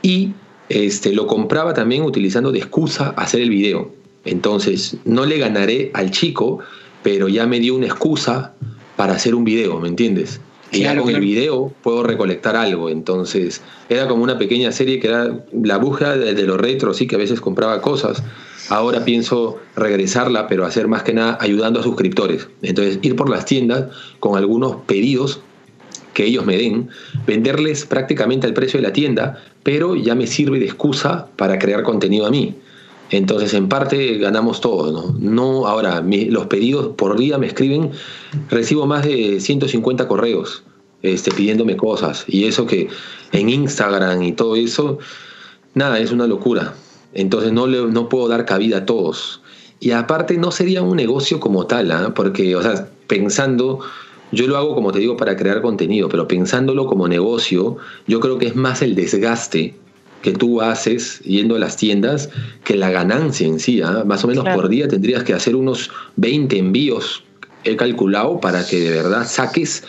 Y 0.02 0.34
este, 0.70 1.14
lo 1.14 1.28
compraba 1.28 1.74
también 1.74 2.04
utilizando 2.04 2.52
de 2.52 2.60
excusa 2.60 3.14
hacer 3.18 3.42
el 3.42 3.50
video. 3.50 3.92
Entonces, 4.24 4.98
no 5.06 5.26
le 5.26 5.38
ganaré 5.38 5.92
al 5.94 6.10
chico, 6.10 6.60
pero 7.04 7.28
ya 7.28 7.46
me 7.46 7.60
dio 7.60 7.76
una 7.76 7.86
excusa 7.86 8.56
para 8.96 9.14
hacer 9.14 9.36
un 9.36 9.44
video, 9.44 9.80
¿me 9.80 9.88
entiendes? 9.88 10.42
Y 10.72 10.80
ya 10.80 10.98
con 10.98 11.10
el 11.10 11.22
video 11.22 11.72
puedo 11.84 12.02
recolectar 12.02 12.56
algo. 12.56 12.90
Entonces, 12.90 13.62
era 13.88 14.08
como 14.08 14.24
una 14.24 14.40
pequeña 14.40 14.72
serie 14.72 15.00
que 15.00 15.08
era 15.08 15.46
la 15.54 15.78
búsqueda 15.78 16.18
de, 16.18 16.34
de 16.34 16.44
los 16.44 16.60
retros, 16.60 16.98
sí, 16.98 17.06
que 17.06 17.16
a 17.16 17.20
veces 17.20 17.40
compraba 17.40 17.82
cosas 17.82 18.24
Ahora 18.70 19.06
pienso 19.06 19.60
regresarla, 19.76 20.48
pero 20.48 20.66
hacer 20.66 20.88
más 20.88 21.04
que 21.04 21.14
nada 21.14 21.38
ayudando 21.40 21.80
a 21.80 21.84
suscriptores. 21.84 22.48
Entonces, 22.62 23.00
ir 23.02 23.16
por 23.16 23.30
las 23.30 23.46
tiendas 23.46 23.86
con 24.20 24.38
algunos 24.38 24.78
pedidos 24.88 25.42
que 26.14 26.26
ellos 26.26 26.46
me 26.46 26.58
den, 26.58 26.90
venderles 27.28 27.86
prácticamente 27.86 28.48
al 28.48 28.54
precio 28.54 28.80
de 28.80 28.88
la 28.88 28.94
tienda, 28.94 29.44
pero 29.64 29.96
ya 29.96 30.16
me 30.16 30.28
sirve 30.28 30.60
de 30.60 30.66
excusa 30.66 31.28
para 31.36 31.60
crear 31.60 31.84
contenido 31.84 32.26
a 32.26 32.32
mí. 32.32 32.56
Entonces, 33.12 33.54
en 33.54 33.70
parte 33.70 34.18
ganamos 34.18 34.62
todos, 34.62 34.92
¿no? 34.92 35.16
no 35.20 35.68
ahora, 35.68 36.02
los 36.02 36.48
pedidos 36.48 36.96
por 36.96 37.20
día 37.20 37.38
me 37.38 37.48
escriben, 37.48 37.92
recibo 38.50 38.88
más 38.88 39.06
de 39.06 39.40
150 39.40 40.08
correos 40.08 40.64
este, 41.04 41.32
pidiéndome 41.32 41.78
cosas. 41.78 42.26
Y 42.28 42.46
eso 42.46 42.66
que 42.66 42.88
en 43.32 43.50
Instagram 43.50 44.24
y 44.24 44.32
todo 44.32 44.56
eso, 44.56 44.98
nada, 45.76 46.00
es 46.00 46.12
una 46.12 46.26
locura. 46.26 46.74
Entonces 47.16 47.52
no, 47.52 47.66
le, 47.66 47.82
no 47.88 48.08
puedo 48.10 48.28
dar 48.28 48.46
cabida 48.46 48.78
a 48.78 48.86
todos. 48.86 49.42
Y 49.80 49.92
aparte 49.92 50.38
no 50.38 50.52
sería 50.52 50.84
un 50.84 50.98
negocio 50.98 51.40
como 51.40 51.66
tal, 51.66 51.92
¿ah? 51.92 52.14
porque, 52.14 52.56
o 52.56 52.62
sea, 52.62 52.88
pensando, 53.08 53.80
yo 54.32 54.48
lo 54.48 54.58
hago 54.58 54.76
como 54.76 54.92
te 54.92 55.00
digo 55.00 55.18
para 55.18 55.36
crear 55.36 55.62
contenido, 55.62 56.10
pero 56.10 56.28
pensándolo 56.28 56.86
como 56.86 57.08
negocio, 57.08 57.78
yo 58.08 58.20
creo 58.20 58.38
que 58.38 58.48
es 58.48 58.56
más 58.56 58.82
el 58.82 58.96
desgaste 58.96 59.76
que 60.22 60.32
tú 60.32 60.62
haces 60.62 61.20
yendo 61.20 61.56
a 61.56 61.60
las 61.60 61.78
tiendas 61.78 62.30
que 62.64 62.76
la 62.76 62.90
ganancia 62.90 63.48
en 63.48 63.60
sí. 63.60 63.82
¿ah? 63.82 64.04
Más 64.06 64.24
o 64.24 64.28
menos 64.28 64.46
por 64.54 64.70
día 64.70 64.88
tendrías 64.88 65.24
que 65.24 65.34
hacer 65.34 65.56
unos 65.56 65.92
20 66.18 66.58
envíos, 66.58 67.24
he 67.64 67.76
calculado, 67.76 68.40
para 68.40 68.66
que 68.66 68.80
de 68.80 68.90
verdad 68.92 69.26
saques 69.28 69.84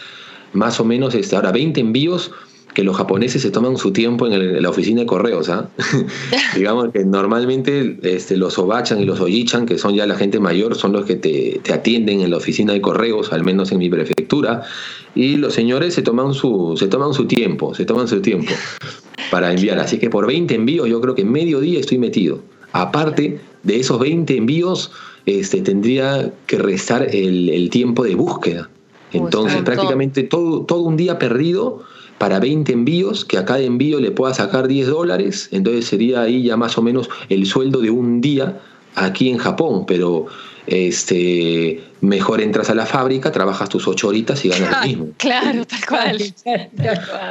más 0.52 0.78
o 0.80 0.84
menos, 0.84 1.14
este, 1.14 1.36
ahora 1.36 1.52
20 1.52 1.80
envíos 1.80 2.32
que 2.76 2.84
los 2.84 2.94
japoneses 2.94 3.40
se 3.40 3.50
toman 3.50 3.78
su 3.78 3.90
tiempo 3.90 4.26
en, 4.26 4.62
la 4.62 4.68
oficina 4.68 5.00
de 5.00 5.06
correos. 5.06 5.48
¿ah? 5.48 5.70
Digamos 6.54 6.90
que 6.92 7.06
normalmente 7.06 7.96
este, 8.02 8.36
los 8.36 8.58
obachan 8.58 9.00
y 9.00 9.06
los 9.06 9.18
oyichan, 9.18 9.64
que 9.64 9.78
son 9.78 9.94
ya 9.94 10.04
la 10.04 10.14
gente 10.14 10.40
mayor, 10.40 10.74
son 10.74 10.92
los 10.92 11.06
que 11.06 11.14
te, 11.14 11.58
te, 11.62 11.72
atienden 11.72 12.20
en 12.20 12.30
la 12.30 12.36
oficina 12.36 12.74
de 12.74 12.82
correos, 12.82 13.32
al 13.32 13.44
menos 13.44 13.72
en 13.72 13.78
mi 13.78 13.88
prefectura, 13.88 14.64
y 15.14 15.38
los 15.38 15.54
señores 15.54 15.94
se 15.94 16.02
toman 16.02 16.34
su, 16.34 16.76
se 16.76 16.88
toman 16.88 17.14
su 17.14 17.24
tiempo, 17.24 17.74
se 17.74 17.86
toman 17.86 18.08
su 18.08 18.20
tiempo 18.20 18.52
para 19.30 19.50
enviar. 19.50 19.78
Así 19.78 19.96
que 19.96 20.10
por 20.10 20.26
20 20.26 20.54
envíos 20.54 20.86
yo 20.86 21.00
creo 21.00 21.14
que 21.14 21.24
medio 21.24 21.60
día 21.60 21.80
estoy 21.80 21.96
metido. 21.96 22.40
Aparte 22.72 23.40
de 23.62 23.80
esos 23.80 23.98
20 23.98 24.36
envíos, 24.36 24.92
este, 25.24 25.62
tendría 25.62 26.30
que 26.46 26.58
restar 26.58 27.08
el, 27.10 27.70
tiempo 27.70 28.04
de 28.04 28.16
búsqueda. 28.16 28.68
Entonces, 29.14 29.62
prácticamente 29.62 30.24
todo, 30.24 30.66
todo 30.66 30.82
un 30.82 30.98
día 30.98 31.18
perdido 31.18 31.86
para 32.18 32.40
20 32.40 32.72
envíos, 32.72 33.24
que 33.24 33.38
a 33.38 33.44
cada 33.44 33.60
envío 33.60 34.00
le 34.00 34.10
pueda 34.10 34.32
sacar 34.34 34.68
10 34.68 34.88
dólares, 34.88 35.48
entonces 35.52 35.86
sería 35.86 36.22
ahí 36.22 36.42
ya 36.44 36.56
más 36.56 36.78
o 36.78 36.82
menos 36.82 37.08
el 37.28 37.46
sueldo 37.46 37.80
de 37.80 37.90
un 37.90 38.20
día 38.20 38.60
aquí 38.94 39.28
en 39.28 39.38
Japón, 39.38 39.84
pero 39.86 40.26
este 40.66 41.82
mejor 42.00 42.40
entras 42.40 42.70
a 42.70 42.74
la 42.74 42.86
fábrica, 42.86 43.30
trabajas 43.32 43.68
tus 43.68 43.86
8 43.86 44.08
horitas 44.08 44.44
y 44.44 44.48
ganas 44.48 44.70
lo 44.70 44.82
mismo. 44.88 45.08
Claro, 45.16 45.64
tal 45.66 45.86
cual. 45.86 46.34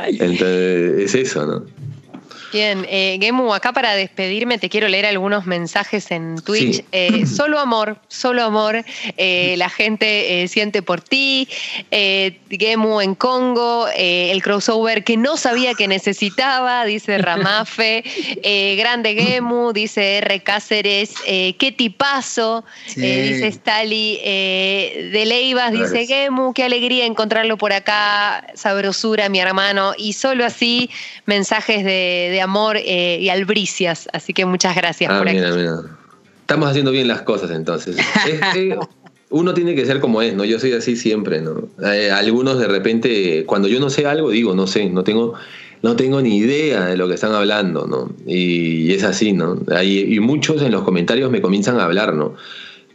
Entonces, 0.07 1.03
es 1.03 1.15
eso, 1.15 1.45
¿no? 1.45 1.63
Bien, 2.55 2.87
eh, 2.89 3.17
Gemu, 3.19 3.53
acá 3.53 3.73
para 3.73 3.95
despedirme 3.95 4.57
te 4.57 4.69
quiero 4.69 4.87
leer 4.87 5.05
algunos 5.05 5.45
mensajes 5.45 6.09
en 6.09 6.37
Twitch. 6.41 6.85
Eh, 6.93 7.25
solo 7.27 7.59
amor, 7.59 7.97
solo 8.07 8.45
amor. 8.45 8.85
Eh, 9.17 9.55
la 9.57 9.67
gente 9.67 10.47
siente 10.47 10.81
por 10.81 11.01
ti. 11.01 11.49
Gemu 11.91 13.01
en 13.01 13.13
Congo, 13.15 13.87
el 13.93 14.41
crossover 14.41 15.03
que 15.03 15.17
no 15.17 15.35
sabía 15.35 15.73
que 15.73 15.89
necesitaba, 15.89 16.85
dice 16.85 17.17
Ramafe. 17.17 18.05
grande 18.77 19.15
Gemu, 19.15 19.73
dice 19.73 20.19
R. 20.19 20.39
Cáceres. 20.39 21.13
qué 21.25 21.75
tipazo, 21.77 22.63
dice 22.87 23.51
Stali. 23.51 24.17
de 24.23 25.23
Leivas, 25.25 25.73
dice 25.73 26.07
Gemu, 26.07 26.53
qué 26.53 26.63
alegría 26.63 27.05
encontrarlo 27.05 27.57
por 27.57 27.73
acá. 27.73 28.47
Sabrosura, 28.53 29.27
mi 29.27 29.39
hermano. 29.41 29.91
Y 29.97 30.13
solo 30.13 30.45
así, 30.45 30.89
mensajes 31.25 31.83
de, 31.83 32.29
de 32.31 32.44
amor 32.45 32.77
eh, 32.77 33.19
y 33.19 33.29
albricias. 33.29 34.07
Así 34.13 34.33
que 34.33 34.45
muchas 34.45 34.75
gracias 34.75 35.11
ah, 35.11 35.17
por 35.17 35.31
mira, 35.31 35.51
Mira. 35.53 35.75
Estamos 36.41 36.69
haciendo 36.69 36.91
bien 36.91 37.07
las 37.07 37.21
cosas 37.23 37.51
entonces. 37.51 37.97
uno 39.29 39.53
tiene 39.53 39.75
que 39.75 39.85
ser 39.85 39.99
como 39.99 40.21
es, 40.21 40.35
¿no? 40.35 40.45
Yo 40.45 40.59
soy 40.59 40.73
así 40.73 40.95
siempre, 40.95 41.41
¿no? 41.41 41.67
Eh, 41.83 42.11
algunos 42.11 42.59
de 42.59 42.67
repente, 42.67 43.43
cuando 43.45 43.67
yo 43.67 43.79
no 43.79 43.89
sé 43.89 44.05
algo, 44.05 44.29
digo, 44.29 44.55
no 44.55 44.67
sé, 44.67 44.89
no 44.89 45.03
tengo, 45.03 45.33
no 45.81 45.95
tengo 45.95 46.21
ni 46.21 46.37
idea 46.37 46.85
de 46.85 46.97
lo 46.97 47.07
que 47.07 47.15
están 47.15 47.33
hablando, 47.33 47.87
¿no? 47.87 48.11
Y, 48.25 48.93
es 48.93 49.03
así, 49.03 49.33
¿no? 49.33 49.59
y 49.83 50.19
muchos 50.19 50.61
en 50.61 50.71
los 50.71 50.83
comentarios 50.83 51.29
me 51.31 51.41
comienzan 51.41 51.79
a 51.79 51.85
hablar, 51.85 52.13
¿no? 52.13 52.35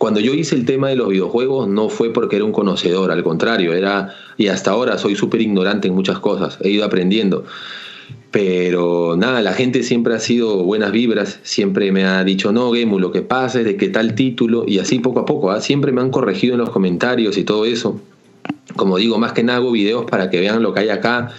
Cuando 0.01 0.19
yo 0.19 0.33
hice 0.33 0.55
el 0.55 0.65
tema 0.65 0.89
de 0.89 0.97
los 0.97 1.11
videojuegos 1.11 1.69
no 1.69 1.91
fue 1.91 2.11
porque 2.11 2.37
era 2.37 2.47
un 2.47 2.53
conocedor, 2.53 3.11
al 3.11 3.23
contrario, 3.23 3.75
era, 3.75 4.15
y 4.39 4.49
hasta 4.49 4.71
ahora 4.71 4.97
soy 4.97 5.15
súper 5.15 5.43
ignorante 5.43 5.89
en 5.89 5.95
muchas 5.95 6.21
cosas, 6.21 6.57
he 6.63 6.71
ido 6.71 6.87
aprendiendo. 6.87 7.45
Pero 8.31 9.16
nada, 9.16 9.43
la 9.43 9.55
gente 9.55 9.83
siempre 9.83 10.14
ha 10.14 10.20
sido 10.20 10.62
buenas 10.62 10.93
vibras, 10.93 11.41
siempre 11.43 11.91
me 11.91 12.05
ha 12.05 12.22
dicho, 12.22 12.53
no, 12.53 12.72
Gemu, 12.72 13.01
lo 13.01 13.11
que 13.11 13.22
pasa 13.22 13.59
es 13.59 13.64
de 13.64 13.76
que 13.76 13.89
tal 13.89 14.14
título, 14.14 14.64
y 14.68 14.78
así 14.78 15.01
poco 15.01 15.20
a 15.20 15.24
poco, 15.24 15.51
¿ah? 15.51 15.61
siempre 15.61 15.91
me 15.91 16.01
han 16.01 16.11
corregido 16.11 16.55
en 16.55 16.61
los 16.61 16.70
comentarios 16.70 17.37
y 17.37 17.45
todo 17.45 17.64
eso. 17.64 18.01
Como 18.76 18.99
digo, 18.99 19.18
más 19.18 19.33
que 19.33 19.43
nada 19.43 19.59
hago 19.59 19.72
videos 19.72 20.05
para 20.09 20.31
que 20.31 20.39
vean 20.39 20.62
lo 20.62 20.72
que 20.72 20.81
hay 20.81 20.89
acá 20.91 21.33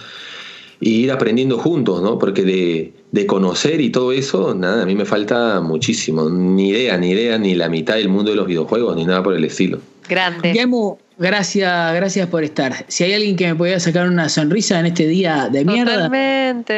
y 0.82 1.04
ir 1.04 1.12
aprendiendo 1.12 1.58
juntos, 1.58 2.02
¿no? 2.02 2.18
Porque 2.18 2.42
de, 2.42 2.92
de 3.12 3.26
conocer 3.26 3.80
y 3.80 3.90
todo 3.90 4.10
eso, 4.10 4.52
nada, 4.52 4.82
a 4.82 4.86
mí 4.86 4.96
me 4.96 5.04
falta 5.04 5.60
muchísimo, 5.60 6.28
ni 6.28 6.70
idea, 6.70 6.98
ni 6.98 7.10
idea, 7.10 7.38
ni 7.38 7.54
la 7.54 7.68
mitad 7.68 7.94
del 7.94 8.08
mundo 8.08 8.32
de 8.32 8.36
los 8.36 8.48
videojuegos, 8.48 8.96
ni 8.96 9.04
nada 9.04 9.22
por 9.22 9.34
el 9.34 9.44
estilo. 9.44 9.78
Grande. 10.08 10.52
Gemu, 10.52 10.98
Gracias, 11.18 11.94
gracias 11.94 12.28
por 12.28 12.42
estar. 12.42 12.84
Si 12.88 13.04
hay 13.04 13.12
alguien 13.12 13.36
que 13.36 13.46
me 13.46 13.54
pudiera 13.54 13.78
sacar 13.78 14.08
una 14.08 14.28
sonrisa 14.28 14.80
en 14.80 14.86
este 14.86 15.06
día 15.06 15.48
de 15.52 15.64
mierda. 15.64 15.94
Totalmente. 15.94 16.74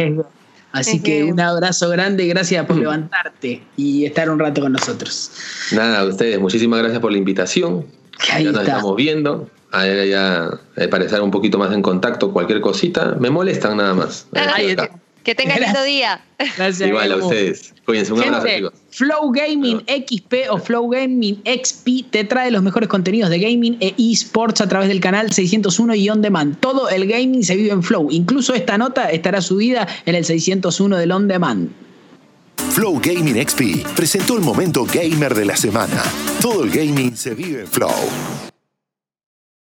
Eh, 0.00 0.16
así 0.72 1.02
que 1.02 1.24
un 1.24 1.38
abrazo 1.38 1.90
grande 1.90 2.24
y 2.24 2.28
gracias 2.28 2.64
por 2.64 2.78
levantarte 2.78 3.60
y 3.76 4.06
estar 4.06 4.30
un 4.30 4.38
rato 4.38 4.62
con 4.62 4.72
nosotros. 4.72 5.32
Nada, 5.72 6.00
a 6.00 6.04
ustedes, 6.04 6.40
muchísimas 6.40 6.78
gracias 6.78 7.00
por 7.00 7.12
la 7.12 7.18
invitación. 7.18 7.84
ya 8.26 8.52
nos 8.52 8.62
estamos 8.62 8.96
viendo. 8.96 9.50
Ahora 9.70 10.04
ya 10.06 10.50
eh, 10.76 10.88
para 10.88 11.04
estar 11.04 11.20
un 11.20 11.30
poquito 11.30 11.58
más 11.58 11.72
en 11.72 11.82
contacto, 11.82 12.32
cualquier 12.32 12.60
cosita, 12.60 13.16
me 13.20 13.30
molestan 13.30 13.76
nada 13.76 13.94
más. 13.94 14.26
Que 15.28 15.34
tengan 15.34 15.60
lindo 15.60 15.82
día. 15.82 16.24
Gracias. 16.38 16.88
Igual 16.88 17.12
a 17.12 17.16
ustedes. 17.16 17.74
Cuídense, 17.84 18.14
un 18.14 18.22
abrazo, 18.22 18.46
chicos. 18.46 18.72
Flow 18.92 19.30
Gaming 19.30 19.80
XP 19.86 20.50
o 20.50 20.56
Flow 20.58 20.88
Gaming 20.88 21.42
XP 21.44 22.10
te 22.10 22.24
trae 22.24 22.50
los 22.50 22.62
mejores 22.62 22.88
contenidos 22.88 23.28
de 23.28 23.38
gaming 23.38 23.76
e 23.80 23.94
esports 23.98 24.62
a 24.62 24.68
través 24.68 24.88
del 24.88 25.00
canal 25.00 25.30
601 25.30 25.94
y 25.96 26.08
On 26.08 26.22
Demand. 26.22 26.58
Todo 26.60 26.88
el 26.88 27.06
gaming 27.06 27.44
se 27.44 27.56
vive 27.56 27.72
en 27.72 27.82
Flow. 27.82 28.08
Incluso 28.10 28.54
esta 28.54 28.78
nota 28.78 29.10
estará 29.10 29.42
subida 29.42 29.86
en 30.06 30.14
el 30.14 30.24
601 30.24 30.96
del 30.96 31.12
On 31.12 31.28
Demand. 31.28 31.68
Flow 32.70 32.98
Gaming 32.98 33.46
XP 33.46 33.86
presentó 33.94 34.36
el 34.36 34.42
momento 34.42 34.86
gamer 34.86 35.34
de 35.34 35.44
la 35.44 35.56
semana. 35.56 36.02
Todo 36.40 36.64
el 36.64 36.70
gaming 36.70 37.14
se 37.14 37.34
vive 37.34 37.60
en 37.60 37.66
Flow. 37.66 37.90